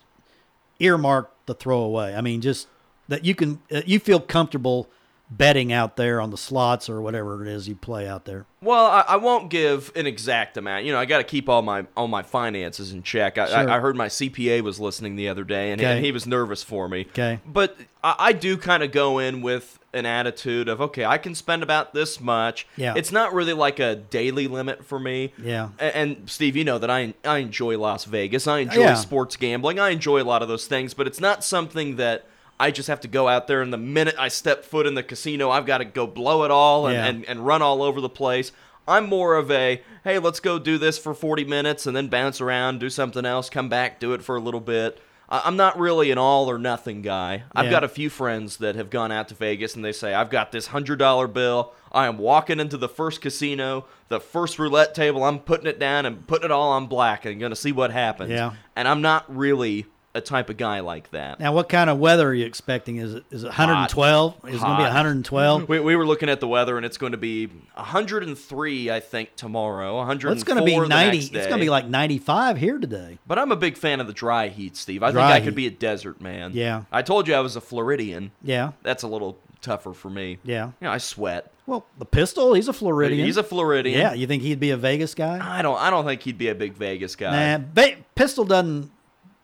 earmark 0.78 1.30
the 1.46 1.54
throwaway? 1.54 2.14
I 2.14 2.20
mean, 2.20 2.40
just 2.40 2.68
that 3.08 3.24
you 3.24 3.34
can 3.34 3.60
uh, 3.72 3.82
you 3.86 3.98
feel 3.98 4.20
comfortable 4.20 4.88
betting 5.30 5.72
out 5.72 5.96
there 5.96 6.20
on 6.20 6.30
the 6.30 6.36
slots 6.36 6.88
or 6.88 7.00
whatever 7.00 7.42
it 7.42 7.48
is 7.48 7.66
you 7.66 7.74
play 7.74 8.06
out 8.06 8.26
there. 8.26 8.44
Well, 8.60 8.84
I, 8.86 9.00
I 9.08 9.16
won't 9.16 9.48
give 9.48 9.90
an 9.96 10.06
exact 10.06 10.56
amount. 10.58 10.84
You 10.84 10.92
know, 10.92 10.98
I 10.98 11.06
got 11.06 11.18
to 11.18 11.24
keep 11.24 11.48
all 11.48 11.62
my 11.62 11.86
all 11.96 12.08
my 12.08 12.22
finances 12.22 12.92
in 12.92 13.02
check. 13.02 13.38
I, 13.38 13.46
Sure. 13.46 13.70
I, 13.70 13.76
I 13.76 13.80
heard 13.80 13.96
my 13.96 14.08
CPA 14.08 14.60
was 14.60 14.78
listening 14.78 15.16
the 15.16 15.28
other 15.28 15.42
day, 15.44 15.72
and, 15.72 15.80
Okay. 15.80 15.96
and 15.96 16.04
he 16.04 16.12
was 16.12 16.26
nervous 16.26 16.62
for 16.62 16.88
me. 16.88 17.06
Okay. 17.10 17.40
But 17.46 17.76
I, 18.02 18.14
I 18.18 18.32
do 18.32 18.56
kind 18.58 18.82
of 18.82 18.92
go 18.92 19.18
in 19.18 19.40
with 19.42 19.78
an 19.94 20.06
attitude 20.06 20.68
of, 20.68 20.80
okay, 20.80 21.04
I 21.04 21.18
can 21.18 21.34
spend 21.36 21.62
about 21.62 21.94
this 21.94 22.20
much. 22.20 22.66
Yeah. 22.76 22.94
It's 22.96 23.12
not 23.12 23.32
really 23.32 23.52
like 23.52 23.78
a 23.78 23.94
daily 23.94 24.48
limit 24.48 24.84
for 24.84 24.98
me. 24.98 25.32
Yeah. 25.40 25.68
A- 25.78 25.96
And, 25.96 26.28
Steve, 26.28 26.56
you 26.56 26.64
know 26.64 26.78
that 26.78 26.90
I 26.90 27.14
I 27.24 27.38
enjoy 27.38 27.78
Las 27.78 28.04
Vegas. 28.04 28.46
I 28.46 28.58
enjoy 28.60 28.80
Yeah. 28.82 28.94
sports 28.94 29.36
gambling. 29.36 29.78
I 29.80 29.90
enjoy 29.90 30.20
a 30.20 30.24
lot 30.24 30.42
of 30.42 30.48
those 30.48 30.66
things, 30.66 30.94
but 30.94 31.06
it's 31.06 31.20
not 31.20 31.42
something 31.44 31.96
that 31.96 32.26
I 32.60 32.70
just 32.70 32.88
have 32.88 33.00
to 33.00 33.08
go 33.08 33.28
out 33.28 33.46
there 33.48 33.62
and 33.62 33.72
the 33.72 33.76
minute 33.78 34.14
I 34.18 34.28
step 34.28 34.64
foot 34.64 34.86
in 34.86 34.94
the 34.94 35.02
casino, 35.02 35.50
I've 35.50 35.66
got 35.66 35.78
to 35.78 35.84
go 35.84 36.06
blow 36.06 36.44
it 36.44 36.50
all 36.50 36.86
and, 36.86 36.94
Yeah. 36.94 37.06
and, 37.06 37.24
and 37.26 37.46
run 37.46 37.62
all 37.62 37.82
over 37.82 38.00
the 38.00 38.08
place. 38.08 38.52
I'm 38.86 39.08
more 39.08 39.34
of 39.36 39.50
a, 39.50 39.82
hey, 40.04 40.18
let's 40.18 40.40
go 40.40 40.58
do 40.58 40.76
this 40.78 40.98
for 40.98 41.14
40 41.14 41.44
minutes 41.44 41.86
and 41.86 41.96
then 41.96 42.08
bounce 42.08 42.40
around, 42.40 42.80
do 42.80 42.90
something 42.90 43.24
else, 43.24 43.48
come 43.50 43.68
back, 43.68 43.98
do 43.98 44.12
it 44.12 44.22
for 44.22 44.36
a 44.36 44.40
little 44.40 44.60
bit. 44.60 45.00
I'm 45.26 45.56
not 45.56 45.78
really 45.80 46.10
an 46.10 46.18
all 46.18 46.50
or 46.50 46.58
nothing 46.58 47.00
guy. 47.00 47.44
I've 47.56 47.64
Yeah. 47.64 47.70
got 47.70 47.84
a 47.84 47.88
few 47.88 48.10
friends 48.10 48.58
that 48.58 48.76
have 48.76 48.90
gone 48.90 49.10
out 49.10 49.28
to 49.28 49.34
Vegas 49.34 49.74
and 49.74 49.82
they 49.84 49.90
say, 49.90 50.12
I've 50.14 50.28
got 50.30 50.52
this 50.52 50.68
$100 50.68 51.26
bill. 51.32 51.72
I 51.90 52.06
am 52.06 52.18
walking 52.18 52.60
into 52.60 52.76
the 52.76 52.88
first 52.90 53.20
casino, 53.22 53.86
the 54.10 54.20
first 54.20 54.58
roulette 54.58 54.94
table. 54.94 55.24
I'm 55.24 55.38
putting 55.38 55.66
it 55.66 55.78
down 55.80 56.04
and 56.06 56.24
putting 56.26 56.44
it 56.44 56.50
all 56.52 56.70
on 56.72 56.86
black 56.86 57.24
and 57.24 57.40
going 57.40 57.50
to 57.50 57.56
see 57.56 57.72
what 57.72 57.90
happens. 57.90 58.30
Yeah. 58.30 58.52
And 58.76 58.86
I'm 58.86 59.00
not 59.00 59.24
really 59.34 59.86
a 60.14 60.20
type 60.20 60.48
of 60.48 60.56
guy 60.56 60.80
like 60.80 61.10
that. 61.10 61.40
Now, 61.40 61.52
what 61.52 61.68
kind 61.68 61.90
of 61.90 61.98
weather 61.98 62.28
are 62.28 62.34
you 62.34 62.46
expecting? 62.46 62.98
Is 62.98 63.14
it 63.14 63.24
is 63.30 63.42
it 63.42 63.48
112? 63.48 64.36
Is 64.46 64.54
it 64.54 64.60
going 64.60 64.70
to 64.72 64.76
be 64.76 64.82
112? 64.84 65.68
We, 65.68 65.80
we 65.80 65.96
were 65.96 66.06
looking 66.06 66.28
at 66.28 66.40
the 66.40 66.46
weather 66.48 66.76
and 66.76 66.86
it's 66.86 66.98
going 66.98 67.12
to 67.12 67.18
be 67.18 67.46
103, 67.46 68.90
I 68.90 69.00
think, 69.00 69.34
tomorrow. 69.36 69.96
104 69.96 70.28
Well, 70.28 70.34
it's 70.34 70.44
going 70.44 70.58
to 70.58 70.64
be 70.64 70.78
90. 70.78 71.18
It's 71.18 71.30
going 71.30 71.50
to 71.50 71.58
be 71.58 71.70
like 71.70 71.88
95 71.88 72.58
here 72.58 72.78
today. 72.78 73.18
But 73.26 73.38
I'm 73.38 73.50
a 73.52 73.56
big 73.56 73.76
fan 73.76 74.00
of 74.00 74.06
the 74.06 74.12
dry 74.12 74.48
heat, 74.48 74.76
Steve. 74.76 75.02
I 75.02 75.10
Dry 75.10 75.32
think 75.32 75.42
I 75.42 75.44
could 75.44 75.54
be 75.54 75.66
a 75.66 75.70
desert 75.70 76.20
man. 76.20 76.52
Yeah. 76.54 76.82
I 76.92 77.02
told 77.02 77.26
you 77.28 77.34
I 77.34 77.40
was 77.40 77.56
a 77.56 77.60
Floridian. 77.60 78.30
Yeah. 78.42 78.72
That's 78.82 79.02
a 79.02 79.08
little 79.08 79.36
tougher 79.60 79.92
for 79.94 80.10
me. 80.10 80.38
Yeah. 80.44 80.66
You 80.66 80.72
know, 80.82 80.90
I 80.90 80.98
sweat. 80.98 81.50
Well, 81.66 81.86
the 81.98 82.04
pistol, 82.04 82.52
he's 82.54 82.68
a 82.68 82.72
Floridian. 82.74 83.24
He's 83.24 83.38
a 83.38 83.42
Floridian. 83.42 83.98
Yeah, 83.98 84.12
you 84.12 84.26
think 84.26 84.42
he'd 84.42 84.60
be 84.60 84.70
a 84.70 84.76
Vegas 84.76 85.14
guy? 85.14 85.40
I 85.42 85.62
don't. 85.62 85.80
I 85.80 85.88
don't 85.88 86.04
think 86.04 86.20
he'd 86.20 86.36
be 86.36 86.48
a 86.48 86.54
big 86.54 86.74
Vegas 86.74 87.16
guy. 87.16 87.56
Nah, 87.56 87.64
ba- 87.72 87.96
pistol 88.14 88.44
doesn't 88.44 88.90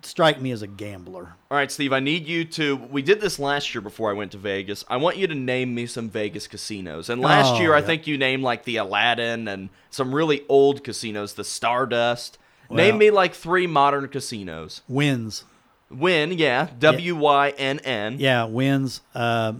strike 0.03 0.41
me 0.41 0.51
as 0.53 0.63
a 0.63 0.67
gambler. 0.67 1.35
All 1.51 1.57
right, 1.57 1.71
Steve. 1.71 1.93
I 1.93 2.01
need 2.01 2.27
you 2.27 2.45
to. 2.45 2.77
We 2.77 3.03
did 3.03 3.21
this 3.21 3.39
last 3.39 3.75
year 3.75 3.83
before 3.83 4.11
I 4.11 4.13
went 4.15 4.33
to 4.33 4.39
Vegas. 4.39 4.85
I 4.89 4.97
want 4.97 5.17
you 5.17 5.27
to 5.27 5.35
name 5.35 5.75
me 5.75 5.87
some 5.87 6.09
Vegas 6.09 6.47
casinos. 6.47 7.09
And 7.11 7.21
last 7.21 7.55
Oh, 7.55 7.61
year, 7.61 7.75
I 7.75 7.83
think 7.83 8.07
you 8.07 8.17
named 8.19 8.43
like 8.43 8.65
the 8.65 8.77
Aladdin 8.77 9.49
and 9.49 9.69
some 9.91 10.15
really 10.15 10.45
old 10.49 10.83
casinos, 10.85 11.35
the 11.35 11.45
Stardust. 11.45 12.39
Well- 12.69 12.77
Name 12.77 12.99
me 12.99 13.11
like 13.11 13.35
three 13.35 13.67
modern 13.67 14.09
casinos. 14.09 14.83
Wynn's. 14.89 15.45
Wynn, 15.91 16.33
yeah. 16.33 16.69
W 16.79 17.17
Y 17.17 17.49
N 17.59 17.81
N. 17.81 18.17
Yeah, 18.21 18.45
wins. 18.45 19.01
Uh, 19.15 19.55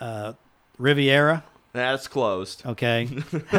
uh, 0.00 0.34
Riviera. 0.78 1.44
That's 1.76 2.08
closed. 2.08 2.64
Okay. 2.64 3.06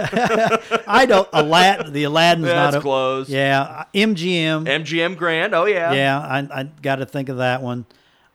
I 0.87 1.05
don't. 1.07 1.29
Aladdin. 1.31 1.93
The 1.93 2.03
Aladdin's 2.03 2.47
That's 2.47 2.73
not 2.73 2.79
a, 2.79 2.81
closed. 2.81 3.29
Yeah, 3.29 3.85
MGM. 3.93 4.65
MGM 4.65 5.17
Grand. 5.17 5.53
Oh 5.53 5.65
yeah. 5.65 5.93
yeah, 5.93 6.19
I, 6.19 6.61
I 6.61 6.63
got 6.63 6.95
to 6.95 7.05
think 7.05 7.29
of 7.29 7.37
that 7.37 7.61
one. 7.61 7.85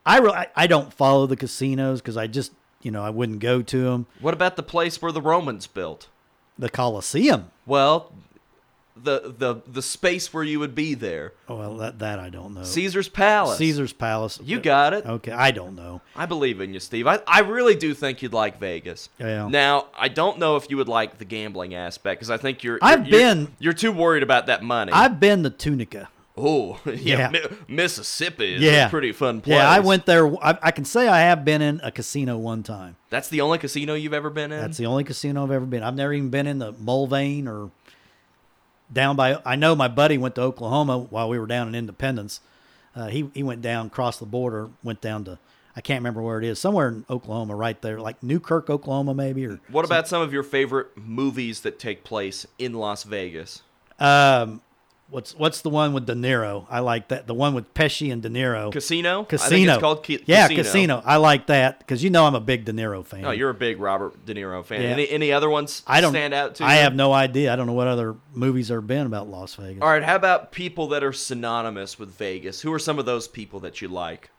I, 0.07 0.19
re- 0.19 0.47
I 0.55 0.67
don't 0.67 0.93
follow 0.93 1.27
the 1.27 1.37
casinos 1.37 2.01
because 2.01 2.17
I 2.17 2.29
just 2.29 2.53
you 2.83 2.91
know 2.91 3.03
I 3.03 3.11
wouldn't 3.11 3.41
go 3.41 3.61
to 3.61 3.83
them. 3.85 4.07
What 4.21 4.35
about 4.35 4.57
the 4.57 4.63
place 4.63 5.03
where 5.03 5.13
the 5.13 5.21
Romans 5.21 5.67
built? 5.67 6.09
The 6.59 6.71
Coliseum. 6.71 7.51
Well, 7.67 8.13
the 8.95 9.35
the 9.39 9.63
the 9.67 9.81
space 9.83 10.35
where 10.35 10.45
you 10.45 10.61
would 10.61 10.75
be 10.75 10.95
there. 10.95 11.33
Oh 11.49 11.57
well, 11.57 11.77
that 11.79 11.99
that 12.01 12.19
I 12.19 12.29
don't 12.29 12.53
know. 12.55 12.63
Caesar's 12.63 13.09
Palace. 13.09 13.57
Caesar's 13.59 13.93
Palace. 13.93 14.39
You 14.43 14.61
got 14.61 14.93
it. 14.93 15.07
Okay, 15.07 15.33
I 15.33 15.51
don't 15.51 15.75
know. 15.75 16.03
I 16.15 16.27
believe 16.27 16.61
in 16.61 16.75
you, 16.75 16.81
Steve. 16.81 17.07
I, 17.07 17.21
I 17.27 17.41
really 17.41 17.75
do 17.75 17.95
think 17.95 18.21
you'd 18.23 18.35
like 18.35 18.59
Vegas. 18.61 19.09
Yeah. 19.19 19.49
Now, 19.49 19.87
I 19.97 20.09
don't 20.09 20.39
know 20.39 20.57
if 20.57 20.69
you 20.71 20.77
would 20.77 20.89
like 20.89 21.19
the 21.19 21.25
gambling 21.25 21.75
aspect 21.75 22.21
because 22.21 22.31
I 22.31 22.37
think 22.37 22.63
you're. 22.63 22.79
I've 22.83 23.07
you're- 23.07 23.19
been- 23.23 23.49
You're 23.59 23.73
too 23.73 23.93
worried 23.93 24.23
about 24.23 24.47
that 24.47 24.63
money. 24.63 24.93
I've 24.93 25.19
been 25.19 25.43
to 25.45 25.51
Tunica. 25.51 26.09
Oh, 26.37 26.81
yeah, 26.87 26.93
Yeah. 26.95 27.29
Mi- 27.31 27.41
Mississippi 27.69 28.55
is 28.55 28.63
Yeah. 28.63 28.87
a 28.87 28.91
pretty 28.91 29.13
fun 29.13 29.41
place. 29.43 29.57
Yeah, 29.57 29.69
I 29.69 29.81
went 29.81 30.07
there. 30.07 30.27
I, 30.43 30.59
I 30.63 30.71
can 30.71 30.85
say 30.87 31.07
I 31.09 31.21
have 31.21 31.45
been 31.45 31.61
in 31.61 31.81
a 31.83 31.91
casino 31.91 32.39
one 32.39 32.63
time. 32.63 32.97
That's 33.11 33.29
the 33.29 33.41
only 33.43 33.59
casino 33.59 33.95
you've 33.95 34.15
ever 34.15 34.31
been 34.31 34.51
in. 34.53 34.61
That's 34.61 34.79
the 34.79 34.87
only 34.87 35.05
casino 35.05 35.43
I've 35.45 35.51
ever 35.51 35.67
been. 35.67 35.83
I've 35.83 35.95
never 35.95 36.13
even 36.15 36.31
been 36.31 36.47
in 36.47 36.59
the 36.59 36.73
Mulvane 36.73 37.47
or 37.47 37.71
down 38.93 39.17
by. 39.17 39.41
I 39.45 39.57
know 39.57 39.75
my 39.75 39.89
buddy 39.89 40.19
went 40.19 40.35
to 40.37 40.43
Oklahoma 40.43 40.99
while 40.99 41.29
we 41.29 41.39
were 41.39 41.47
down 41.47 41.69
in 41.69 41.75
Independence. 41.75 42.41
Uh, 42.95 43.09
he 43.09 43.31
he 43.35 43.43
went 43.43 43.63
down, 43.63 43.91
crossed 43.91 44.21
the 44.21 44.27
border, 44.27 44.71
went 44.83 45.01
down 45.01 45.25
to 45.25 45.39
I 45.75 45.81
can't 45.81 46.01
remember 46.01 46.21
where 46.21 46.39
it 46.39 46.45
is, 46.45 46.59
somewhere 46.59 46.89
in 46.89 47.07
Oklahoma, 47.09 47.55
right 47.57 47.81
there, 47.81 47.99
like 47.99 48.23
Newkirk, 48.23 48.69
Oklahoma, 48.69 49.15
maybe. 49.15 49.47
Or 49.47 49.59
What 49.69 49.87
about 49.87 50.07
some 50.07 50.21
of 50.21 50.33
your 50.33 50.43
favorite 50.43 50.89
movies 50.97 51.61
that 51.63 51.79
take 51.79 52.05
place 52.05 52.47
in 52.59 52.75
Las 52.75 53.05
Vegas? 53.05 53.63
um, 53.99 54.61
what's 55.13 55.37
what's 55.37 55.61
the 55.61 55.69
one 55.71 55.93
with 55.93 56.07
De 56.07 56.15
Niro? 56.15 56.67
I 56.71 56.81
like 56.81 57.09
that. 57.09 57.27
The 57.27 57.35
one 57.35 57.55
with 57.55 57.73
Pesci 57.75 58.13
and 58.13 58.23
De 58.23 58.29
Niro. 58.29 58.73
Casino? 58.73 59.25
Casino. 59.25 59.47
I 59.47 59.49
think 59.51 59.69
it's 59.69 59.79
called 59.79 60.03
Ki- 60.03 60.25
yeah, 60.27 60.49
Casino. 60.49 60.63
casino. 60.63 61.03
I 61.05 61.17
like 61.19 61.47
that 61.47 61.79
because 61.79 62.03
you 62.03 62.11
know 62.11 62.27
I'm 62.27 62.35
a 62.35 62.41
big 62.41 62.65
De 62.65 62.73
Niro 62.73 63.05
fan. 63.05 63.25
Oh, 63.25 63.31
you're 63.31 63.51
a 63.51 63.55
big 63.55 63.79
Robert 63.79 64.25
De 64.25 64.35
Niro 64.35 64.65
fan. 64.65 64.83
Yeah. 64.83 64.89
Any 64.89 65.09
any 65.09 65.33
other 65.33 65.51
ones 65.51 65.83
I 65.87 66.01
don't 66.01 66.13
stand 66.13 66.35
out 66.35 66.57
to 66.57 66.65
you? 66.65 66.69
I 66.69 66.77
you? 66.77 66.83
have 66.83 66.95
no 66.95 67.13
idea. 67.13 67.53
I 67.53 67.57
don't 67.57 67.67
know 67.67 67.75
what 67.75 67.87
other 67.87 68.17
movies 68.33 68.69
there 68.69 68.79
have 68.79 68.87
been 68.87 69.07
about 69.07 69.29
Las 69.29 69.55
Vegas. 69.55 69.83
All 69.83 69.89
right, 69.89 70.03
how 70.03 70.17
about 70.17 70.51
people 70.51 70.89
that 70.89 71.05
are 71.05 71.13
synonymous 71.13 71.99
with 71.99 72.11
Vegas? 72.17 72.63
Who 72.63 72.73
are 72.73 72.79
some 72.79 72.99
of 72.99 73.05
those 73.05 73.29
people 73.29 73.61
that 73.61 73.81
you 73.83 73.89
like? 73.89 74.31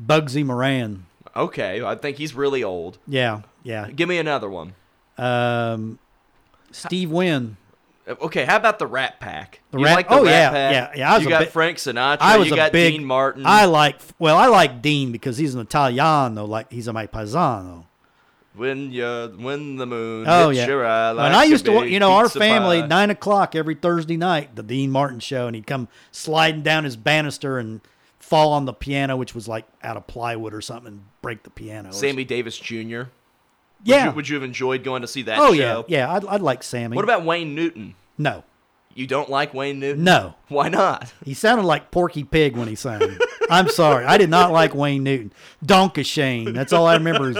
Bugsy 0.00 0.44
Moran. 0.44 1.06
Okay, 1.36 1.82
I 1.82 1.94
think 1.94 2.16
he's 2.16 2.34
really 2.34 2.64
old. 2.64 2.98
Yeah, 3.06 3.42
yeah. 3.62 3.90
Give 3.90 4.08
me 4.08 4.18
another 4.18 4.48
one. 4.48 4.74
Um, 5.18 5.98
Steve 6.70 7.10
Wynn. 7.10 7.56
Okay, 8.06 8.44
how 8.44 8.56
about 8.56 8.78
the 8.78 8.86
Rat 8.86 9.18
Pack? 9.18 9.60
The 9.70 9.78
you 9.78 9.84
Rat- 9.86 9.94
like 9.96 10.08
the 10.08 10.14
oh, 10.16 10.24
Rat 10.24 10.30
yeah, 10.30 10.50
Pack? 10.50 10.72
yeah, 10.72 10.92
yeah, 10.98 11.12
I 11.12 11.14
was 11.16 11.24
you 11.24 11.30
got 11.30 11.38
big- 11.40 11.48
Frank 11.50 11.78
Sinatra. 11.78 12.18
I 12.20 12.36
was 12.36 12.48
you 12.48 12.52
a 12.54 12.56
got 12.56 12.72
big 12.72 12.92
Dean 12.92 13.04
Martin. 13.04 13.44
I 13.46 13.64
like 13.64 13.98
well, 14.18 14.36
I 14.36 14.46
like 14.48 14.82
Dean 14.82 15.10
because 15.10 15.38
he's 15.38 15.54
an 15.54 15.60
Italiano, 15.60 16.44
like 16.44 16.70
he's 16.70 16.86
a 16.86 16.92
my 16.92 17.06
paisano. 17.06 17.86
when 18.54 18.92
you 18.92 19.34
when 19.38 19.76
the 19.76 19.86
moon 19.86 20.26
Oh 20.28 20.50
yeah. 20.50 20.66
your 20.66 20.86
eye 20.86 21.12
like 21.12 21.26
and 21.28 21.34
I 21.36 21.44
used 21.44 21.64
to, 21.64 21.86
you 21.88 21.98
know, 21.98 22.12
our 22.12 22.28
family 22.28 22.82
pie. 22.82 22.86
nine 22.86 23.08
o'clock 23.10 23.54
every 23.54 23.74
Thursday 23.74 24.16
night, 24.18 24.54
the 24.54 24.62
Dean 24.62 24.90
Martin 24.90 25.18
show, 25.20 25.46
and 25.46 25.56
he'd 25.56 25.66
come 25.66 25.88
sliding 26.12 26.62
down 26.62 26.84
his 26.84 26.96
banister 26.96 27.58
and 27.58 27.80
fall 28.18 28.52
on 28.52 28.64
the 28.66 28.72
piano, 28.74 29.16
which 29.16 29.34
was 29.34 29.48
like 29.48 29.64
out 29.82 29.96
of 29.96 30.06
plywood 30.06 30.52
or 30.52 30.60
something, 30.60 30.88
and 30.88 31.04
break 31.22 31.42
the 31.42 31.50
piano. 31.50 31.90
Sammy 31.90 32.24
Davis 32.24 32.58
Jr. 32.58 33.04
Would 33.86 33.90
Yeah. 33.90 34.04
you, 34.06 34.10
would 34.12 34.28
you 34.28 34.34
have 34.36 34.44
enjoyed 34.44 34.82
going 34.84 35.02
to 35.02 35.08
see 35.08 35.22
that 35.22 35.38
oh 35.38 35.54
show? 35.54 35.84
yeah, 35.88 35.98
yeah. 35.98 36.12
I'd, 36.12 36.24
I'd 36.26 36.40
like 36.40 36.62
Sammy. 36.62 36.96
What 36.96 37.04
about 37.04 37.24
Wayne 37.24 37.54
Newton? 37.54 37.94
no, 38.18 38.44
You 38.94 39.06
don't 39.06 39.28
like 39.28 39.52
Wayne 39.54 39.78
Newton? 39.80 40.04
no? 40.04 40.34
Why 40.48 40.68
not? 40.68 41.12
He 41.24 41.34
sounded 41.34 41.64
like 41.66 41.90
Porky 41.90 42.24
Pig 42.24 42.56
when 42.56 42.68
he 42.68 42.74
sang. 42.76 43.18
I'm 43.50 43.68
sorry, 43.68 44.04
I 44.06 44.16
did 44.18 44.30
not 44.30 44.52
like 44.52 44.74
Wayne 44.74 45.02
Newton. 45.02 45.32
Danke 45.64 46.04
Schoen. 46.04 46.54
That's 46.54 46.72
all 46.72 46.86
I 46.86 46.94
remember. 46.94 47.30
Is 47.30 47.36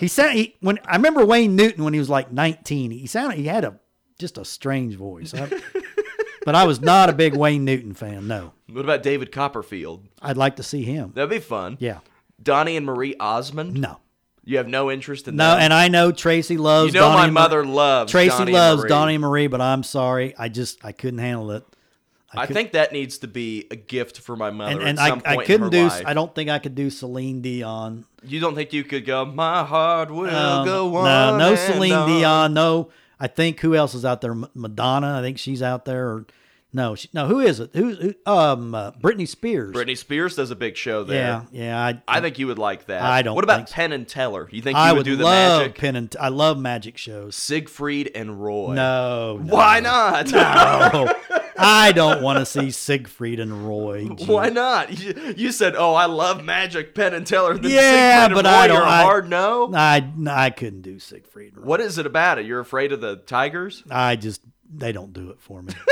he 0.00 0.08
sound 0.08 0.32
he 0.38 0.54
when 0.60 0.78
I 0.86 0.94
remember 0.96 1.24
Wayne 1.26 1.56
Newton 1.56 1.82
when 1.84 1.92
he 1.92 1.98
was 1.98 2.08
like 2.10 2.30
19. 2.30 2.90
He 2.92 3.06
sounded 3.06 3.38
he 3.38 3.46
had 3.46 3.64
a 3.64 3.78
just 4.18 4.38
a 4.38 4.44
strange 4.44 4.94
voice. 4.94 5.34
I- 5.34 5.50
but 6.44 6.54
I 6.54 6.64
was 6.66 6.80
not 6.80 7.08
a 7.08 7.12
big 7.14 7.34
Wayne 7.34 7.64
Newton 7.64 7.94
fan. 7.94 8.28
No, 8.28 8.52
What 8.70 8.84
about 8.84 9.02
David 9.02 9.32
Copperfield? 9.32 10.06
I'd 10.20 10.36
like 10.36 10.56
to 10.56 10.62
see 10.62 10.82
him. 10.84 11.12
That'd 11.14 11.30
be 11.30 11.38
fun. 11.38 11.78
Yeah, 11.80 12.00
Donny 12.42 12.76
and 12.76 12.84
Marie 12.86 13.14
Osmond? 13.18 13.74
no, 13.80 14.00
You 14.44 14.58
have 14.58 14.68
no 14.68 14.90
interest 14.90 15.26
in 15.28 15.36
that. 15.36 15.54
no. 15.54 15.58
And 15.58 15.72
I 15.72 15.88
know 15.88 16.12
Tracy 16.12 16.56
loves. 16.58 16.92
You 16.94 17.00
know 17.00 17.06
Donny 17.08 17.16
my 17.16 17.30
Mar- 17.30 17.42
mother 17.44 17.64
loves 17.64 18.10
Tracy 18.12 18.36
Donny 18.36 18.52
loves 18.52 18.80
Marie. 18.82 18.88
Donny 18.88 19.14
and 19.14 19.22
Marie, 19.22 19.46
but 19.46 19.60
I'm 19.60 19.82
sorry, 19.82 20.34
I 20.38 20.48
just 20.48 20.84
I 20.84 20.92
couldn't 20.92 21.20
handle 21.20 21.50
it. 21.52 21.64
I 22.36 22.46
could- 22.46 22.54
think 22.54 22.72
that 22.72 22.92
needs 22.92 23.18
to 23.18 23.28
be 23.28 23.66
a 23.70 23.76
gift 23.76 24.18
for 24.20 24.34
my 24.36 24.50
mother 24.50 24.72
And, 24.72 24.82
at 24.82 24.88
and 24.88 24.98
some 24.98 25.22
I, 25.24 25.36
I 25.36 25.44
couldn't 25.44 25.70
do. 25.70 25.84
life. 25.86 26.02
I 26.04 26.14
don't 26.14 26.34
think 26.34 26.50
I 26.50 26.58
could 26.58 26.74
do 26.74 26.90
Celine 26.90 27.40
Dion. 27.42 28.04
You 28.24 28.40
don't 28.40 28.54
think 28.56 28.72
you 28.72 28.82
could 28.84 29.06
go, 29.06 29.24
my 29.24 29.62
heart 29.64 30.10
will 30.10 30.28
Um, 30.28 30.64
go 30.66 30.96
on 30.96 31.04
No, 31.04 31.38
no 31.50 31.54
Celine 31.54 31.92
on." 31.92 32.08
Dion. 32.08 32.52
No, 32.54 32.90
I 33.20 33.28
think 33.28 33.60
who 33.60 33.74
else 33.76 33.94
is 33.94 34.04
out 34.04 34.20
there? 34.20 34.34
Madonna. 34.52 35.16
I 35.18 35.22
think 35.22 35.38
she's 35.38 35.62
out 35.62 35.84
there. 35.84 36.06
Or 36.08 36.26
no, 36.74 36.96
she, 36.96 37.08
no. 37.12 37.28
Who 37.28 37.38
is 37.38 37.60
it? 37.60 37.70
Who's 37.72 37.98
who? 37.98 38.14
Um, 38.26 38.74
uh, 38.74 38.90
Britney 38.92 39.28
Spears. 39.28 39.72
Britney 39.72 39.96
Spears 39.96 40.34
does 40.34 40.50
a 40.50 40.56
big 40.56 40.76
show 40.76 41.04
there. 41.04 41.46
Yeah, 41.52 41.62
yeah. 41.64 41.78
I, 41.80 42.02
I 42.08 42.20
think 42.20 42.40
you 42.40 42.48
would 42.48 42.58
like 42.58 42.86
that. 42.86 43.00
I 43.00 43.22
don't 43.22 43.36
What 43.36 43.44
about 43.44 43.68
so. 43.68 43.74
Penn 43.76 43.92
and 43.92 44.08
Teller? 44.08 44.48
You 44.50 44.60
think 44.60 44.76
you 44.76 44.82
I 44.82 44.90
would, 44.90 44.98
would 44.98 45.04
do 45.04 45.14
the 45.14 45.22
love 45.22 45.60
magic? 45.60 45.78
Penn 45.78 45.94
and 45.94 46.16
I 46.20 46.30
love 46.30 46.58
magic 46.58 46.98
shows. 46.98 47.36
Siegfried 47.36 48.10
and 48.16 48.42
Roy. 48.42 48.74
No, 48.74 49.38
no. 49.40 49.54
Why 49.54 49.78
not? 49.78 50.32
No, 50.32 51.14
I 51.56 51.92
don't 51.92 52.22
want 52.22 52.40
to 52.40 52.44
see 52.46 52.72
Siegfried 52.72 53.38
and 53.38 53.68
Roy. 53.68 54.08
Gee. 54.16 54.24
Why 54.24 54.48
not? 54.48 54.98
You, 54.98 55.34
you 55.36 55.52
said, 55.52 55.76
"Oh, 55.76 55.94
I 55.94 56.06
love 56.06 56.44
magic, 56.44 56.96
Penn 56.96 57.14
and 57.14 57.24
Teller." 57.24 57.56
Then 57.56 57.70
Yeah, 57.70 58.24
Siegfried 58.24 58.24
and 58.24 58.34
but 58.34 58.46
I 58.46 58.66
don't. 58.66 58.82
I, 58.82 59.02
hard 59.02 59.30
no. 59.30 59.70
I, 59.72 60.12
I 60.28 60.50
couldn't 60.50 60.82
do 60.82 60.98
Siegfried. 60.98 61.52
And 61.52 61.62
Roy. 61.62 61.68
What 61.68 61.80
is 61.80 61.98
it 61.98 62.06
about 62.06 62.40
it? 62.40 62.46
You're 62.46 62.58
afraid 62.58 62.90
of 62.90 63.00
the 63.00 63.14
tigers? 63.14 63.84
I 63.88 64.16
just 64.16 64.42
they 64.76 64.90
don't 64.90 65.12
do 65.12 65.30
it 65.30 65.40
for 65.40 65.62
me. 65.62 65.72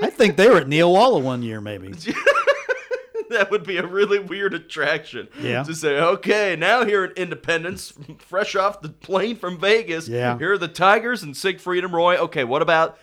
I 0.00 0.10
think 0.10 0.36
they 0.36 0.48
were 0.48 0.58
at 0.58 0.66
Neewollah 0.66 1.22
one 1.22 1.42
year, 1.42 1.60
maybe. 1.60 1.88
that 3.30 3.50
would 3.50 3.64
be 3.64 3.76
a 3.76 3.86
really 3.86 4.18
weird 4.18 4.54
attraction. 4.54 5.28
Yeah. 5.40 5.62
To 5.64 5.74
say, 5.74 5.98
okay, 5.98 6.56
now 6.56 6.84
here 6.84 7.04
at 7.04 7.16
Independence, 7.18 7.92
fresh 8.18 8.54
off 8.54 8.80
the 8.80 8.88
plane 8.88 9.36
from 9.36 9.58
Vegas. 9.58 10.08
Yeah. 10.08 10.38
Here 10.38 10.52
are 10.52 10.58
the 10.58 10.68
Tigers 10.68 11.22
and 11.22 11.36
Siegfried 11.36 11.84
and 11.84 11.92
Roy. 11.92 12.16
Okay, 12.16 12.44
what 12.44 12.62
about 12.62 12.98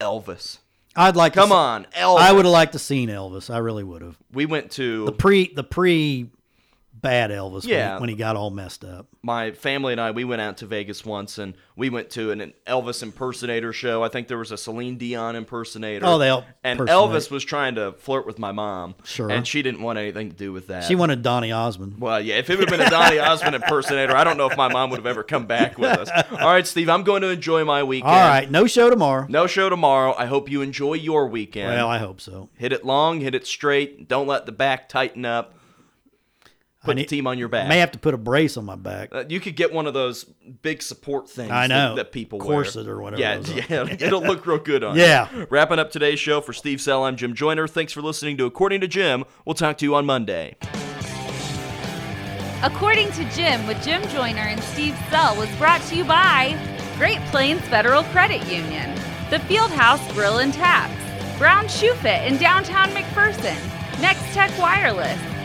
Elvis? 0.00 0.58
I'd 0.94 1.16
like. 1.16 1.32
Come 1.32 1.48
to, 1.48 1.54
see- 1.54 1.58
on, 1.58 1.86
Elvis. 1.96 2.18
I 2.18 2.32
would 2.32 2.44
have 2.44 2.52
liked 2.52 2.72
to 2.72 2.78
seen 2.78 3.08
Elvis. 3.08 3.52
I 3.52 3.58
really 3.58 3.84
would 3.84 4.02
have. 4.02 4.18
We 4.32 4.44
went 4.46 4.72
to 4.72 5.06
The 5.06 5.12
pre 5.12 5.52
the 5.54 5.64
pre 5.64 6.30
bad 7.02 7.30
Elvis. 7.30 7.52
when 7.52 7.62
he- 7.62 7.70
Yeah. 7.70 7.98
When 7.98 8.08
he, 8.08 8.14
got 8.14 8.36
all 8.36 8.50
messed 8.50 8.84
up. 8.84 9.06
my 9.22 9.50
family 9.50 9.92
and 9.92 10.00
I. 10.00 10.10
We 10.12 10.24
went 10.24 10.40
out 10.40 10.56
to 10.58 10.66
Vegas 10.66 11.04
once, 11.04 11.36
and 11.38 11.54
we 11.76 11.90
went 11.90 12.08
to 12.10 12.30
an 12.30 12.52
Elvis 12.66 13.02
impersonator 13.02 13.72
show. 13.72 14.02
I 14.02 14.08
think 14.08 14.28
there 14.28 14.38
was 14.38 14.50
a 14.52 14.56
Celine 14.56 14.96
Dion 14.96 15.36
impersonator. 15.36 16.06
Oh, 16.06 16.18
they 16.18 16.28
all 16.28 16.44
and. 16.64 16.78
Elvis 16.80 17.30
was 17.30 17.44
trying 17.44 17.74
to 17.74 17.92
flirt 17.92 18.26
with 18.26 18.38
my 18.38 18.52
mom. 18.52 18.94
Sure. 19.04 19.30
and 19.30 19.46
she 19.46 19.62
didn't 19.62 19.82
want 19.82 19.98
anything 19.98 20.30
to 20.30 20.36
do 20.36 20.52
with 20.52 20.68
that. 20.68 20.84
She 20.84 20.94
wanted 20.94 21.22
Donny 21.22 21.52
Osmond. 21.52 22.00
Well, 22.00 22.20
yeah, 22.20 22.36
if 22.36 22.48
it 22.50 22.58
would 22.58 22.70
have 22.70 22.78
been 22.78 22.86
a 22.86 22.90
Donny 22.90 23.18
Osmond 23.20 23.54
impersonator, 23.56 24.16
I 24.16 24.24
don't 24.24 24.36
know 24.36 24.46
if 24.48 24.56
my 24.56 24.68
mom 24.72 24.90
would 24.90 24.98
have 24.98 25.06
ever 25.06 25.22
come 25.22 25.46
back 25.46 25.78
with 25.78 25.90
us. 25.90 26.08
All 26.32 26.38
right, 26.52 26.66
Steve, 26.66 26.88
I'm 26.88 27.02
going 27.02 27.22
to 27.22 27.28
enjoy 27.28 27.64
my 27.64 27.82
weekend. 27.82 28.10
All 28.12 28.28
right, 28.28 28.50
no 28.50 28.66
show 28.66 28.88
tomorrow. 28.90 29.26
No 29.28 29.46
show 29.46 29.68
tomorrow. 29.68 30.14
I 30.16 30.26
hope 30.26 30.48
you 30.50 30.62
enjoy 30.62 30.94
your 30.94 31.26
weekend. 31.26 31.68
Well, 31.68 31.88
I 31.88 31.98
hope 31.98 32.20
so. 32.20 32.48
hit 32.56 32.72
it 32.72 32.84
long, 32.84 33.20
hit 33.20 33.34
it 33.34 33.46
straight. 33.46 34.08
Don't 34.08 34.26
let 34.28 34.46
the 34.46 34.52
back 34.52 34.88
tighten 34.88 35.24
up. 35.24 35.54
Put 36.84 36.96
need- 36.96 37.04
the 37.08 37.16
team 37.16 37.26
on 37.28 37.38
your 37.38 37.48
back. 37.48 37.68
May 37.68 37.78
have 37.78 37.92
to 37.92 37.98
put 37.98 38.12
a 38.12 38.16
brace 38.16 38.56
on 38.56 38.64
my 38.64 38.74
back. 38.76 39.10
Uh, 39.12 39.24
you 39.28 39.38
could 39.38 39.54
get 39.54 39.72
one 39.72 39.86
of 39.86 39.94
those 39.94 40.24
big 40.62 40.82
support 40.82 41.30
things 41.30 41.50
I 41.52 41.66
know. 41.68 41.90
that, 41.94 42.06
that 42.06 42.12
people 42.12 42.40
Corset 42.40 42.86
wear. 42.86 42.96
or 42.96 43.00
whatever 43.02 43.22
Yeah, 43.22 43.36
those 43.36 43.50
are. 43.50 43.54
yeah, 43.68 43.86
it'll 44.00 44.22
look 44.22 44.44
real 44.46 44.58
good 44.58 44.82
on 44.82 44.96
Yeah. 44.96 45.28
you. 45.34 45.46
Wrapping 45.48 45.78
up 45.78 45.90
today's 45.92 46.18
show 46.18 46.40
for 46.40 46.52
Steve 46.52 46.80
Sell, 46.80 47.04
I'm 47.04 47.16
Jim 47.16 47.34
Joyner. 47.34 47.68
Thanks 47.68 47.92
for 47.92 48.02
listening 48.02 48.36
to 48.38 48.46
According 48.46 48.80
to 48.80 48.88
Jim. 48.88 49.24
We'll 49.44 49.54
talk 49.54 49.78
to 49.78 49.84
you 49.84 49.94
on 49.94 50.06
Monday. 50.06 50.56
According 52.62 53.10
to 53.12 53.24
Jim 53.30 53.66
with 53.66 53.82
Jim 53.82 54.02
Joyner 54.08 54.42
and 54.42 54.62
Steve 54.62 54.96
Sell 55.10 55.36
was 55.36 55.48
brought 55.56 55.82
to 55.82 55.96
you 55.96 56.04
by 56.04 56.56
Great 56.96 57.18
Plains 57.26 57.60
Federal 57.62 58.04
Credit 58.04 58.40
Union, 58.52 58.94
the 59.30 59.38
Fieldhouse 59.38 60.12
Grill 60.14 60.38
and 60.38 60.54
Taps, 60.54 60.94
Brown 61.38 61.66
Shoe 61.66 61.94
Fit 61.94 62.24
in 62.30 62.38
downtown 62.38 62.88
McPherson, 62.90 63.56
Next 64.00 64.22
Tech 64.32 64.56
Wireless, 64.58 65.18